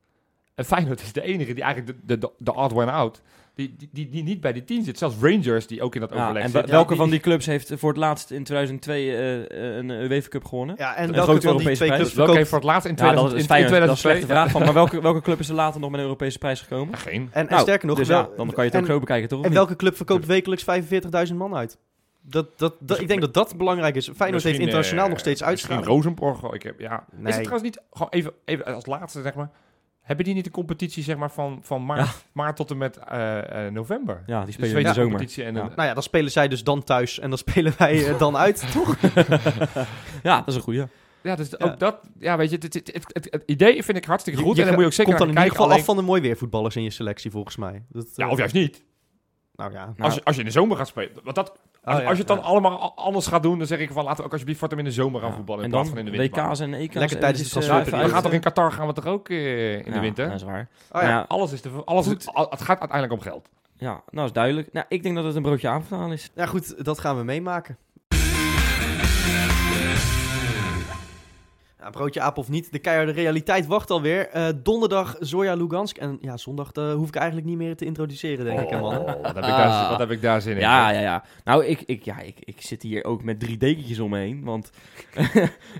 En 0.55 0.65
Feyenoord 0.65 1.01
is 1.01 1.13
de 1.13 1.21
enige 1.21 1.53
die 1.53 1.63
eigenlijk 1.63 1.99
de, 2.07 2.17
de, 2.17 2.31
de 2.37 2.55
odd 2.55 2.73
one 2.73 2.91
out... 2.91 3.21
Die, 3.61 3.75
die, 3.77 3.89
die, 3.91 4.09
die 4.09 4.23
niet 4.23 4.41
bij 4.41 4.53
die 4.53 4.63
tien 4.63 4.83
zit. 4.83 4.97
Zelfs 4.97 5.15
Rangers, 5.21 5.67
die 5.67 5.81
ook 5.81 5.95
in 5.95 6.01
dat 6.01 6.09
Ja, 6.13 6.21
overleg 6.23 6.43
en 6.43 6.49
zit. 6.49 6.53
wel- 6.59 6.65
ja, 6.65 6.71
welke 6.71 6.95
van 6.95 7.09
die 7.09 7.19
clubs 7.19 7.45
heeft 7.45 7.71
voor 7.75 7.89
het 7.89 7.97
laatst 7.97 8.31
in 8.31 8.43
2002 8.43 9.15
eh, 9.15 9.37
eh, 9.69 9.75
een 9.77 9.89
UEFA 9.89 10.27
Cup 10.29 10.45
gewonnen? 10.45 10.75
ja, 10.77 10.95
en 10.95 11.03
Een 11.07 11.11
welke 11.13 11.29
grote 11.31 11.47
van 11.47 11.57
die 11.57 11.65
Europese 11.67 11.75
twee 11.75 11.87
prijs. 11.89 12.01
clubs 12.01 12.15
Welke 12.17 12.37
heeft 12.37 12.49
voor 12.49 12.57
het 12.57 12.67
laatst 12.67 12.85
in, 12.85 12.91
Ja, 12.91 12.97
2000, 12.97 13.31
dat 13.31 13.41
is 13.41 13.47
dat 13.47 13.57
is 13.57 13.63
een 13.63 13.69
2002? 13.69 14.11
slechte 14.11 14.27
vraag 14.33 14.51
van. 14.51 14.61
Maar 14.61 14.73
welke, 14.73 15.01
welke 15.09 15.21
club 15.21 15.39
is 15.39 15.49
er 15.49 15.55
later 15.55 15.79
nog 15.79 15.89
met 15.89 15.99
een 15.99 16.05
Europese 16.05 16.37
prijs 16.37 16.61
gekomen? 16.61 16.89
Ja, 16.91 16.97
geen. 16.97 17.29
En, 17.31 17.41
en 17.41 17.47
Nou, 17.49 17.61
sterker 17.61 17.87
nog, 17.87 17.97
dus 17.97 18.07
ja, 18.07 18.29
dan 18.37 18.51
kan 18.51 18.65
je 18.65 18.71
het 18.71 18.79
ook 18.79 18.85
zo 18.87 18.99
bekijken, 18.99 19.29
toch? 19.29 19.45
En 19.45 19.53
welke 19.53 19.75
club 19.75 19.95
verkoopt 19.95 20.25
wekelijks 20.25 20.65
45.000 21.29 21.35
man 21.35 21.55
uit? 21.55 21.77
Dat, 22.21 22.47
dat, 22.59 22.73
dat, 22.79 22.99
ik 22.99 23.07
denk 23.07 23.21
dat 23.21 23.33
dat 23.33 23.57
belangrijk 23.57 23.95
is. 23.95 24.09
Feyenoord 24.15 24.43
heeft 24.43 24.59
internationaal 24.59 25.03
eh, 25.05 25.09
nog 25.09 25.19
steeds 25.19 25.39
Misschien 25.41 25.57
uitstraling. 25.69 25.85
Rosenborg. 25.87 26.43
oh, 26.43 26.55
Ik 26.55 26.63
heb, 26.63 26.79
ja. 26.79 26.95
Is 27.11 27.17
Nee. 27.17 27.31
het 27.33 27.43
trouwens 27.43 27.63
niet... 27.63 27.81
Gewoon 27.91 28.11
even, 28.11 28.31
even 28.45 28.65
als 28.65 28.85
laatste, 28.85 29.21
zeg 29.21 29.33
maar... 29.33 29.49
Hebben 30.01 30.25
die 30.25 30.33
niet 30.33 30.45
een 30.45 30.51
competitie, 30.51 31.03
zeg 31.03 31.17
maar, 31.17 31.31
van, 31.31 31.59
van 31.63 31.85
maart, 31.85 32.25
maart 32.31 32.55
tot 32.55 32.71
en 32.71 32.77
met 32.77 32.97
eh, 32.97 33.65
eh, 33.65 33.73
november? 33.73 34.23
Ja, 34.25 34.37
die 34.37 34.45
De 34.45 34.51
spelen 34.51 34.77
in 34.77 34.83
de 34.83 34.93
zomer. 34.93 35.09
competitie 35.09 35.43
en 35.43 35.53
Ja. 35.55 35.61
een, 35.61 35.71
Nou 35.75 35.87
ja, 35.87 35.93
dan 35.93 36.03
spelen 36.03 36.31
zij 36.31 36.47
dus 36.47 36.63
dan 36.63 36.83
thuis 36.83 37.19
en 37.19 37.29
dan 37.29 37.37
spelen 37.47 37.73
wij 37.77 38.07
eh, 38.07 38.19
dan 38.19 38.37
uit, 38.37 38.65
toch? 38.73 38.95
Ja, 40.23 40.37
dat 40.37 40.47
is 40.47 40.55
een 40.55 40.61
goeie. 40.61 40.83
Ja, 41.23 41.35
dus 41.35 41.49
Ja. 41.49 41.65
ook 41.65 41.79
dat, 41.79 41.99
ja, 42.19 42.37
weet 42.37 42.49
je, 42.49 42.55
het, 42.55 42.63
het, 42.73 42.73
het, 42.93 43.03
het- 43.13 43.27
het 43.29 43.43
idee 43.45 43.83
vind 43.83 43.97
ik 43.97 44.05
hartstikke 44.05 44.39
goed. 44.41 44.55
Je 44.55 44.61
en 44.61 44.67
dan 44.67 44.73
moet 44.75 44.83
je 44.83 44.89
ook 44.89 44.93
zeker 44.95 45.15
komt 45.15 45.17
dan 45.27 45.27
in 45.37 45.43
ieder 45.43 45.43
kijken. 45.43 45.51
geval 45.51 45.65
Alleen, 45.71 45.79
af 45.79 45.85
van 45.85 45.95
de 45.95 46.01
mooi 46.11 46.21
weervoetballers 46.21 46.75
in 46.75 46.83
je 46.83 46.89
selectie, 46.89 47.31
volgens 47.31 47.55
mij. 47.55 47.83
Dat, 47.89 48.07
ja, 48.15 48.29
of 48.29 48.37
juist 48.37 48.53
niet. 48.53 48.83
Nou 49.55 49.71
ja. 49.73 49.85
Nou, 49.85 49.95
als, 49.97 50.15
je, 50.15 50.23
als 50.23 50.35
je 50.35 50.41
in 50.41 50.47
de 50.47 50.53
zomer 50.53 50.77
gaat 50.77 50.87
spelen. 50.87 51.11
Want 51.23 51.35
dat, 51.35 51.59
Als, 51.83 51.97
ja, 51.99 52.03
als 52.03 52.11
je 52.11 52.17
het 52.17 52.27
dan 52.27 52.37
ja. 52.37 52.43
allemaal 52.43 52.95
anders 52.95 53.27
gaat 53.27 53.43
doen, 53.43 53.57
dan 53.57 53.67
zeg 53.67 53.79
ik 53.79 53.91
van 53.91 54.03
laten 54.03 54.17
we 54.19 54.23
ook 54.25 54.31
alsjeblieft 54.31 54.61
hem 54.61 54.79
in 54.79 54.85
de 54.85 54.91
zomer 54.91 55.19
gaan 55.21 55.29
Ja. 55.29 55.35
voetballen. 55.35 55.63
En 55.63 55.65
in 55.67 55.71
plaats 55.71 55.87
dan 55.89 55.97
van 55.97 56.05
in 56.07 56.11
de 56.11 56.17
winter. 56.17 56.43
WK's 56.47 56.59
en 56.59 56.73
EK's. 56.73 56.93
Lekker 56.95 57.19
tijdens 57.19 57.19
de 57.19 57.27
eventjes, 57.27 57.53
eh, 57.53 57.61
transferperiode. 57.61 58.07
We 58.07 58.13
gaan 58.13 58.23
toch 58.23 58.31
in 58.33 58.39
Qatar 58.41 58.71
gaan 58.71 58.87
we 58.87 58.93
toch 58.93 59.05
ook 59.05 59.29
eh, 59.29 59.73
in 59.77 59.83
de 59.83 59.91
Ja, 59.91 59.99
winter? 59.99 60.25
dat 60.27 60.35
is 60.35 60.43
waar. 60.43 60.67
Oh, 60.91 61.01
ja. 61.01 61.07
Ja. 61.07 61.25
Alles 61.27 61.51
is, 61.51 61.61
de, 61.61 61.69
alles 61.85 62.07
Goed. 62.07 62.19
is, 62.19 62.27
al- 62.27 62.47
het 62.49 62.61
gaat 62.61 62.79
uiteindelijk 62.79 63.19
om 63.21 63.31
geld. 63.31 63.49
Ja, 63.77 64.01
nou 64.09 64.25
is 64.27 64.33
duidelijk. 64.33 64.73
Nou, 64.73 64.85
ik 64.89 65.03
denk 65.03 65.15
dat 65.15 65.23
het 65.25 65.35
een 65.35 65.41
broodje 65.41 65.67
avondmaal 65.67 66.11
is. 66.11 66.31
Ja, 66.35 66.45
goed, 66.45 66.85
dat 66.85 66.99
gaan 66.99 67.17
we 67.17 67.23
meemaken. 67.23 67.77
Ja, 71.81 71.89
broodje 71.89 72.21
aap 72.21 72.37
of 72.37 72.49
niet, 72.49 72.71
de 72.71 72.79
keiharde 72.79 73.11
realiteit 73.11 73.65
wacht 73.67 73.89
alweer. 73.91 74.27
Eh 74.29 74.47
donderdag 74.63 75.15
Zoya 75.19 75.53
Lugansk. 75.53 75.97
En 75.97 76.17
ja, 76.21 76.37
zondag 76.37 76.71
eh, 76.71 76.93
hoef 76.93 77.07
ik 77.07 77.15
eigenlijk 77.15 77.47
niet 77.47 77.57
meer 77.57 77.75
te 77.75 77.85
introduceren, 77.85 78.45
denk 78.45 78.59
ik, 78.59 78.69
hè, 78.69 78.79
man. 78.79 78.97
Oh, 78.97 79.05
wat, 79.05 79.15
heb 79.25 79.35
ik 79.35 79.41
daar, 79.41 79.89
wat 79.89 79.99
heb 79.99 80.11
ik 80.11 80.21
daar 80.21 80.41
zin 80.41 80.53
in? 80.53 80.59
Ja, 80.59 80.89
ja, 80.89 80.99
ja. 80.99 81.23
Nou, 81.43 81.65
ik, 81.65 81.81
ik, 81.85 82.03
ja, 82.03 82.19
ik, 82.19 82.35
ik 82.39 82.61
zit 82.61 82.81
hier 82.81 83.03
ook 83.03 83.23
met 83.23 83.39
drie 83.39 83.57
dekentjes 83.57 83.99
om 83.99 84.09
me 84.09 84.17
heen. 84.19 84.43
Want 84.43 84.69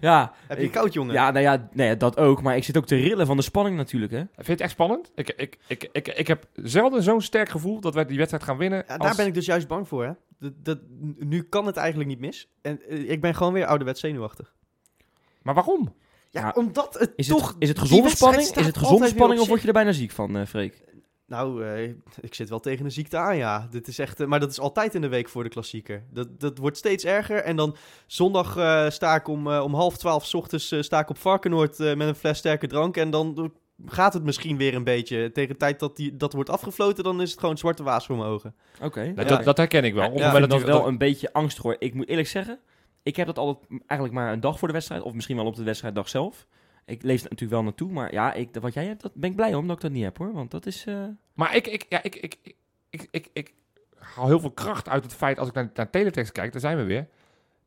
ja, 0.02 0.34
Heb 0.48 0.58
je 0.58 0.64
ik- 0.64 0.72
koud, 0.72 0.94
jongen? 0.94 1.14
ja, 1.14 1.32
nou 1.32 1.44
ja, 1.46 1.70
nee, 1.74 1.98
dat 1.98 2.18
ook. 2.18 2.42
Maar 2.42 2.56
ik 2.56 2.64
zit 2.64 2.78
ook 2.78 2.86
te 2.86 2.96
rillen 2.96 3.26
van 3.26 3.38
de 3.38 3.44
spanning 3.44 3.78
natuurlijk, 3.78 4.12
hè. 4.12 4.18
Vind 4.18 4.46
je 4.46 4.52
het 4.52 4.62
echt 4.62 4.72
spannend? 4.72 5.12
Ik, 5.16 5.30
ik, 5.30 5.58
ik, 5.68 5.90
ik, 5.92 6.08
ik 6.08 6.28
heb 6.28 6.46
zelden 6.54 7.04
zo'n 7.04 7.22
sterk 7.22 7.50
gevoel 7.50 7.80
dat 7.80 7.94
wij 7.94 8.06
die 8.06 8.18
wedstrijd 8.18 8.44
gaan 8.44 8.58
winnen. 8.58 8.84
Ja, 8.88 8.98
daar 8.98 9.08
als- 9.08 9.18
ben 9.18 9.26
ik 9.26 9.34
dus 9.34 9.46
juist 9.46 9.68
bang 9.68 9.88
voor, 9.88 10.04
hè. 10.06 10.12
Dat, 10.40 10.54
dat, 10.64 10.78
nu 11.20 11.42
kan 11.44 11.66
het 11.66 11.78
eigenlijk 11.78 12.10
niet 12.10 12.20
mis. 12.20 12.48
En 12.62 12.82
eh, 12.90 13.10
ik 13.10 13.22
ben 13.22 13.36
gewoon 13.36 13.54
weer 13.54 13.66
ouderwets 13.66 14.00
zenuwachtig. 14.00 14.54
Maar 15.42 15.54
waarom? 15.54 15.96
Ja, 16.30 16.42
Ja, 16.42 16.52
omdat 16.56 16.94
het 17.00 17.14
Is 17.16 17.28
toch... 17.28 17.48
het, 17.48 17.56
is 17.60 17.70
het 17.70 17.80
gezonde 17.80 18.10
spanning? 18.10 18.56
Is 18.56 18.66
het 18.66 18.78
gezonde 18.78 19.08
spanning 19.08 19.42
of 19.42 19.48
word 19.48 19.62
je 19.62 19.68
er 19.68 19.74
bijna 19.74 19.92
ziek 19.92 20.12
van, 20.12 20.38
eh 20.38 20.46
Freek? 20.46 20.82
Nou, 21.28 21.66
eh, 21.66 21.84
ik 22.22 22.34
zit 22.36 22.50
wel 22.50 22.60
tegen 22.60 22.86
een 22.86 22.92
ziekte 22.92 23.18
aan, 23.18 23.38
ja. 23.38 23.68
Dit 23.72 23.88
is 23.88 24.00
echt, 24.00 24.20
eh, 24.20 24.28
maar 24.28 24.40
dat 24.40 24.52
is 24.52 24.60
altijd 24.60 24.96
in 24.96 25.02
de 25.02 25.08
week 25.08 25.30
voor 25.30 25.44
de 25.44 25.50
klassieker. 25.50 26.04
Dat, 26.10 26.40
dat 26.40 26.58
wordt 26.58 26.78
steeds 26.78 27.06
erger. 27.06 27.38
En 27.38 27.56
dan 27.56 27.76
zondag 28.08 28.58
eh, 28.58 28.90
sta 28.90 29.16
ik 29.16 29.28
om, 29.28 29.52
eh, 29.52 29.64
om 29.64 29.74
half 29.74 29.98
twaalf 29.98 30.26
's 30.26 30.34
ochtends 30.34 30.72
eh, 30.72 30.82
sta 30.82 31.00
ik 31.00 31.10
op 31.10 31.18
Varkenoord 31.18 31.80
eh, 31.80 31.96
met 31.96 32.08
een 32.08 32.16
fles 32.16 32.38
sterke 32.38 32.68
drank. 32.68 32.98
En 32.98 33.10
dan 33.10 33.54
gaat 33.86 34.14
het 34.14 34.24
misschien 34.24 34.58
weer 34.58 34.76
een 34.76 34.84
beetje. 34.84 35.32
Tegen 35.32 35.50
de 35.50 35.58
tijd 35.58 35.80
dat 35.80 35.96
die, 35.96 36.18
dat 36.18 36.34
wordt 36.34 36.50
afgefloten, 36.50 37.04
dan 37.04 37.22
is 37.22 37.32
het 37.32 37.40
gewoon 37.40 37.58
zwarte 37.58 37.84
waas 37.84 38.06
voor 38.06 38.18
mijn 38.18 38.30
ogen. 38.30 38.56
Oké. 38.82 39.02
Ja. 39.02 39.24
dat, 39.24 39.44
dat 39.44 39.58
herken 39.58 39.84
ik 39.84 39.94
wel. 39.94 40.04
Ja, 40.04 40.10
Op 40.10 40.16
vind 40.18 40.32
moment 40.32 40.52
dat 40.52 40.60
dat, 40.60 40.70
wel 40.70 40.88
een 40.88 40.98
beetje 40.98 41.34
angstig 41.34 41.64
hoor. 41.64 41.76
Ik 41.80 41.94
moet 41.94 42.08
eerlijk 42.08 42.28
zeggen, 42.28 42.60
ik 43.04 43.16
heb 43.16 43.26
dat 43.28 43.38
altijd 43.38 43.66
eigenlijk 43.70 44.20
maar 44.20 44.32
een 44.34 44.40
dag 44.40 44.60
voor 44.60 44.68
de 44.68 44.74
wedstrijd. 44.74 45.02
Of 45.02 45.14
misschien 45.14 45.36
wel 45.36 45.46
op 45.46 45.56
de 45.56 45.64
wedstrijddag 45.64 46.10
zelf. 46.10 46.48
Ik 46.86 47.04
leef 47.04 47.18
er 47.18 47.24
natuurlijk 47.24 47.52
wel 47.52 47.64
naartoe. 47.64 47.92
Maar 47.92 48.14
ja, 48.14 48.34
ik, 48.34 48.50
wat 48.62 48.74
jij 48.74 48.86
hebt, 48.86 49.02
dat 49.02 49.14
ben 49.14 49.30
ik 49.30 49.36
blij 49.36 49.54
om 49.56 49.68
dat 49.68 49.76
ik 49.76 49.82
dat 49.82 49.92
niet 49.92 50.04
heb 50.04 50.18
hoor. 50.18 50.34
Want 50.34 50.52
dat 50.52 50.66
is... 50.66 50.86
eh, 50.86 50.96
Maar 51.34 51.56
ik, 51.56 51.68
ik, 51.68 51.86
ja, 51.90 52.04
ik, 52.04 52.16
ik, 52.16 52.38
ik, 52.44 52.56
ik, 52.90 53.08
ik, 53.12 53.30
ik 53.34 53.54
haal 53.98 54.28
heel 54.28 54.40
veel 54.40 54.52
kracht 54.52 54.90
uit 54.90 55.04
het 55.04 55.14
feit, 55.14 55.40
als 55.40 55.48
ik 55.48 55.54
naar, 55.54 55.70
naar 55.74 55.90
teletext 55.90 56.32
kijk, 56.32 56.52
daar 56.52 56.62
zijn 56.62 56.78
we 56.78 56.84
weer. 56.84 57.08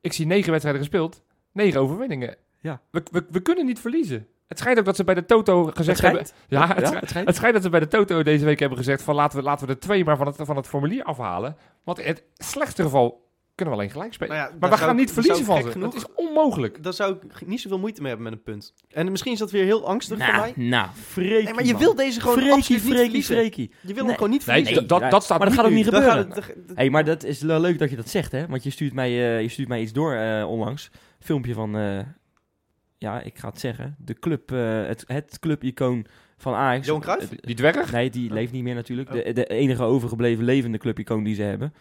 Ik 0.00 0.12
zie 0.12 0.26
negen 0.26 0.50
wedstrijden 0.50 0.82
gespeeld, 0.82 1.22
negen 1.52 1.80
overwinningen. 1.80 2.36
Ja. 2.60 2.80
We, 2.90 3.02
we, 3.10 3.26
we 3.30 3.40
kunnen 3.40 3.66
niet 3.66 3.80
verliezen. 3.80 4.26
Het 4.46 4.58
schijnt 4.58 4.78
ook 4.78 4.84
dat 4.84 4.96
ze 4.96 5.04
bij 5.04 5.14
de 5.14 5.24
Toto 5.24 5.64
gezegd 5.64 6.00
het 6.00 6.06
hebben... 6.10 6.26
Ja, 6.48 6.66
het, 6.66 6.68
Ja, 6.78 6.84
schijnt- 6.86 7.00
het 7.00 7.08
schijnt. 7.08 7.26
het 7.26 7.36
schijnt 7.36 7.54
dat 7.54 7.62
ze 7.62 7.70
bij 7.70 7.80
de 7.80 7.88
Toto 7.88 8.22
deze 8.22 8.44
week 8.44 8.58
hebben 8.58 8.78
gezegd 8.78 9.02
van 9.02 9.14
laten 9.14 9.38
we, 9.38 9.44
laten 9.44 9.66
we 9.66 9.72
er 9.72 9.78
twee 9.80 10.04
maar 10.04 10.16
van 10.16 10.26
het, 10.26 10.36
van 10.38 10.56
het 10.56 10.66
formulier 10.66 11.04
afhalen. 11.04 11.56
Want 11.84 11.98
in 11.98 12.06
het 12.06 12.24
slechtste 12.36 12.82
geval 12.82 13.23
kunnen 13.54 13.74
we 13.74 13.80
alleen 13.80 13.92
gelijk 13.92 14.12
spelen. 14.12 14.36
Nou 14.36 14.48
ja, 14.50 14.56
maar 14.60 14.70
we 14.70 14.76
gaan 14.76 14.90
ik- 14.90 14.96
niet 14.96 15.12
verliezen 15.12 15.44
van 15.44 15.62
ze. 15.62 15.70
genoeg- 15.70 15.94
is 15.94 16.04
onmogelijk. 16.14 16.82
Daar 16.82 16.92
zou 16.92 17.16
ik 17.38 17.46
niet 17.46 17.60
zoveel 17.60 17.78
moeite 17.78 18.00
mee 18.00 18.10
hebben 18.12 18.30
met 18.30 18.38
een 18.38 18.44
punt. 18.44 18.74
En 18.88 19.10
misschien 19.10 19.32
is 19.32 19.38
dat 19.38 19.50
weer 19.50 19.64
heel 19.64 19.86
angstig 19.86 20.18
voor 20.18 20.26
Nou, 20.32 20.52
mij. 20.56 20.66
nou, 20.66 20.88
Freekie, 20.94 21.44
Nee, 21.44 21.54
maar 21.54 21.64
je 21.64 21.72
man. 21.72 21.80
wil 21.82 21.94
deze 21.94 22.20
gewoon 22.20 22.36
Freaky, 22.36 22.54
absoluut 22.56 22.82
niet 22.82 22.90
freaky, 22.92 23.04
verliezen. 23.04 23.36
freaky. 23.36 23.60
Je 23.80 23.86
wil 23.86 23.96
hem 23.96 24.06
Nee. 24.06 24.14
gewoon 24.14 24.30
niet 24.30 24.46
Nee, 24.46 24.56
verliezen. 24.56 24.88
dat, 24.88 25.00
dat, 25.00 25.10
dat 25.10 25.24
staat 25.24 25.38
maar 25.38 25.46
dat 25.48 25.56
gaat 25.56 25.66
ook 25.66 25.72
niet 25.72 25.84
gebeuren. 25.84 26.32
hey, 26.74 26.90
maar 26.90 27.04
dat 27.04 27.24
is 27.24 27.40
wel 27.42 27.60
leuk 27.60 27.78
dat 27.78 27.90
je 27.90 27.96
dat 27.96 28.08
zegt, 28.08 28.32
hè? 28.32 28.46
Want 28.46 28.62
je 28.62 28.70
stuurt 28.70 28.92
mij, 28.92 29.08
eh, 29.36 29.42
je 29.42 29.48
stuurt 29.48 29.68
mij 29.68 29.80
iets 29.80 29.92
door 29.92 30.12
eh, 30.14 30.48
onlangs. 30.50 30.90
Filmpje 31.20 31.54
van, 31.54 31.76
eh, 31.76 31.98
ja, 32.98 33.20
ik 33.20 33.38
ga 33.38 33.48
het 33.48 33.60
zeggen. 33.60 33.96
De 33.98 34.14
club, 34.14 34.52
eh, 34.52 34.86
het, 34.86 35.04
het 35.06 35.38
clubicoon 35.38 36.06
van 36.36 36.54
Ajax. 36.54 36.86
Johan 36.86 37.00
Cruijff? 37.02 37.28
Die 37.28 37.54
dwerg? 37.54 37.92
nee, 37.92 38.10
die 38.10 38.32
leeft 38.32 38.52
niet 38.52 38.62
meer 38.62 38.74
natuurlijk. 38.74 39.12
De, 39.12 39.32
de 39.32 39.46
enige 39.46 39.82
overgebleven 39.82 40.44
levende 40.44 40.78
clubicoon 40.78 41.24
die 41.24 41.34
ze 41.34 41.42
hebben. 41.42 41.74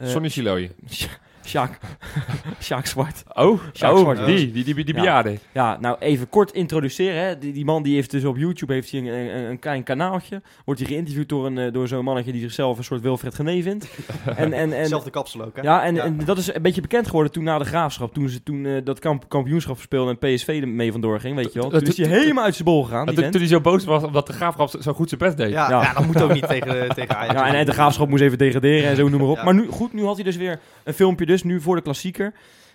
Eh, 0.00 0.12
Sonny 0.12 0.28
Chiloy. 0.28 0.70
Sjaak. 1.48 1.78
Sjaak 2.60 2.86
Zwart. 2.86 3.22
Oh, 3.32 3.60
Sjaak 3.74 3.92
oh 3.92 3.98
Zwart. 3.98 4.26
die, 4.26 4.52
die, 4.52 4.64
die, 4.64 4.74
die 4.74 4.86
Ja. 4.94 5.00
bejaarde. 5.00 5.38
Ja, 5.52 5.76
nou 5.80 5.96
even 5.98 6.28
kort 6.28 6.52
introduceren. 6.52 7.22
Hè. 7.22 7.38
Die, 7.38 7.52
die 7.52 7.64
man 7.64 7.82
die 7.82 7.94
heeft 7.94 8.10
dus 8.10 8.24
op 8.24 8.36
YouTube 8.36 8.72
heeft 8.72 8.90
hij 8.90 9.00
een, 9.00 9.06
een, 9.06 9.44
een 9.50 9.58
klein 9.58 9.82
kanaaltje. 9.82 10.42
Wordt 10.64 10.80
hij 10.80 10.90
geïnterviewd 10.90 11.28
door, 11.28 11.46
een, 11.46 11.58
eh, 11.58 11.72
door 11.72 11.88
zo'n 11.88 12.04
mannetje 12.04 12.32
die 12.32 12.40
zichzelf 12.40 12.78
een 12.78 12.84
soort 12.84 13.00
Wilfred 13.00 13.34
Gené 13.34 13.62
vindt. 13.62 13.88
en, 14.36 14.36
en, 14.36 14.72
en, 14.72 14.78
Hetzelfde 14.78 15.10
kapsel 15.10 15.42
ook, 15.44 15.56
hè? 15.56 15.62
ja, 15.62 15.82
en, 15.84 15.94
Ja. 15.94 16.02
en 16.04 16.18
dat 16.24 16.38
is 16.38 16.54
een 16.54 16.62
beetje 16.62 16.80
bekend 16.80 17.06
geworden 17.06 17.32
toen 17.32 17.44
na 17.44 17.58
de 17.58 17.64
graafschap. 17.64 18.14
Toen 18.14 18.28
ze 18.28 18.42
toen 18.42 18.66
eh, 18.66 18.72
dat 18.84 18.98
kamp, 18.98 19.28
kampioenschap 19.28 19.74
verspeelden 19.74 20.16
en 20.20 20.34
PSV 20.34 20.58
er 20.62 20.68
mee 20.68 20.92
vandoor 20.92 21.20
ging, 21.20 21.36
weet 21.36 21.52
je 21.52 21.60
wel. 21.60 21.70
Dat- 21.70 21.80
Toen 21.80 21.88
is 21.88 21.96
hij 21.96 22.06
helemaal 22.18 22.44
uit 22.44 22.54
zijn 22.54 22.64
bol 22.64 22.82
gegaan, 22.84 23.06
Toen, 23.06 23.24
hij 23.30 23.46
zo 23.46 23.60
boos 23.60 23.84
was 23.84 24.02
omdat 24.04 24.26
de 24.26 24.32
graafschap 24.32 24.74
zo- 24.80 24.92
goed 24.92 25.08
zijn 25.08 25.20
best 25.20 25.36
deed. 25.36 25.50
Ja, 25.50 25.92
dat 25.94 26.06
moet 26.06 26.22
ook 26.22 26.32
niet 26.32 26.48
tegen, 26.48 26.88
tegen 26.94 27.16
Ajax. 27.16 27.32
Ja, 27.40 27.46
en, 27.46 27.54
en 27.54 27.66
de 27.66 27.72
graafschap 27.72 28.08
moest 28.08 28.22
even 28.22 28.38
degraderen 28.38 28.90
en 28.90 28.96
zo, 28.96 29.08
noem 29.08 29.20
maar 29.20 29.28
op. 29.28 29.42
Maar 29.42 29.54
nu, 29.54 29.66
goed, 29.70 29.92
nu 29.92 30.04
had 30.04 30.14
hij 30.14 30.24
dus 30.24 30.36
weer 30.36 30.58
een 30.84 30.94
filmpje 30.94 31.26
dus, 31.26 31.37
nu 31.42 31.60
voor 31.60 31.76
de 31.76 31.82
klassieker. 31.82 32.34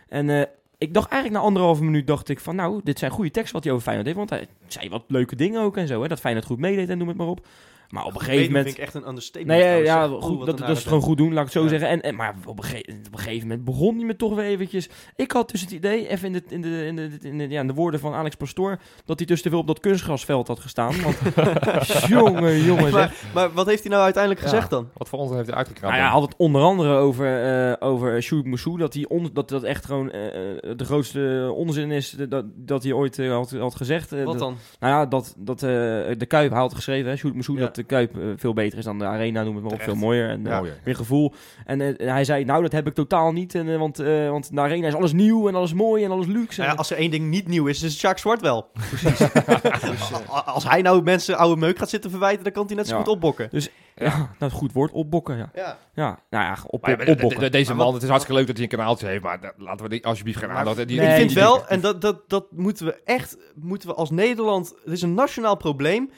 En 0.09 0.29
eh, 0.29 0.41
ik 0.77 0.93
dacht 0.93 1.11
eigenlijk 1.11 1.41
na 1.41 1.47
anderhalve 1.47 1.83
minuut, 1.83 2.07
dacht 2.07 2.29
ik 2.29 2.39
van 2.39 2.55
nou, 2.55 2.81
dit 2.83 2.99
zijn 2.99 3.11
goede 3.11 3.31
teksten 3.31 3.53
wat 3.53 3.63
hij 3.63 3.73
over 3.73 3.85
Feyenoord 3.85 4.07
heeft. 4.07 4.17
Want 4.17 4.29
hij 4.29 4.47
zei 4.67 4.89
wat 4.89 5.03
leuke 5.07 5.35
dingen 5.35 5.61
ook 5.61 5.77
en 5.77 5.87
zo, 5.87 6.01
hè. 6.01 6.07
Dat 6.07 6.19
Feyenoord 6.19 6.45
goed 6.45 6.59
meedeed 6.59 6.89
en 6.89 6.97
noem 6.97 7.07
het 7.07 7.17
maar 7.17 7.27
op. 7.27 7.47
Maar 7.93 8.05
op 8.05 8.13
een 8.13 8.19
gegeven 8.21 8.45
moment... 8.45 8.65
vind 8.65 8.77
ik 8.77 8.83
echt 8.83 8.93
een 8.93 9.07
understatement. 9.07 9.59
Nee, 9.61 9.83
trouwens. 9.83 10.25
ja, 10.25 10.27
goed, 10.27 10.45
dat, 10.45 10.57
dat 10.57 10.77
is 10.77 10.83
gewoon 10.83 11.01
goed 11.01 11.17
doen, 11.17 11.33
laat 11.33 11.47
ik 11.47 11.53
het 11.53 11.53
zo 11.53 11.63
Ja. 11.63 11.67
zeggen. 11.69 11.89
En, 11.89 12.01
en, 12.01 12.15
maar 12.15 12.35
op 12.45 12.57
een, 12.57 12.63
gege- 12.63 12.91
op 13.07 13.13
een 13.13 13.19
gegeven 13.19 13.47
moment 13.47 13.65
begon 13.65 13.95
hij 13.95 14.05
me 14.05 14.15
toch 14.15 14.35
weer 14.35 14.45
eventjes... 14.45 14.89
Ik 15.15 15.31
had 15.31 15.49
dus 15.51 15.61
het 15.61 15.71
idee, 15.71 16.07
even 16.07 16.27
in 16.27 16.33
de, 16.33 16.43
in 16.49 16.61
de, 16.61 16.85
in 16.85 16.95
de, 16.95 17.09
in 17.21 17.37
de, 17.37 17.49
ja, 17.49 17.59
in 17.61 17.67
de 17.67 17.73
woorden 17.73 17.99
van 17.99 18.13
Alex 18.13 18.35
Pastoor... 18.35 18.79
dat 19.05 19.17
hij 19.17 19.27
dus 19.27 19.41
te 19.41 19.49
veel 19.49 19.59
op 19.59 19.67
dat 19.67 19.79
kunstgrasveld 19.79 20.47
had 20.47 20.59
gestaan. 20.59 20.93
Want 21.01 21.17
jongen, 22.07 22.63
jongen. 22.63 22.91
Maar, 22.91 23.13
maar 23.33 23.51
wat 23.53 23.65
heeft 23.65 23.81
hij 23.81 23.91
nou 23.91 24.03
uiteindelijk 24.03 24.43
Ja. 24.43 24.49
gezegd 24.49 24.69
dan? 24.69 24.89
Wat 24.93 25.09
voor 25.09 25.19
ons 25.19 25.31
heeft 25.31 25.47
hij 25.47 25.55
uitgekraamd. 25.57 25.93
Nou 25.95 26.05
ja, 26.05 26.11
hij 26.11 26.19
had 26.19 26.29
het 26.29 26.37
onder 26.39 26.61
andere 26.61 26.95
over, 26.95 27.43
eh 27.43 27.87
over 27.87 28.23
Sjoerd 28.23 28.45
Moussou, 28.45 28.77
dat, 28.77 28.93
hij 28.93 29.05
on, 29.07 29.29
dat 29.33 29.49
dat 29.49 29.63
echt 29.63 29.85
gewoon 29.85 30.11
eh, 30.11 30.25
eh, 30.25 30.77
de 30.77 30.85
grootste 30.85 31.51
onzin 31.55 31.91
is 31.91 32.09
dat, 32.29 32.45
dat 32.55 32.83
hij 32.83 32.91
ooit 32.91 33.17
had, 33.27 33.51
had 33.51 33.75
gezegd. 33.75 34.09
Wat 34.11 34.25
dat- 34.25 34.39
dan? 34.39 34.57
Nou 34.79 34.93
ja, 34.93 35.05
dat, 35.05 35.35
dat 35.37 35.59
de 35.59 36.25
Kuip, 36.27 36.51
had 36.51 36.75
geschreven, 36.75 37.09
hè, 37.09 37.17
Sjoerd 37.17 37.33
Moussou, 37.33 37.57
Ja. 37.59 37.63
dat 37.65 37.82
de 37.87 37.95
Kuip 37.95 38.17
eh, 38.17 38.23
veel 38.35 38.53
beter 38.53 38.77
is 38.77 38.83
dan 38.85 38.99
de 38.99 39.05
Arena, 39.05 39.43
noem 39.43 39.55
het 39.55 39.63
maar 39.63 39.73
op, 39.73 39.81
veel 39.81 39.95
mooier 39.95 40.29
en 40.29 40.45
eh, 40.47 40.51
Ja. 40.51 40.61
Meer 40.83 40.95
gevoel. 40.95 41.33
En 41.65 41.81
eh, 41.97 42.11
hij 42.11 42.23
zei, 42.23 42.45
nou 42.45 42.61
dat 42.61 42.71
heb 42.71 42.87
ik 42.87 42.93
totaal 42.93 43.31
niet, 43.31 43.55
en, 43.55 43.79
want, 43.79 43.99
eh, 43.99 44.29
want 44.29 44.53
de 44.55 44.61
Arena 44.61 44.87
is 44.87 44.95
alles 44.95 45.13
nieuw 45.13 45.47
en 45.47 45.55
alles 45.55 45.73
mooi 45.73 46.03
en 46.03 46.11
alles 46.11 46.25
luxe. 46.27 46.59
Nou 46.59 46.71
ja, 46.71 46.77
als 46.77 46.91
er 46.91 46.97
één 46.97 47.11
ding 47.11 47.29
niet 47.29 47.47
nieuw 47.47 47.65
is, 47.67 47.75
is 47.83 47.91
het 47.91 47.99
Sjaak 47.99 48.17
Zwart 48.17 48.41
wel. 48.41 48.69
Precies. 48.89 49.29
als 50.45 50.63
hij 50.69 50.81
nou 50.81 51.03
mensen 51.03 51.37
oude 51.37 51.59
meuk 51.59 51.77
gaat 51.77 51.89
zitten 51.89 52.09
verwijten, 52.09 52.43
dan 52.43 52.53
kan 52.53 52.65
hij 52.67 52.75
net 52.75 52.87
zo 52.87 52.93
Ja. 52.95 52.99
goed 53.01 53.07
opbokken. 53.13 53.49
ja, 53.95 54.29
nou 54.39 54.51
goed 54.51 54.73
woord, 54.73 54.91
opbokken, 54.91 55.37
ja. 55.37 55.49
Ja. 55.55 55.77
Ja, 55.93 56.19
nou 56.29 56.43
ja, 56.43 56.57
op, 56.67 56.81
Maar 56.81 56.91
ja, 56.91 56.95
maar 56.97 57.05
de- 57.05 57.11
de- 57.11 57.17
opbokken. 57.17 57.39
de- 57.39 57.49
deze 57.57 57.73
man, 57.73 57.93
het 57.93 58.03
is 58.03 58.09
hartstikke 58.09 58.37
leuk 58.39 58.47
dat 58.47 58.55
hij 58.57 58.65
een 58.65 58.77
kanaaltje 58.77 59.07
heeft, 59.07 59.23
maar 59.23 59.41
dat- 59.41 59.53
laten 59.57 59.83
we 59.85 59.91
die 59.91 60.05
alsjeblieft 60.05 60.41
Maar- 60.41 60.55
aandacht. 60.55 60.87
Die, 60.87 60.99
Nee, 60.99 61.09
ik 61.09 61.15
vind 61.15 61.29
die- 61.29 61.37
wel, 61.39 61.67
en 61.67 61.81
dat, 61.81 62.01
dat, 62.01 62.29
dat 62.29 62.45
moeten 62.51 62.85
we 62.85 63.01
echt, 63.05 63.37
moeten 63.55 63.87
we 63.89 63.95
als 63.95 64.09
Nederland, 64.09 64.73
het 64.83 64.93
is 64.93 65.01
een 65.01 65.13
nationaal 65.13 65.55
probleem. 65.57 66.11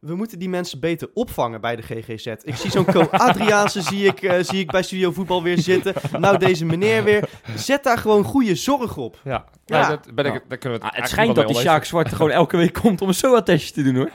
We 0.00 0.14
moeten 0.14 0.38
die 0.38 0.48
mensen 0.48 0.80
beter 0.80 1.08
opvangen 1.14 1.60
bij 1.60 1.76
de 1.76 1.82
GGZ. 1.82 2.26
Ik 2.26 2.56
zie 2.56 2.70
zo'n 2.70 2.84
Co 2.84 3.00
Adriaanse 3.10 3.82
zie 3.82 4.06
ik, 4.06 4.22
eh, 4.22 4.42
zie 4.42 4.58
ik 4.58 4.70
bij 4.70 4.82
Studio 4.82 5.12
Voetbal 5.12 5.42
weer 5.42 5.58
zitten. 5.58 5.94
Nou, 6.18 6.38
deze 6.38 6.64
meneer 6.64 7.04
weer. 7.04 7.28
Zet 7.54 7.84
daar 7.84 7.98
gewoon 7.98 8.24
goede 8.24 8.54
zorg 8.54 8.96
op. 8.96 9.20
Ja, 9.24 9.44
Ja. 9.64 9.88
Dat 9.88 10.14
ben 10.14 10.24
ik, 10.26 10.42
daar 10.48 10.58
kunnen 10.58 10.78
we 10.78 10.84
Ah, 10.84 10.90
het 10.90 11.00
eigenlijk 11.00 11.06
schijnt 11.06 11.34
dat 11.34 11.46
die 11.48 11.56
Sjaak 11.56 11.84
Zwart 11.84 12.12
gewoon 12.14 12.30
elke 12.30 12.56
week 12.56 12.72
komt 12.72 13.00
om 13.00 13.08
een 13.08 13.14
SOA-testje 13.14 13.72
te 13.72 13.82
doen, 13.82 13.96
hoor. 13.96 14.10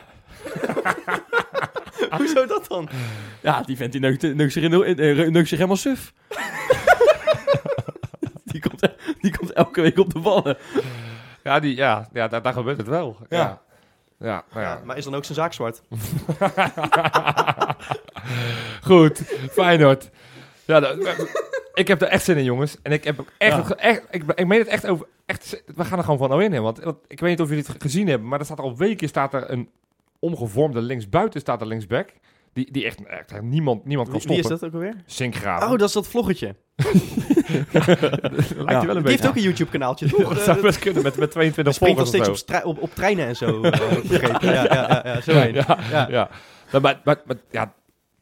Hoezo 2.17 2.45
dat 2.45 2.65
dan? 2.67 2.89
Ja, 3.41 3.61
die 3.61 3.77
vent 3.77 3.91
die 3.91 4.01
neukt, 4.01 4.21
neukt 4.35 4.53
zich, 4.53 4.63
in, 4.63 4.73
eh, 4.83 5.29
neukt 5.29 5.47
zich 5.47 5.57
helemaal 5.57 5.77
suf. 5.77 6.13
die, 8.51 8.61
komt, 8.61 8.81
die 9.21 9.37
komt 9.37 9.53
elke 9.53 9.81
week 9.81 9.97
op 9.99 10.13
de 10.13 10.19
ballen. 10.19 10.57
Ja, 11.43 11.59
die, 11.59 11.75
ja, 11.75 12.09
ja 12.13 12.27
daar, 12.27 12.41
daar 12.41 12.53
gebeurt 12.53 12.77
het 12.77 12.87
wel. 12.87 13.17
Ja. 13.29 13.37
Ja. 13.37 13.61
Ja, 14.21 14.43
nou 14.53 14.65
ja. 14.65 14.71
Ja, 14.73 14.81
maar 14.84 14.97
is 14.97 15.03
dan 15.03 15.15
ook 15.15 15.25
zijn 15.25 15.38
zaak 15.38 15.53
zwart? 15.53 15.81
Goed, 18.84 19.17
Feyenoord. 19.51 20.10
Ja, 20.65 20.79
dat- 20.79 20.97
ik 21.73 21.88
heb 21.88 22.01
er 22.01 22.07
echt 22.07 22.23
zin 22.23 22.38
in, 22.38 22.43
jongens. 22.43 22.77
En 22.81 22.91
ik 22.91 23.03
heb 23.03 23.19
ook 23.19 23.31
echt, 23.38 23.67
Ja. 23.67 23.75
echt 23.75 24.03
ik, 24.10 24.23
ik 24.36 24.47
meen 24.47 24.60
het 24.60 24.67
echt 24.67 24.88
over, 24.88 25.07
echt, 25.25 25.63
we 25.75 25.86
gaan 25.86 25.97
er 25.97 26.03
gewoon 26.03 26.29
van 26.29 26.41
in. 26.41 26.62
Want, 26.62 26.79
want 26.79 26.97
ik 27.07 27.19
weet 27.19 27.29
niet 27.29 27.41
of 27.41 27.47
jullie 27.49 27.63
het 27.67 27.81
gezien 27.81 28.07
hebben, 28.07 28.27
maar 28.27 28.39
er 28.39 28.45
staat 28.45 28.60
al 28.60 28.77
weken 28.77 29.07
staat 29.07 29.34
er 29.34 29.51
een 29.51 29.69
omgevormde 30.19 30.81
linksbuiten 30.81 31.39
staat 31.41 31.62
er 31.62 31.67
linksback. 31.67 32.10
Die, 32.53 32.71
die 32.71 32.85
echt, 32.85 33.05
echt 33.05 33.41
niemand, 33.41 33.85
niemand 33.85 34.09
kan 34.09 34.17
Wie, 34.19 34.27
wie 34.27 34.37
stoppen. 34.37 34.53
is 34.55 34.59
dat 34.61 34.69
ook 34.69 34.73
alweer? 34.73 35.03
Sinkgraven. 35.05 35.67
Oh, 35.71 35.77
dat 35.77 35.87
is 35.87 35.93
dat 35.93 36.07
vloggetje. 36.07 36.55
lijkt 37.61 37.73
Ja. 37.73 38.77
hij 38.77 38.85
wel 38.85 38.95
een 38.95 39.01
Die 39.01 39.11
heeft 39.11 39.27
ook 39.27 39.35
een 39.35 39.41
YouTube-kanaaltje, 39.41 40.05
Ja, 40.05 40.11
toch? 40.23 40.27
dat 40.29 40.37
Eh, 40.37 40.43
zou 40.43 40.61
best 40.61 40.79
kunnen 40.79 41.03
met, 41.03 41.17
met 41.17 41.31
22 41.31 41.73
springt 41.73 41.97
nog 41.99 42.07
volgers 42.09 42.39
steeds 42.39 42.61
op, 42.63 42.65
op, 42.65 42.81
op 42.81 42.95
treinen 42.95 43.27
en 43.27 43.35
zo. 43.35 43.61
eh, 43.63 43.71
begrepen. 44.01 44.47
ja, 44.53 44.63
ja, 44.63 44.73
ja, 44.73 45.01
ja, 45.05 45.21
zo 45.21 45.31
heen. 45.33 45.53
Ja, 45.53 45.77
Ja. 45.91 46.07
ja. 46.09 46.29
Nou, 46.71 46.83
maar, 46.83 47.01
maar, 47.03 47.21
maar, 47.25 47.35
ja, 47.51 47.73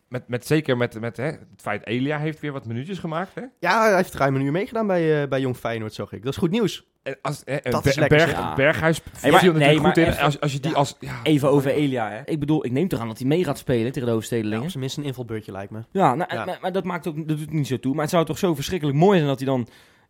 met, 0.07 0.27
met, 0.27 0.47
zeker 0.47 0.77
met, 0.77 0.99
met 0.99 1.17
hè, 1.17 1.23
het 1.25 1.37
feit 1.61 1.85
Elia 1.87 2.17
heeft 2.19 2.39
weer 2.39 2.51
wat 2.51 2.65
minuutjes 2.65 2.97
gemaakt. 2.99 3.35
Hè? 3.35 3.41
Ja, 3.59 3.81
hij 3.83 3.95
heeft 3.95 4.13
ruim 4.15 4.35
een 4.35 4.41
uur 4.41 4.51
meegedaan 4.51 4.87
bij, 4.87 5.21
eh, 5.21 5.27
bij 5.27 5.39
Jong 5.39 5.57
Feyenoord, 5.57 5.93
zag 5.93 6.11
ik. 6.11 6.23
Dat 6.23 6.31
is 6.33 6.39
goed 6.39 6.51
nieuws. 6.51 6.87
En 7.09 7.17
als, 7.21 7.43
Dat 7.63 7.85
is 7.85 7.95
lekker, 7.95 8.17
Berg, 8.17 8.31
ja. 8.31 8.53
Berghuis 8.55 9.01
Hey, 9.19 9.31
maar- 9.31 9.39
viel 9.39 9.51
natuurlijk 9.53 9.65
nee, 9.65 9.75
maar 9.81 9.93
goed 9.95 10.03
in. 10.03 10.09
even- 10.09 10.23
als, 10.23 10.39
als 10.39 10.51
je 10.51 10.59
die 10.59 10.71
ja. 10.71 10.77
als... 10.77 10.95
Ja, 10.99 11.19
Even 11.23 11.49
over 11.49 11.71
Elia, 11.71 12.09
hè. 12.09 12.21
Ik 12.25 12.39
bedoel, 12.39 12.65
ik 12.65 12.71
neem 12.71 12.87
toch 12.87 12.99
aan 12.99 13.07
dat 13.07 13.17
hij 13.17 13.27
mee 13.27 13.43
gaat 13.43 13.57
spelen 13.57 13.85
tegen 13.85 13.99
de 14.01 14.05
Ja, 14.05 14.11
Hoofdstedelingen. 14.11 14.61
op 14.63 14.67
zijn 14.69 14.79
minst 14.79 14.97
een 14.97 15.03
invalbeurtje 15.03 15.51
lijkt 15.51 15.71
me. 15.71 15.79
Ja, 15.91 16.15
nou, 16.15 16.33
Ja. 16.35 16.45
Maar, 16.45 16.57
maar 16.61 16.71
dat 16.71 16.83
maakt 16.83 17.07
ook 17.07 17.27
dat 17.27 17.37
doet 17.37 17.51
niet 17.51 17.67
zo 17.67 17.79
toe. 17.79 17.93
Maar 17.93 18.01
het 18.01 18.11
zou 18.11 18.25
toch 18.25 18.37
zo 18.37 18.55
verschrikkelijk 18.55 18.97
mooi 18.97 19.17
zijn 19.17 19.29
dat 19.29 19.39
hij 19.39 19.47
dan, 19.47 19.67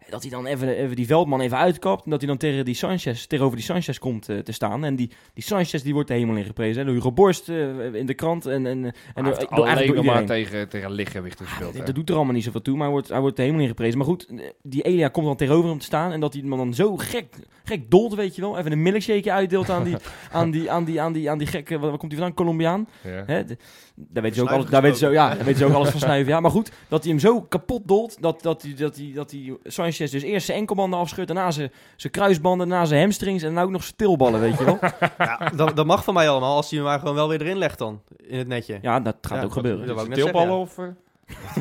dat 0.10 0.22
hij 0.22 0.32
dan 0.32 0.46
even, 0.46 0.76
even 0.78 0.96
die 0.96 1.06
Veldman 1.06 1.42
even 1.42 1.58
uitkapt. 1.58 2.04
En 2.06 2.10
dat 2.12 2.20
hij 2.20 2.30
dan 2.30 2.38
tegen 2.38 2.66
die 2.66 2.74
Sanchez, 2.76 3.26
tegenover 3.26 3.58
die 3.58 3.66
Sanchez 3.66 3.98
komt 3.98 4.30
eh, 4.30 4.38
te 4.38 4.52
staan. 4.52 4.84
En 4.86 4.96
die, 4.96 5.10
die 5.34 5.44
Sanchez 5.44 5.82
die 5.82 5.94
wordt 5.94 6.08
de 6.08 6.14
hemel 6.14 6.36
in 6.36 6.44
geprezen. 6.44 6.78
hè. 6.80 6.86
Door 6.86 6.94
Hugo 6.94 7.12
Borst 7.12 7.50
eh, 7.50 7.94
in 7.94 8.06
de 8.06 8.14
krant. 8.14 8.46
En, 8.46 8.66
en, 8.66 8.84
en 9.14 9.26
hij 9.26 9.34
door, 9.34 9.48
alleen 9.50 9.96
door 9.96 10.06
maar 10.06 10.26
tegen, 10.26 10.70
tegen 10.70 10.92
lichtgewicht 10.92 11.42
gespeeld. 11.42 11.78
hè. 11.78 11.84
Dat 11.84 11.96
doet 11.96 12.10
er 12.10 12.16
allemaal 12.16 12.34
niet 12.34 12.44
zoveel 12.44 12.62
toe, 12.62 12.74
maar 12.74 12.84
hij 12.84 12.92
wordt, 12.92 13.08
hij 13.10 13.20
wordt 13.20 13.36
de 13.36 13.44
hemel 13.44 13.60
in 13.62 13.68
geprezen. 13.68 13.98
Maar 13.98 14.08
goed, 14.08 14.26
eh, 14.28 14.38
die 14.64 14.82
Elia 14.82 15.08
komt 15.08 15.26
dan 15.26 15.36
tegenover 15.36 15.70
hem 15.70 15.80
te 15.80 15.86
staan. 15.86 16.12
En 16.12 16.20
dat 16.20 16.34
hij 16.34 16.42
hem 16.42 16.58
dan 16.58 16.74
zo 16.74 16.98
gek, 16.98 17.36
gek 17.64 17.92
dolt, 17.92 18.14
weet 18.16 18.36
je 18.36 18.42
wel. 18.42 18.58
Even 18.58 18.72
een 18.72 18.82
milkshake 18.82 19.32
uitdeelt 19.32 19.70
aan 19.70 19.84
die, 19.84 19.96
aan 20.32 20.52
die, 20.52 20.72
aan 20.72 20.84
die, 20.84 21.02
aan 21.02 21.14
die, 21.14 21.30
aan 21.30 21.38
die 21.38 21.48
gekke, 21.48 21.80
waar, 21.80 21.90
waar 21.90 21.98
komt 22.00 22.12
hij 22.12 22.22
vandaan? 22.22 22.38
Colombiaan. 22.38 22.88
Ja. 23.04 23.24
Hè, 23.26 23.46
de- 23.46 23.58
daar 23.96 24.24
weten 24.24 24.38
ze 24.38 24.44
ook 24.44 24.50
alles, 24.50 24.66
daar 24.70 24.82
weten 24.82 24.98
ze, 24.98 25.08
ook- 25.08 25.14
ja, 25.14 25.20
gesproken. 25.28 25.38
daar 25.38 25.46
weten 25.46 25.68
ze 25.68 25.74
ook 25.74 25.80
alles 25.80 25.90
van 25.90 26.00
snuiven. 26.00 26.32
Ja, 26.34 26.40
maar 26.40 26.52
goed, 26.52 26.72
dat 26.88 27.04
hij 27.04 27.12
hem 27.12 27.20
zo 27.22 27.42
kapot 27.42 27.88
dolt, 27.88 28.22
dat, 28.22 28.42
dat, 28.42 28.62
hij, 28.62 28.74
dat, 28.78 28.96
hij, 28.96 29.12
dat 29.14 29.32
hij 29.32 29.58
Sanchez 29.64 29.99
dus 30.08 30.22
eerst 30.24 30.46
zijn 30.46 30.58
enkelbanden 30.58 31.00
afscheurt, 31.00 31.28
daarna 31.28 31.52
zijn, 31.52 31.72
zijn 31.96 32.14
kruisbanden, 32.14 32.70
daarna 32.70 32.86
zijn 32.86 33.02
hamstrings 33.02 33.44
en 33.44 33.54
dan 33.56 33.64
ook 33.64 33.70
nog 33.70 33.84
zijn 33.84 33.96
tilballen, 33.96 34.40
weet 34.40 34.58
je 34.58 34.66
wel. 34.66 34.80
Ja, 35.18 35.52
dat, 35.56 35.76
dat 35.76 35.86
mag 35.86 36.04
van 36.04 36.14
mij 36.14 36.30
allemaal, 36.30 36.56
als 36.56 36.70
hij 36.70 36.80
hem 36.80 36.88
maar 36.88 37.00
gewoon 37.00 37.16
wel 37.16 37.28
weer 37.30 37.42
erin 37.42 37.58
legt 37.58 37.78
dan, 37.78 38.02
in 38.18 38.38
het 38.38 38.48
netje. 38.48 38.80
Ja, 38.82 39.00
dat 39.00 39.16
gaat 39.22 39.30
Ja, 39.30 39.36
ook 39.36 39.42
dat- 39.44 39.52
gebeuren. 39.54 39.88
dat 39.88 40.08
net 40.08 40.18
Tilballen 40.18 40.68
zeggen, 40.68 40.98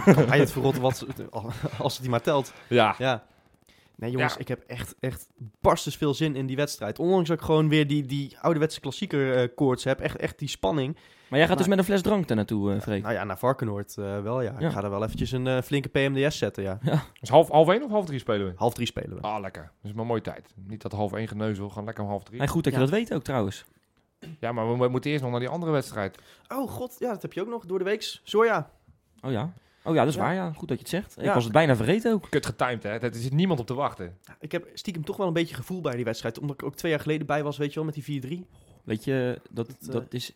of... 0.07 0.27
Hij 0.31 0.39
het 0.39 0.53
verrotten 0.53 0.83
wat, 0.83 1.07
als 1.79 1.93
het 1.93 2.01
die 2.03 2.11
maar 2.11 2.23
telt. 2.23 2.53
Ja. 2.69 2.95
Ja. 2.99 3.25
Nee 3.97 4.11
jongens, 4.11 4.33
Ja. 4.33 4.39
ik 4.39 4.49
heb 4.49 4.63
echt, 4.67 4.95
echt 5.01 5.29
barstens 5.61 5.97
veel 5.97 6.15
zin 6.15 6.37
in 6.37 6.47
die 6.47 6.57
wedstrijd. 6.57 6.99
Ondanks 6.99 7.29
dat 7.29 7.39
ik 7.39 7.45
gewoon 7.45 7.69
weer 7.69 7.87
die, 7.87 8.07
die 8.07 8.37
ouderwetse 8.41 8.81
klassieker 8.81 9.37
eh 9.37 9.49
koorts 9.55 9.85
heb. 9.85 10.01
Echt, 10.01 10.17
echt 10.17 10.39
die 10.39 10.49
spanning. 10.49 10.97
Maar 11.31 11.39
jij 11.39 11.49
gaat 11.49 11.59
dus 11.59 11.67
met 11.67 11.79
een 11.79 11.85
fles 11.85 12.03
drank 12.03 12.29
daar 12.29 12.37
naartoe, 12.37 12.73
eh 12.75 12.81
Freek. 12.81 13.03
Nou 13.03 13.15
ja, 13.15 13.25
naar 13.25 13.39
Varkenoord 13.39 13.97
eh, 13.99 14.21
wel 14.23 14.43
ja. 14.43 14.55
Ja. 14.59 14.67
Ik 14.67 14.73
ga 14.73 14.83
er 14.83 14.91
wel 14.91 15.05
eventjes 15.05 15.31
een 15.33 15.47
eh, 15.47 15.63
flinke 15.63 15.89
PMDS 15.89 16.39
zetten, 16.39 16.63
ja. 16.63 16.79
Dus 17.21 17.29
half, 17.29 17.49
half 17.49 17.69
één 17.69 17.83
of 17.83 17.91
half 17.91 18.07
drie 18.07 18.19
spelen 18.19 18.47
we? 18.47 18.53
Half 18.57 18.75
drie 18.75 18.87
spelen 18.87 19.17
we. 19.17 19.21
Ah, 19.23 19.41
lekker. 19.41 19.63
Dat 19.63 19.71
is 19.83 19.93
maar 19.93 20.01
een 20.01 20.07
mooie 20.07 20.21
tijd. 20.21 20.55
Niet 20.67 20.83
dat 20.83 20.93
half 20.93 21.13
één 21.13 21.29
geneuzel, 21.29 21.69
gewoon 21.69 21.85
lekker 21.85 22.05
om 22.05 22.11
half 22.11 22.23
drie. 22.25 22.39
Nee, 22.39 22.49
goed 22.49 22.65
dat 22.65 22.73
je 22.73 22.79
Ja. 22.79 22.85
dat 22.85 22.95
weet 22.95 23.15
ook 23.15 23.23
trouwens. 23.23 23.65
Ja, 24.41 24.53
maar 24.53 24.71
we, 24.73 24.77
we 24.79 24.89
moeten 24.89 25.11
eerst 25.11 25.23
nog 25.23 25.31
naar 25.33 25.41
die 25.41 25.49
andere 25.49 25.73
wedstrijd. 25.73 26.19
Oh 26.49 26.71
god, 26.71 26.97
ja, 26.99 27.13
dat 27.13 27.23
heb 27.23 27.33
je 27.33 27.41
ook 27.41 27.49
nog 27.49 27.67
door 27.67 27.79
de 27.79 27.85
weeks. 27.85 28.21
Zoja. 28.25 28.71
Oh 29.21 29.31
ja. 29.31 29.53
Oh 29.85 29.95
ja, 29.95 30.01
dat 30.01 30.09
is 30.09 30.15
Ja. 30.15 30.21
waar, 30.21 30.35
ja. 30.35 30.53
Goed 30.53 30.69
dat 30.69 30.77
je 30.77 30.83
het 30.83 30.93
zegt. 30.93 31.19
Ik 31.19 31.25
Ja. 31.25 31.35
was 31.35 31.45
het 31.45 31.53
bijna 31.53 31.77
vergeten 31.77 32.13
ook. 32.13 32.27
Kut 32.31 32.47
getimed, 32.47 32.83
hè? 32.83 32.89
Er 32.99 33.15
zit 33.15 33.33
niemand 33.33 33.61
op 33.61 33.67
te 33.67 33.75
wachten. 33.75 34.19
Ik 34.41 34.53
heb 34.53 34.69
stiekem 34.75 35.05
toch 35.05 35.17
wel 35.17 35.27
een 35.27 35.33
beetje 35.33 35.55
gevoel 35.55 35.81
bij 35.81 35.95
die 35.97 36.05
wedstrijd. 36.05 36.39
Omdat 36.39 36.61
ik 36.61 36.67
ook 36.67 36.75
twee 36.77 36.91
jaar 36.91 37.01
geleden 37.01 37.27
bij 37.27 37.43
was, 37.43 37.57
weet 37.57 37.69
je 37.69 37.75
wel, 37.75 37.85
met 37.85 37.95
die 37.95 38.05
4-3. 38.05 38.47
Weet 38.85 39.05
je, 39.05 39.41
dat, 39.51 39.67
Dat, 39.67 39.93
dat 39.93 40.15
is 40.15 40.33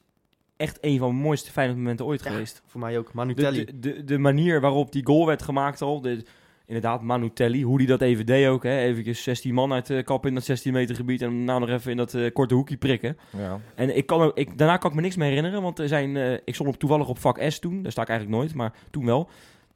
echt 0.63 0.79
een 0.81 0.99
van 0.99 1.09
mijn 1.09 1.23
mooiste 1.23 1.51
fijne 1.51 1.75
momenten 1.75 2.07
ooit 2.07 2.25
Ja. 2.25 2.31
geweest. 2.31 2.63
Voor 2.67 2.81
mij 2.81 2.99
ook. 2.99 3.07
De, 3.07 3.13
Manutelli. 3.15 3.65
de, 3.65 3.79
de, 3.79 4.05
de 4.05 4.19
manier 4.19 4.61
waarop 4.61 4.93
die 4.93 5.07
goal 5.07 5.27
werd 5.27 5.43
gemaakt 5.43 5.83
al. 5.83 6.01
De, 6.01 6.23
inderdaad, 6.67 7.03
Manutelli. 7.03 7.63
Hoe 7.63 7.79
die 7.79 7.87
dat 7.87 8.01
even 8.01 8.27
deed 8.27 8.47
ook. 8.49 8.63
Hè. 8.63 8.79
Even 8.79 9.17
16 9.17 9.55
man 9.55 9.73
uit 9.73 9.87
de 9.87 10.03
kap 10.03 10.27
in 10.27 10.35
dat 10.35 10.45
16 10.45 10.73
meter 10.73 10.95
gebied. 10.95 11.23
En 11.23 11.29
daarna 11.37 11.59
nog 11.59 11.69
even 11.69 11.91
in 11.91 11.97
dat 11.97 12.15
eh, 12.15 12.33
korte 12.33 12.55
hoekje 12.55 12.77
prikken. 12.77 13.17
Ja. 13.37 13.61
En 13.75 13.97
ik 13.97 14.07
kan, 14.07 14.31
ik, 14.35 14.59
daarna 14.59 14.77
kan 14.77 14.91
ik 14.91 14.97
me 14.97 15.03
niks 15.03 15.17
meer 15.17 15.29
herinneren. 15.29 15.63
Want 15.63 15.79
er 15.79 15.89
zijn, 15.89 16.17
eh, 16.17 16.33
ik 16.45 16.55
stond 16.55 16.69
op, 16.69 16.77
toevallig 16.77 17.09
op 17.09 17.19
vak 17.19 17.41
S 17.49 17.59
toen. 17.59 17.83
Daar 17.83 17.93
sta 17.93 18.03
ik 18.03 18.09
eigenlijk 18.09 18.39
nooit. 18.41 18.55
Maar 18.55 18.73
toen 18.91 19.05
wel. 19.05 19.29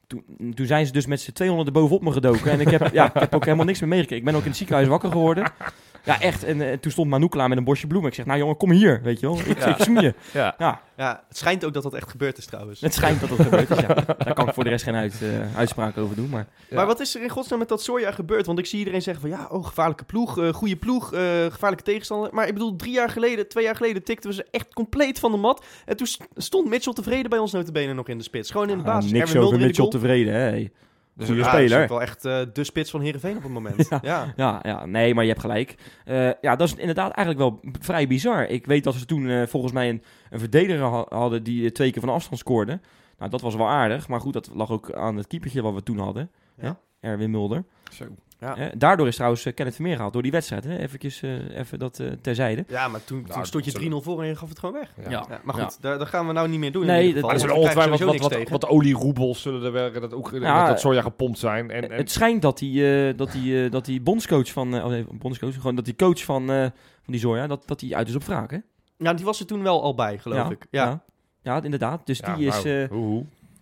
Toen, 0.07 0.23
toen 0.53 0.65
zijn 0.65 0.85
ze 0.85 0.91
dus 0.91 1.05
met 1.05 1.21
z'n 1.21 1.31
200 1.31 1.71
bovenop 1.73 2.01
me 2.03 2.11
gedoken. 2.11 2.51
En 2.51 2.59
ik 2.59 2.69
heb, 2.69 2.93
ja, 2.93 3.05
ik 3.13 3.19
heb 3.21 3.35
ook 3.35 3.43
helemaal 3.45 3.65
niks 3.65 3.79
meer 3.79 3.89
meegekregen. 3.89 4.25
Ik 4.25 4.29
ben 4.31 4.35
ook 4.35 4.43
in 4.43 4.47
het 4.49 4.57
ziekenhuis 4.57 4.87
wakker 4.87 5.11
geworden. 5.11 5.51
Ja, 6.07 6.21
echt. 6.21 6.43
En 6.43 6.61
eh, 6.61 6.77
toen 6.77 6.91
stond 6.91 7.09
Manu 7.09 7.27
klaar 7.27 7.49
met 7.49 7.57
een 7.57 7.63
bosje 7.63 7.87
bloemen. 7.87 8.09
Ik 8.09 8.15
zeg, 8.15 8.25
nou 8.25 8.39
jongen, 8.39 8.57
kom 8.57 8.71
hier. 8.71 9.01
Weet 9.03 9.19
je 9.19 9.27
wel. 9.27 9.39
Ik, 9.45 9.59
Ja. 9.59 9.77
ik 9.77 9.83
zoen 9.83 10.01
je. 10.01 10.13
Ja. 10.33 10.55
Ja, 10.57 10.81
Ja, 10.97 11.23
het 11.27 11.37
schijnt 11.37 11.65
ook 11.65 11.73
dat 11.73 11.83
dat 11.83 11.93
echt 11.93 12.09
gebeurd 12.09 12.37
is 12.37 12.45
trouwens. 12.45 12.81
het 12.81 12.93
schijnt 12.93 13.19
dat 13.19 13.29
dat 13.29 13.39
gebeurd 13.39 13.69
is. 13.69 13.79
Ja. 13.79 13.93
Daar 14.17 14.33
kan 14.33 14.47
ik 14.47 14.53
voor 14.53 14.63
de 14.63 14.69
rest 14.69 14.83
geen 14.83 14.95
uit, 14.95 15.21
eh, 15.21 15.57
uitspraak 15.57 15.97
over 15.97 16.15
doen. 16.15 16.29
Maar 16.29 16.47
Ja. 16.69 16.75
Maar 16.75 16.85
wat 16.85 16.99
is 16.99 17.15
er 17.15 17.21
in 17.21 17.29
godsnaam 17.29 17.59
met 17.59 17.69
dat 17.69 17.81
Soja 17.81 18.11
gebeurd? 18.11 18.45
Want 18.45 18.59
ik 18.59 18.65
zie 18.65 18.79
iedereen 18.79 19.01
zeggen 19.01 19.21
van 19.29 19.39
ja, 19.39 19.47
oh, 19.51 19.65
gevaarlijke 19.65 20.03
ploeg, 20.03 20.37
eh 20.39 20.53
goede 20.53 20.75
ploeg, 20.75 21.13
eh, 21.13 21.19
gevaarlijke 21.49 21.83
tegenstander. 21.85 22.29
Maar 22.33 22.47
ik 22.47 22.53
bedoel, 22.53 22.75
drie 22.75 22.93
jaar 22.93 23.09
geleden, 23.09 23.47
twee 23.47 23.63
jaar 23.63 23.75
geleden 23.75 24.03
tikten 24.03 24.29
we 24.29 24.35
ze 24.35 24.45
echt 24.51 24.73
compleet 24.73 25.19
van 25.19 25.31
de 25.31 25.37
mat. 25.37 25.65
En 25.85 25.97
toen 25.97 26.07
st- 26.07 26.27
stond 26.35 26.69
Mitchell 26.69 26.93
tevreden 26.93 27.29
bij 27.29 27.39
ons 27.39 27.51
notabene 27.51 27.93
nog 27.93 28.07
in 28.07 28.17
de 28.17 28.23
spits. 28.23 28.51
Gewoon 28.51 28.69
in 28.69 28.77
de 28.77 28.83
Ah, 28.83 28.93
basis. 28.93 29.11
niks 29.11 29.29
Erwin 29.33 29.47
over 29.47 29.59
Mitchell 29.59 29.87
tevreden. 29.87 30.33
Hè? 30.33 30.67
Dus 31.17 31.27
dat 31.27 31.45
speler. 31.45 31.83
is 31.83 31.89
wel 31.89 32.01
echt 32.01 32.25
eh, 32.25 32.39
de 32.53 32.63
spits 32.63 32.91
van 32.91 33.01
Heerenveen 33.01 33.37
op 33.37 33.43
het 33.43 33.51
moment. 33.51 33.87
Ja. 33.89 33.99
ja. 34.01 34.33
Ja, 34.35 34.59
ja, 34.63 34.85
nee, 34.85 35.13
maar 35.13 35.23
je 35.23 35.29
hebt 35.29 35.41
gelijk. 35.41 35.75
Eh, 36.05 36.29
ja, 36.41 36.55
dat 36.55 36.67
is 36.67 36.75
inderdaad 36.75 37.11
eigenlijk 37.11 37.37
wel 37.49 37.71
vrij 37.81 38.07
bizar. 38.07 38.45
Ik 38.45 38.65
weet 38.65 38.83
dat 38.83 38.93
ze 38.95 39.05
toen 39.05 39.29
eh, 39.29 39.47
volgens 39.47 39.73
mij 39.73 39.89
een, 39.89 40.03
een 40.29 40.39
verdediger 40.39 40.85
ha- 40.85 41.05
hadden 41.09 41.43
die 41.43 41.71
twee 41.71 41.91
keer 41.91 42.01
van 42.01 42.13
afstand 42.13 42.39
scoorde. 42.39 42.79
Nou, 43.17 43.31
dat 43.31 43.41
was 43.41 43.55
wel 43.55 43.67
aardig. 43.69 44.07
Maar 44.07 44.19
goed, 44.21 44.33
dat 44.33 44.49
lag 44.53 44.71
ook 44.71 44.93
aan 44.93 45.15
het 45.17 45.27
keepertje 45.27 45.61
wat 45.61 45.73
we 45.73 45.83
toen 45.83 45.97
hadden. 45.99 46.31
Ja. 46.61 46.79
Erwin 46.99 47.31
Mulder. 47.31 47.63
Zo. 47.91 48.05
Ja. 48.39 48.57
Eh, 48.57 48.65
daardoor 48.77 49.07
is 49.07 49.15
trouwens 49.15 49.45
eh, 49.45 49.53
Kenneth 49.53 49.75
Vermeer 49.75 49.95
gehaald 49.95 50.13
door 50.13 50.21
die 50.21 50.31
wedstrijd. 50.31 50.63
Hè? 50.63 50.77
Eventjes, 50.77 51.21
eh, 51.21 51.57
even 51.59 51.79
dat 51.79 51.99
eh, 51.99 52.07
terzijde. 52.21 52.65
Ja, 52.67 52.87
maar 52.87 53.03
toen, 53.03 53.21
Nou, 53.21 53.33
toen 53.33 53.45
stond 53.45 53.65
je 53.65 53.71
dat 53.71 53.81
3-0 53.81 54.03
voor 54.03 54.21
en 54.21 54.27
je 54.27 54.35
gaf 54.35 54.49
het 54.49 54.59
gewoon 54.59 54.75
weg. 54.75 54.93
Ja. 55.03 55.09
Ja. 55.09 55.25
Ja, 55.29 55.39
maar 55.43 55.55
goed, 55.55 55.81
daar, 55.81 55.97
daar 55.97 56.07
gaan 56.07 56.27
we 56.27 56.33
nou 56.33 56.47
niet 56.47 56.59
meer 56.59 56.71
doen. 56.71 56.81
in 56.81 56.87
Nee, 56.87 57.07
ieder 57.07 57.13
dat-. 57.13 57.23
Maar 57.23 57.33
er 57.33 57.39
zullen 57.39 57.55
ongetwijfeld 57.55 57.99
wat, 57.99 58.17
wat, 58.17 58.31
tegen. 58.31 58.51
wat 58.51 58.67
olieroebels 58.67 59.41
zullen 59.41 59.63
er 59.63 59.71
werken. 59.71 60.01
Dat 60.01 60.13
ook 60.13 60.31
Ja, 60.31 60.59
dat, 60.59 60.67
dat 60.67 60.79
soja 60.79 61.01
gepompt 61.01 61.39
zijn. 61.39 61.71
En, 61.71 61.89
en, 61.91 61.97
Het 61.97 62.11
schijnt 62.11 62.41
dat 62.41 62.57
die, 62.57 63.07
eh, 63.09 63.17
dat 63.17 63.31
die, 63.31 63.63
eh, 63.65 63.71
dat 63.71 63.85
die 63.85 64.01
bondscoach 64.01 64.51
van... 64.51 64.75
eh, 64.75 64.83
oh 64.83 64.89
nee, 64.89 65.05
bondscoach, 65.11 65.53
gewoon 65.55 65.75
dat 65.75 65.85
die 65.85 65.95
coach 65.95 66.23
van, 66.23 66.51
eh, 66.51 66.61
van 66.61 66.71
die 67.05 67.19
Zoya, 67.19 67.47
dat, 67.47 67.63
dat 67.67 67.79
die 67.79 67.95
uit 67.95 68.07
is 68.09 68.15
op 68.15 68.23
wraak, 68.23 68.51
hè? 68.51 68.57
Ja, 68.97 69.13
die 69.13 69.25
was 69.25 69.39
er 69.39 69.45
toen 69.45 69.63
wel 69.63 69.81
al 69.83 69.95
bij, 69.95 70.17
geloof 70.17 70.49
ik. 70.49 70.67
Ja. 70.71 70.85
ja. 70.85 71.03
Ja, 71.41 71.63
inderdaad. 71.63 72.05
Dus 72.05 72.17
ja, 72.19 72.35
die 72.35 72.47
is... 72.47 72.63
nou, 72.63 72.81
eh, 72.83 72.89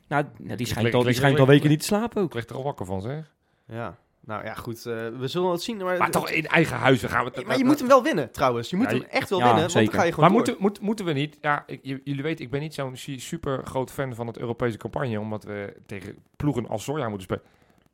nou, 0.07 0.25
nou, 0.37 0.55
die 0.57 0.67
schijnt 0.67 0.93
al, 0.93 0.99
die 0.99 1.07
lig- 1.07 1.15
schijnt 1.15 1.33
lig- 1.37 1.41
al 1.45 1.51
weken 1.51 1.69
niet 1.69 1.79
te 1.79 1.85
slapen 1.85 2.21
ook. 2.21 2.27
Ik 2.27 2.33
lig 2.33 2.49
er 2.49 2.55
al 2.55 2.63
wakker 2.63 2.85
van, 2.85 3.01
zeg. 3.01 3.31
ja. 3.67 3.95
Nou 4.25 4.43
ja, 4.45 4.53
goed. 4.53 4.85
eh, 4.85 4.93
we 5.19 5.27
zullen 5.27 5.51
het 5.51 5.61
zien. 5.61 5.77
Maar, 5.77 5.97
Maar 5.97 6.11
toch 6.11 6.29
in 6.29 6.47
eigen 6.47 6.77
huis 6.77 7.01
dan 7.01 7.09
gaan 7.09 7.25
we 7.25 7.31
het... 7.35 7.45
maar 7.47 7.57
je 7.57 7.65
moet 7.65 7.79
hem 7.79 7.87
wel 7.87 8.03
winnen, 8.03 8.31
trouwens. 8.31 8.69
Je 8.69 8.75
moet 8.75 8.91
Ja, 8.91 8.97
hem 8.97 9.05
echt 9.09 9.29
wel 9.29 9.39
ja, 9.39 9.45
winnen, 9.45 9.61
want 9.61 9.73
dan 9.73 9.93
ga 9.93 10.03
je 10.03 10.09
gewoon 10.13 10.25
Maar 10.25 10.33
moeten, 10.33 10.55
moet, 10.59 10.79
moeten 10.81 11.05
we 11.05 11.13
niet... 11.13 11.37
Ja, 11.41 11.63
ik, 11.67 11.79
jullie 12.03 12.23
weten, 12.23 12.45
ik 12.45 12.51
ben 12.51 12.61
niet 12.61 12.73
zo'n 12.73 12.95
su- 12.97 13.19
super 13.19 13.61
groot 13.65 13.91
fan 13.91 14.15
van 14.15 14.27
het 14.27 14.37
Europese 14.37 14.77
campagne. 14.77 15.19
Omdat 15.19 15.43
we 15.43 15.73
tegen 15.85 16.15
ploegen 16.35 16.67
als 16.67 16.83
Soja 16.83 17.09
moeten 17.09 17.23
spelen. 17.23 17.43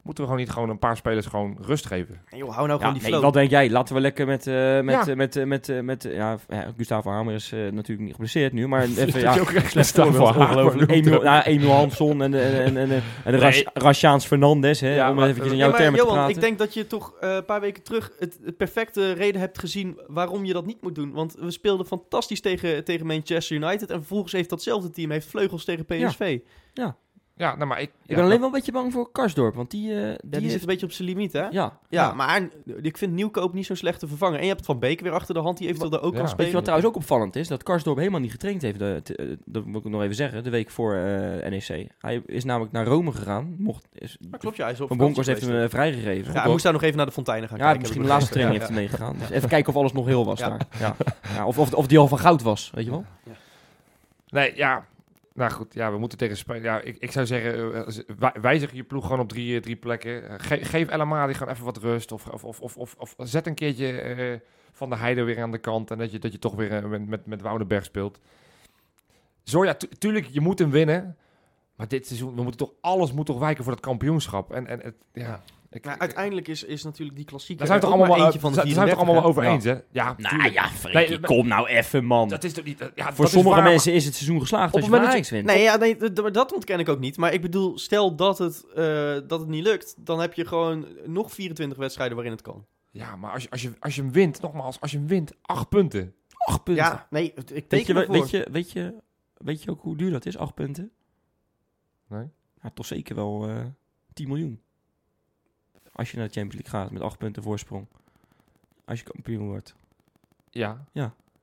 Moeten 0.04 0.24
we 0.24 0.30
gewoon 0.30 0.46
niet 0.46 0.54
gewoon 0.54 0.70
een 0.70 0.80
paar 0.80 0.98
spelers 0.98 1.26
gewoon 1.26 1.58
rust 1.62 1.86
geven? 1.86 2.22
En 2.30 2.38
joh, 2.38 2.54
hou 2.56 2.68
nou 2.68 2.70
Ja, 2.70 2.78
gewoon 2.78 2.94
die 2.94 3.02
nee, 3.02 3.12
flow. 3.12 3.24
wat 3.24 3.34
denk 3.34 3.50
jij? 3.50 3.70
Laten 3.70 3.96
we 3.96 4.02
lekker 4.02 4.26
met, 4.28 4.48
eh, 4.48 4.80
met, 4.82 4.96
Ja. 4.96 5.08
eh, 5.08 5.16
met, 5.16 5.36
eh, 5.36 5.44
met, 5.46 5.84
met, 5.84 6.04
ja, 6.12 6.38
Gustavo 6.78 7.10
Hamer 7.10 7.34
is 7.34 7.52
eh, 7.52 7.60
natuurlijk 7.60 8.00
niet 8.00 8.12
geblesseerd 8.12 8.54
nu, 8.54 8.68
maar 8.68 8.82
even, 8.88 9.06
Dat 9.12 9.22
ja, 9.22 9.34
je 9.34 9.42
ook 9.42 9.52
echt 9.52 9.72
slecht 9.72 9.88
Gustavo 9.88 10.12
voorbeeld, 10.12 10.36
Hamer 10.36 10.64
ongelooflijk. 10.66 11.46
Emil, 11.46 11.72
Hansson 11.72 12.22
en, 12.22 12.34
en, 12.34 12.78
en, 12.78 13.02
en, 13.24 13.64
Rashaans 13.74 14.26
Fernandes, 14.26 14.80
hè, 14.80 14.96
Ja, 14.96 15.10
om 15.10 15.16
maar- 15.16 15.28
eventjes 15.28 15.52
in 15.52 15.58
jouw 15.58 15.72
termen 15.72 15.94
te 15.94 16.06
Johan, 16.06 16.14
praten. 16.16 16.36
ik 16.36 16.42
denk 16.42 16.58
dat 16.58 16.74
je 16.74 16.88
toch 16.88 17.14
eh, 17.20 17.34
een 17.36 17.46
paar 17.46 17.62
weken 17.62 17.84
terug 17.84 18.12
het, 18.20 18.40
het 18.44 18.58
perfecte 18.58 19.12
reden 19.12 19.42
hebt 19.42 19.60
gezien 19.60 20.00
waarom 20.08 20.46
je 20.46 20.54
dat 20.54 20.66
niet 20.66 20.82
moet 20.82 20.96
doen. 20.96 21.12
Want 21.12 21.36
we 21.40 21.52
speelden 21.52 21.86
fantastisch 21.86 22.42
tegen, 22.42 22.84
tegen 22.84 23.06
Manchester 23.06 23.56
United 23.56 23.90
en 23.90 23.98
vervolgens 23.98 24.32
heeft 24.34 24.50
datzelfde 24.50 24.90
team 24.90 25.12
heeft 25.12 25.28
vleugels 25.28 25.66
tegen 25.66 25.86
PSV. 25.86 26.40
Ja, 26.74 26.96
Ja, 27.36 27.56
nou, 27.56 27.68
maar 27.68 27.82
ik... 27.82 27.92
ik 28.06 28.16
ben 28.16 28.24
alleen 28.26 28.38
wel 28.38 28.46
een 28.48 28.54
beetje 28.54 28.72
bang 28.72 28.92
voor 28.94 29.12
Karsdorp, 29.12 29.56
want 29.56 29.72
die, 29.72 30.02
eh, 30.02 30.16
die, 30.26 30.40
die, 30.40 30.50
zit 30.50 30.60
een 30.62 30.66
beetje 30.68 30.86
op 30.86 30.92
zijn 30.92 31.08
limiet, 31.08 31.34
hè? 31.34 31.40
Ja, 31.42 31.50
ja, 31.52 31.78
ja. 31.90 32.14
maar 32.14 32.50
ik 32.82 32.98
vind 32.98 33.14
Nieuwkoop 33.14 33.54
niet 33.54 33.66
zo'n 33.66 33.76
slechte 33.76 34.08
vervanger. 34.08 34.38
En 34.38 34.44
je 34.46 34.52
hebt 34.52 34.66
Van 34.66 34.80
Beek 34.80 35.00
weer 35.02 35.12
achter 35.12 35.34
de 35.34 35.40
hand 35.40 35.58
die 35.58 35.68
eventueel 35.68 35.92
daar 35.92 36.02
ook 36.02 36.14
Ja. 36.14 36.18
kan 36.20 36.22
Weet 36.22 36.30
je 36.30 36.36
spelen. 36.36 36.54
wat 36.54 36.64
trouwens 36.64 36.90
ook 36.90 36.96
opvallend 36.96 37.36
is? 37.36 37.48
Dat 37.48 37.64
Karsdorp 37.64 37.98
helemaal 37.98 38.20
niet 38.20 38.32
getraind 38.32 38.62
heeft. 38.62 38.80
De, 38.80 39.00
te- 39.04 39.16
eh, 39.16 39.28
dat 39.46 39.66
moet 39.66 39.86
ik 39.86 39.92
nog 39.92 40.02
even 40.02 40.16
zeggen. 40.16 40.44
De 40.44 40.50
week 40.50 40.70
voor 40.70 40.94
eh, 40.96 41.50
NEC. 41.50 41.88
Hij 42.00 42.22
is 42.26 42.44
namelijk 42.44 42.72
naar 42.72 42.86
Rome 42.86 43.12
gegaan. 43.12 43.56
Mocht, 43.58 43.88
is, 43.94 44.18
Ja, 44.32 44.38
klopt, 44.38 44.56
ja, 44.58 44.64
hij 44.64 44.74
is 44.74 44.82
op 44.82 44.88
Van 44.88 44.98
Bronckhorst 44.98 45.30
heeft 45.30 45.42
hem 45.42 45.70
vrijgegeven. 45.70 46.34
Ja, 46.34 46.42
hij 46.42 46.52
moest 46.52 46.64
daar 46.64 46.74
nog 46.74 46.82
even 46.84 46.98
naar 46.98 47.06
de 47.06 47.12
fonteinen 47.12 47.50
gaan 47.50 47.58
Ja, 47.58 47.64
kijken. 47.64 47.82
misschien 47.82 48.02
heb 48.02 48.10
de 48.10 48.16
laatste 48.18 48.34
training 48.34 48.60
heeft 48.60 48.72
hij 48.72 48.82
meegegaan. 48.82 49.18
Dus 49.18 49.30
even 49.30 49.50
kijken 49.50 49.70
of 49.74 49.80
alles 49.80 49.92
nog 49.94 50.06
heel 50.06 50.26
was 50.26 50.40
Ja. 50.40 50.50
daar. 50.50 50.62
Ja. 50.80 50.96
Ja, 51.36 51.46
of, 51.46 51.58
of, 51.60 51.74
of 51.74 51.88
die 51.88 51.98
al 52.00 52.08
van 52.08 52.20
goud 52.20 52.42
was, 52.42 52.72
weet 52.74 52.86
je 52.86 52.92
wel? 52.92 53.06
Nee, 54.30 54.56
ja. 54.56 54.86
Nou 55.34 55.52
goed, 55.52 55.74
ja, 55.74 55.92
we 55.92 55.98
moeten 55.98 56.18
tegen 56.18 56.38
Spanje. 56.38 56.62
Ja, 56.62 56.82
ik, 56.82 56.98
ik 56.98 57.12
zou 57.12 57.26
zeggen, 57.26 57.74
eh, 57.86 57.98
wij- 58.18 58.36
wijzig 58.42 58.72
je 58.74 58.84
ploeg 58.84 59.04
gewoon 59.04 59.20
op 59.20 59.30
drie, 59.30 59.56
eh, 59.56 59.62
drie 59.62 59.76
plekken. 59.76 60.30
Eh, 60.30 60.36
ge- 60.38 60.66
geef 60.66 60.88
El 60.88 61.00
Amadi 61.02 61.34
gewoon 61.34 61.54
even 61.54 61.66
wat 61.66 61.78
rust. 61.78 62.12
Of, 62.12 62.28
of, 62.28 62.44
of, 62.44 62.76
of, 62.78 62.96
of, 62.98 63.16
zet 63.18 63.48
een 63.48 63.54
keertje 63.56 64.02
eh, 64.02 64.40
Van 64.72 64.90
de 64.90 64.96
Heide 64.96 65.24
weer 65.24 65.42
aan 65.42 65.52
de 65.52 65.58
kant. 65.58 65.92
En 65.92 65.98
dat 65.98 66.12
je, 66.12 66.20
dat 66.20 66.32
je 66.32 66.40
toch 66.40 66.56
weer 66.56 66.72
eh, 66.74 66.84
met, 66.84 67.08
met, 67.08 67.26
met 67.26 67.42
Woudenberg 67.42 67.84
speelt. 67.86 68.20
Zo 69.44 69.66
ja, 69.66 69.74
tu- 69.74 69.88
tuurlijk, 69.88 70.26
je 70.26 70.42
moet 70.42 70.60
hem 70.60 70.70
winnen. 70.72 71.18
Maar 71.76 71.88
dit 71.88 72.08
seizoen, 72.08 72.36
we 72.36 72.42
moeten 72.42 72.60
toch, 72.60 72.72
alles 72.82 73.12
moet 73.14 73.26
toch 73.26 73.40
wijken 73.40 73.64
voor 73.64 73.74
dat 73.74 73.82
kampioenschap. 73.82 74.54
En, 74.54 74.68
en 74.68 74.80
het, 74.80 74.96
ja, 75.14 75.42
Ik, 75.72 75.86
Maar 75.86 75.94
ik- 75.96 76.02
uiteindelijk 76.02 76.48
is, 76.48 76.64
is 76.64 76.84
natuurlijk 76.84 77.18
die 77.18 77.26
klassieke 77.26 77.58
daar 77.58 77.68
zijn 77.68 77.80
we 77.80 77.86
toch 77.86 77.96
allemaal, 77.96 78.26
eentje 78.26 78.40
van 78.40 78.50
de 78.52 78.56
daar 78.56 78.66
zijn 78.68 78.78
toch 78.78 78.86
34, 78.86 79.08
allemaal 79.16 79.30
over 79.30 79.44
eens, 79.44 79.64
hè? 79.64 79.72
Ja, 79.92 80.16
Nou 80.18 80.30
tuurlijk. 80.36 80.54
ja, 80.54 80.70
Nee, 80.94 81.10
maar- 81.20 81.30
kom 81.30 81.48
nou 81.48 81.68
even, 81.68 82.06
man. 82.06 82.30
Dat 82.30 82.44
is 82.44 82.54
toch 82.54 82.64
niet... 82.66 82.80
Ja, 82.80 83.06
dat 83.06 83.14
Voor 83.14 83.26
is 83.26 83.32
sommige 83.32 83.62
mensen 83.62 83.94
is 83.94 84.06
het 84.06 84.16
seizoen 84.16 84.40
geslaagd 84.40 84.74
Op 84.74 84.80
als 84.82 84.90
je 84.90 85.00
Ajax 85.00 85.30
wint. 85.30 85.46
Nee, 85.46 85.62
ja, 85.62 85.76
nee 85.76 85.98
dat 86.32 86.54
ontken 86.54 86.80
ik 86.80 86.90
ook 86.90 87.00
niet. 87.00 87.18
Maar 87.18 87.34
ik 87.34 87.42
bedoel, 87.42 87.78
stel 87.78 88.16
dat 88.16 88.38
het, 88.38 88.66
eh, 88.76 89.18
dat 89.28 89.40
het 89.40 89.48
niet 89.48 89.64
lukt, 89.64 89.96
dan 89.98 90.20
heb 90.20 90.34
je 90.34 90.46
gewoon 90.46 90.88
nog 91.06 91.32
24 91.34 91.78
wedstrijden 91.78 92.16
waarin 92.16 92.34
het 92.34 92.44
kan. 92.44 92.66
Ja, 92.92 93.16
maar 93.16 93.32
als 93.32 93.44
je, 93.44 93.50
als, 93.50 93.62
je, 93.62 93.74
als 93.80 93.96
je 93.96 94.02
hem 94.02 94.12
wint, 94.12 94.42
nogmaals, 94.42 94.80
als 94.82 94.92
je 94.92 94.98
hem 94.98 95.08
wint, 95.08 95.32
acht 95.42 95.70
punten. 95.70 96.14
Acht 96.38 96.64
punten. 96.64 96.84
Ja, 96.86 97.08
nee, 97.10 97.34
ik 97.34 97.66
weet, 97.70 97.86
je, 97.86 97.94
weet, 97.94 98.30
je, 98.30 98.48
weet, 98.52 98.72
je, 98.72 98.96
weet 99.38 99.64
je 99.64 99.72
ook 99.72 99.82
hoe 99.82 99.98
duur 99.98 100.12
dat 100.12 100.26
is, 100.26 100.38
acht 100.38 100.54
punten? 100.54 100.92
Nee. 102.08 102.26
Ja, 102.62 102.70
toch 102.74 102.86
zeker 102.86 103.16
wel 103.16 103.48
eh 103.50 103.66
10 104.14 104.28
miljoen. 104.28 104.62
Als 105.92 106.12
je 106.12 106.18
naar 106.18 106.28
de 106.28 106.34
Champions 106.34 106.64
League 106.64 106.82
gaat 106.82 106.92
met 106.92 107.02
acht 107.02 107.18
punten 107.18 107.44
voorsprong. 107.44 107.86
Als 108.86 109.00
je 109.00 109.06
kampioen 109.06 109.48
wordt. 109.48 109.76
Ja. 110.50 110.86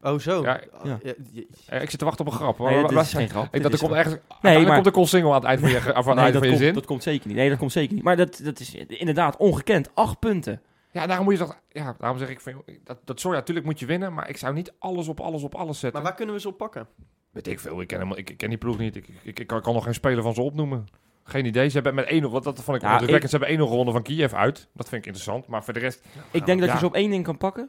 Oh, 0.03 0.19
zo. 0.19 0.43
Ja, 0.43 0.61
Oh, 0.73 0.85
ja. 0.85 0.99
ja, 1.03 1.13
ja. 1.33 1.77
Ik 1.79 1.91
zit 1.91 1.99
te 1.99 2.05
wachten 2.05 2.27
op 2.27 2.33
een 2.33 2.39
grap. 2.39 2.59
Nee, 2.59 2.83
waar- 2.83 2.93
is 3.03 3.13
geen 3.13 3.29
grap. 3.29 3.55
Ik, 3.55 3.63
dat 3.63 3.73
er 3.73 3.79
komt 3.79 3.93
ergens... 3.93 4.17
Nee, 4.43 4.67
maar- 4.67 4.83
komt 4.83 4.95
de 4.95 5.07
single 5.07 5.29
aan 5.31 5.35
het 5.37 5.45
eind 5.45 5.61
van 5.61 5.71
je, 5.71 5.77
af 5.79 5.87
aan 5.87 5.95
het 5.95 6.05
Nee, 6.07 6.17
eind 6.17 6.33
dat 6.33 6.43
van 6.43 6.43
je 6.43 6.49
komt, 6.49 6.59
zin. 6.65 6.75
dat 6.75 6.87
komt 6.87 7.03
zeker 7.03 7.27
niet. 7.27 7.37
Nee, 7.37 7.49
dat 7.49 7.59
komt 7.59 7.73
zeker 7.73 7.95
niet. 7.95 8.05
Maar 8.05 8.17
dat, 8.17 8.41
dat 8.45 8.61
is 8.61 8.75
inderdaad 8.75 9.37
ongekend. 9.37 9.95
Acht 9.95 10.19
punten. 10.19 10.63
Ja, 10.93 11.07
daarom 11.07 11.25
moet 11.25 11.35
je 11.39 11.41
toch... 11.45 11.59
Ja, 11.69 11.95
daarom 11.99 12.19
zeg 12.19 12.29
ik 12.29 12.55
Dat, 12.85 12.99
dat 13.05 13.21
sorry, 13.21 13.37
natuurlijk 13.39 13.67
moet 13.67 13.79
je 13.79 13.87
winnen, 13.87 14.15
maar 14.15 14.29
ik 14.29 14.37
zou 14.37 14.55
niet 14.55 14.73
alles 14.79 15.09
op 15.09 15.21
alles 15.21 15.43
op 15.43 15.55
alles 15.55 15.79
zetten. 15.79 16.01
Maar 16.01 16.09
waar 16.09 16.19
kunnen 16.19 16.35
we 16.35 16.41
ze 16.41 16.49
op 16.49 16.57
pakken? 16.59 16.87
Weet 17.31 17.47
ik 17.47 17.61
veel, 17.61 17.81
ik 17.81 17.87
ken, 17.87 17.97
helemaal, 17.99 18.19
ik, 18.19 18.31
ik 18.31 18.37
ken 18.37 18.49
die 18.49 18.59
ploeg 18.59 18.79
niet. 18.79 18.97
Ik, 18.97 19.09
ik, 19.23 19.39
ik, 19.39 19.47
kan, 19.47 19.63
kan 19.63 19.75
nog 19.75 19.85
geen 19.85 19.95
speler 19.95 20.23
van 20.23 20.35
ze 20.35 20.41
opnoemen. 20.43 20.87
Geen 21.29 21.45
idee. 21.45 21.69
Ze 21.69 21.75
hebben 21.81 21.95
met 21.95 22.23
1-0, 22.25 22.31
wat 22.31 22.45
dat 22.45 22.63
vond 22.63 22.77
ik 22.77 22.83
Ja, 22.83 22.91
indrukwekkend. 22.91 23.31
Ze 23.31 23.37
hebben 23.39 23.57
1-0 23.67 23.69
gewonnen 23.69 23.95
van 23.95 24.03
Kiev 24.03 24.33
uit. 24.33 24.69
Dat 24.75 24.89
vind 24.89 25.01
ik 25.01 25.07
interessant. 25.07 25.47
Maar 25.47 25.65
voor 25.65 25.73
de 25.75 25.81
rest... 25.81 26.05
Ik 26.31 26.47
denk 26.47 26.59
dat 26.59 26.69
ja. 26.69 26.75
je 26.75 26.81
ze 26.81 26.87
op 26.87 26.95
één 26.95 27.11
ding 27.11 27.25
kan 27.25 27.37
pakken. 27.39 27.69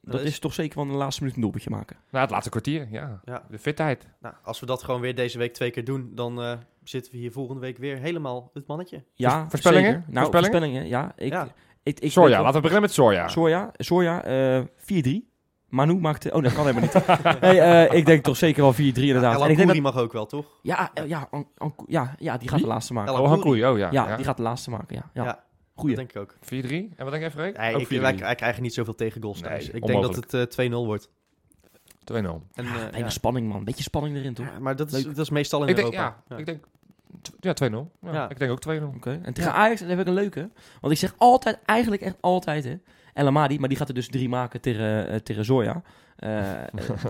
Dat 0.00 0.12
Dat 0.12 0.20
is- 0.20 0.28
is 0.32 0.38
toch 0.38 0.54
zeker 0.54 0.74
van 0.74 0.88
de 0.88 0.94
laatste 0.94 1.20
minuut 1.20 1.36
een 1.36 1.42
doelpuntje 1.42 1.70
maken. 1.70 1.96
Nou, 2.10 2.22
het 2.22 2.30
laatste 2.32 2.50
kwartier, 2.50 2.88
ja. 2.90 3.20
Ja. 3.24 3.42
De 3.50 3.58
fitheid. 3.58 4.06
Nou, 4.20 4.34
als 4.42 4.60
we 4.60 4.66
dat 4.66 4.82
gewoon 4.82 5.00
weer 5.00 5.14
deze 5.14 5.38
week 5.38 5.54
twee 5.54 5.70
keer 5.70 5.84
doen, 5.84 6.10
dan 6.14 6.42
eh, 6.42 6.52
zitten 6.84 7.12
we 7.12 7.18
hier 7.18 7.32
volgende 7.32 7.60
week 7.60 7.78
weer 7.78 7.96
helemaal 7.98 8.50
het 8.54 8.66
mannetje. 8.66 9.04
Ja, 9.14 9.46
voorspellingen? 9.48 9.90
zeker. 9.92 10.04
Nou, 10.12 10.26
Voorspellingen? 10.30 10.60
voorspellingen, 10.70 10.88
ja. 10.88 11.12
Ik, 11.16 11.32
Ja. 11.32 11.48
ik, 11.82 12.00
ik 12.00 12.10
Soja, 12.12 12.38
laten 12.38 12.54
we 12.54 12.60
beginnen 12.60 12.80
met 12.82 12.92
Soja. 12.92 13.28
Soja, 13.28 13.70
Soja 13.76 14.24
eh 14.24 14.62
4-3. 14.76 15.27
Manu 15.68 15.94
maakte... 15.94 16.32
Oh, 16.32 16.42
dat 16.42 16.52
kan 16.52 16.66
helemaal 16.66 16.82
niet. 16.94 17.06
nee, 17.40 17.60
eh, 17.60 17.96
ik 17.98 18.06
denk 18.06 18.24
toch 18.24 18.36
zeker 18.36 18.62
wel 18.62 18.74
4-3 18.74 18.76
inderdaad. 18.76 19.40
En 19.40 19.50
ik 19.50 19.56
denk 19.56 19.56
dat, 19.56 19.58
Akouri 19.58 19.80
mag 19.80 19.96
ook 19.98 20.12
wel, 20.12 20.26
toch? 20.26 20.46
ja, 20.62 20.90
ja, 21.06 21.28
An- 21.30 21.48
An- 21.56 21.74
ja, 21.86 22.14
ja, 22.18 22.36
die 22.38 22.48
gaat 22.48 22.58
Wie? 22.58 22.66
de 22.66 22.72
laatste 22.72 22.92
maken. 22.92 23.12
Oh. 23.20 23.28
Hankoei, 23.28 23.66
oh 23.66 23.78
ja. 23.78 23.88
Ja, 23.90 24.08
ja. 24.08 24.16
die 24.16 24.24
gaat 24.24 24.36
de 24.36 24.42
laatste 24.42 24.70
maken, 24.70 24.96
ja. 24.96 25.10
ja. 25.14 25.24
Ja, 25.24 25.44
Goeie. 25.74 25.96
Dat 25.96 26.12
denk 26.12 26.26
ik 26.26 26.32
ook. 26.32 26.64
4-3. 26.64 26.96
En 26.96 27.04
wat 27.04 27.10
denk 27.10 27.22
je, 27.24 27.30
Freek? 27.30 27.56
Nee, 27.58 27.76
ik, 27.76 27.86
4-3. 27.86 28.00
wij, 28.00 28.16
wij 28.18 28.34
krijgen 28.34 28.62
niet 28.62 28.74
zoveel 28.74 28.94
tegengoals 28.94 29.40
Nee, 29.40 29.50
thuis. 29.50 29.70
Ik 29.70 29.86
denk 29.86 30.02
dat 30.02 30.16
het 30.16 30.56
eh 30.58 30.68
2-0 30.70 30.72
wordt. 30.72 31.08
2-0. 31.08 32.14
En, 32.14 32.24
Ja, 32.64 32.90
eh, 32.92 32.98
ja. 32.98 33.08
spanning, 33.10 33.48
man. 33.48 33.64
Beetje 33.64 33.82
spanning 33.82 34.16
erin, 34.16 34.34
toch? 34.34 34.46
Ja, 34.46 34.58
maar 34.58 34.76
dat 34.76 34.86
is, 34.92 35.04
Leuk. 35.04 35.14
dat 35.14 35.24
is 35.24 35.30
meestal 35.30 35.62
in 35.62 35.68
Ik 35.68 35.76
denk, 35.76 35.92
Europa. 35.92 36.16
ja, 36.28 36.36
ik 36.36 36.46
denk... 36.46 36.64
Ja, 37.40 37.52
2-0. 37.70 37.72
Ja, 38.02 38.12
Ja. 38.12 38.28
Ik 38.30 38.38
denk 38.38 38.50
ook 38.50 38.78
2-0. 38.80 38.82
Oké. 38.96 39.20
En 39.22 39.32
tegen 39.32 39.52
Ajax, 39.52 39.80
dat 39.80 39.88
heb 39.88 39.98
ik 40.00 40.06
een 40.06 40.12
leuke. 40.12 40.50
Want 40.80 40.92
ik 40.92 40.98
zeg 40.98 41.14
altijd, 41.18 41.58
eigenlijk 41.64 42.02
echt 42.02 42.16
altijd, 42.20 42.64
hè. 42.64 42.76
El 43.18 43.26
Amadi, 43.26 43.58
maar 43.58 43.68
die 43.68 43.78
gaat 43.78 43.88
er 43.88 43.94
dus 43.94 44.08
drie 44.08 44.28
maken 44.28 44.60
tegen, 44.60 45.08
eh, 45.08 45.16
tegen 45.16 45.44
Zoya. 45.44 45.82
Eh, 46.16 46.40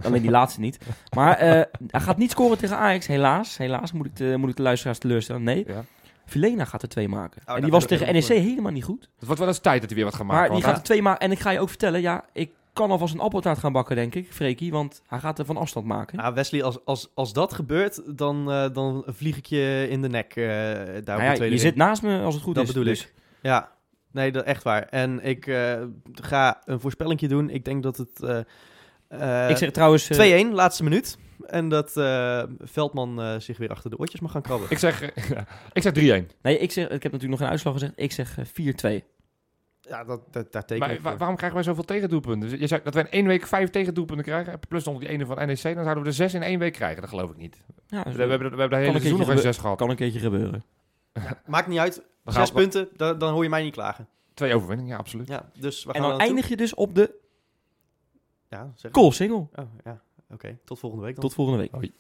alleen 0.05 0.23
die 0.23 0.31
laatste 0.31 0.61
niet. 0.61 0.79
Maar 1.15 1.37
eh, 1.37 1.51
hij 1.87 2.01
gaat 2.01 2.17
niet 2.17 2.31
scoren 2.31 2.59
tegen 2.59 2.77
Ajax, 2.77 3.07
helaas. 3.07 3.57
Helaas 3.57 3.93
moet 3.93 4.07
ik 4.07 4.17
de, 4.17 4.35
moet 4.37 4.51
ik 4.51 4.57
de 4.57 4.63
luisteraars 4.63 4.99
teleurstellen. 4.99 5.43
Nee, 5.43 5.65
Ja. 5.67 5.85
Vilena 6.27 6.65
gaat 6.65 6.83
er 6.83 6.89
twee 6.89 7.09
maken. 7.09 7.37
en 7.41 7.45
daar 7.47 7.61
die 7.61 7.71
was 7.71 7.87
tegen 7.87 8.13
NEC 8.13 8.25
helemaal 8.25 8.73
niet 8.73 8.85
goed. 8.85 9.09
Het 9.17 9.25
wordt 9.25 9.39
wel 9.41 9.49
eens 9.49 9.59
tijd 9.59 9.81
dat 9.81 9.87
hij 9.91 9.97
weer 9.99 10.05
wat 10.09 10.15
gaat 10.15 10.27
maken. 10.27 10.43
maar 10.47 10.57
die 10.57 10.65
gaat 10.67 10.77
er 10.77 10.83
twee 10.83 11.03
maken. 11.03 11.21
En 11.21 11.31
ik 11.33 11.39
ga 11.39 11.51
je 11.51 11.61
ook 11.61 11.69
vertellen, 11.69 12.01
ja, 12.01 12.25
ik 12.33 12.51
kan 12.73 12.91
alvast 12.91 13.15
een 13.15 13.21
appeltaart 13.21 13.59
gaan 13.59 13.73
bakken, 13.73 13.97
denk 13.97 14.15
ik, 14.15 14.33
Freekie. 14.33 14.71
Want 14.73 15.03
hij 15.07 15.19
gaat 15.19 15.39
er 15.39 15.45
van 15.45 15.57
afstand 15.57 15.87
maken. 15.87 16.17
Nou, 16.17 16.35
Wesley, 16.35 16.63
als, 16.63 16.85
als, 16.85 17.11
als 17.15 17.33
dat 17.33 17.53
gebeurt, 17.55 18.19
dan, 18.19 18.51
eh, 18.51 18.65
dan 18.73 19.03
vlieg 19.07 19.37
ik 19.37 19.47
je 19.47 19.87
in 19.91 20.03
de 20.03 20.09
nek 20.09 20.35
daar 20.35 20.47
op 20.99 21.05
Nou 21.05 21.05
de 21.05 21.11
ja, 21.13 21.17
tweede 21.17 21.35
je 21.45 21.49
ring. 21.49 21.61
zit 21.61 21.77
naast 21.77 22.03
me 22.03 22.21
als 22.23 22.35
het 22.35 22.43
goed 22.43 22.55
Dat 22.55 22.63
is. 22.65 22.69
bedoel 22.69 22.85
dus. 22.85 23.01
ik. 23.03 23.13
Ja, 23.43 23.69
nee, 24.19 24.33
dat 24.33 24.45
echt 24.45 24.63
waar. 24.63 24.83
En 24.83 25.25
ik 25.25 25.47
eh, 25.47 25.83
ga 26.13 26.63
een 26.65 26.81
voorspellingje 26.81 27.29
doen. 27.29 27.51
Ik 27.51 27.65
denk 27.65 27.83
dat 27.83 27.97
het 27.97 28.23
eh, 28.23 28.39
eh, 29.45 29.51
ik 29.51 29.57
zeg 29.57 29.71
trouwens... 29.71 30.09
eh, 30.11 30.45
2-1, 30.47 30.53
laatste 30.53 30.83
minuut. 30.83 31.19
En 31.47 31.69
dat 31.69 31.97
eh, 31.97 32.43
Veldman 32.61 33.21
eh, 33.23 33.35
zich 33.39 33.59
weer 33.59 33.71
achter 33.71 33.91
de 33.91 33.99
oortjes 33.99 34.21
mag 34.21 34.31
gaan 34.33 34.43
krabben. 34.43 34.71
Ik 34.71 34.79
zeg, 34.79 35.03
ik 35.73 35.83
zeg 35.83 36.23
3-1. 36.23 36.27
nee, 36.43 36.59
ik, 36.59 36.73
zeg, 36.73 36.85
ik 36.85 36.91
heb 37.03 37.13
natuurlijk 37.13 37.31
nog 37.31 37.39
geen 37.39 37.49
uitslag 37.49 37.73
gezegd. 37.73 37.93
Ik 37.97 38.13
zeg 38.13 38.39
eh, 38.39 39.01
4-2. 39.03 39.05
Ja, 39.81 40.05
dat, 40.05 40.21
dat, 40.33 40.53
daar 40.53 40.65
teken 40.65 40.87
Maar 40.87 40.97
ik 40.97 41.01
waarom 41.19 41.37
krijgen 41.37 41.55
wij 41.55 41.63
zoveel 41.67 41.85
tegendoelpunten? 41.85 42.49
Dus 42.51 42.59
je 42.61 42.67
zei 42.67 42.81
dat 42.85 42.95
wij 42.95 43.03
in 43.03 43.11
één 43.11 43.27
week 43.27 43.47
vijf 43.47 43.71
tegendoelpunten 43.71 44.25
krijgen. 44.25 44.59
Plus 44.69 44.85
nog 44.85 44.99
die 44.99 45.09
ene 45.09 45.27
van 45.27 45.37
NEC. 45.37 45.63
Dan 45.63 45.73
zouden 45.75 46.03
we 46.03 46.09
er 46.09 46.15
zes 46.15 46.35
in 46.35 46.43
één 46.43 46.59
week 46.59 46.73
krijgen. 46.73 47.01
Dat 47.01 47.11
geloof 47.11 47.31
ik 47.31 47.37
niet. 47.37 47.63
Ja, 47.87 48.03
We, 48.03 48.11
hebben, 48.11 48.39
we 48.39 48.45
hebben 48.45 48.71
de 48.71 48.77
hele 48.77 48.87
een 48.87 48.93
seizoen 48.95 49.19
nog 49.19 49.29
geen 49.29 49.39
zes 49.39 49.57
gehad. 49.59 49.77
kan 49.79 49.91
een 49.91 49.97
keertje 49.97 50.19
gebeuren. 50.21 50.65
Maakt 51.47 51.67
niet 51.67 51.79
uit. 51.79 51.95
Dan 52.25 52.35
gaan 52.35 52.47
Zes 52.47 52.55
punten, 52.57 52.89
dan, 52.97 53.19
dan 53.19 53.33
hoor 53.33 53.43
je 53.43 53.49
mij 53.49 53.63
niet 53.63 53.73
klagen. 53.73 54.09
Twee 54.35 54.55
overwinningen, 54.55 54.93
ja, 54.93 54.99
absoluut. 54.99 55.29
Ja, 55.29 55.51
dus 55.59 55.85
we 55.85 55.93
En 55.93 55.95
gaan 55.95 56.03
dan 56.03 56.11
er 56.11 56.17
naartoe. 56.17 56.27
eindig 56.27 56.49
je 56.49 56.57
dus 56.57 56.75
op 56.75 56.95
de 56.95 57.15
Ja, 58.49 58.73
zeg. 58.75 58.93
goal 58.93 59.13
single. 59.13 59.37
Oh, 59.55 59.65
ja. 59.85 60.01
Oké, 60.31 60.59
tot 60.65 60.79
volgende 60.79 61.05
week 61.05 61.15
dan. 61.15 61.25
Tot 61.25 61.35
volgende 61.35 61.59
week. 61.61 61.71
Hoi. 61.73 61.95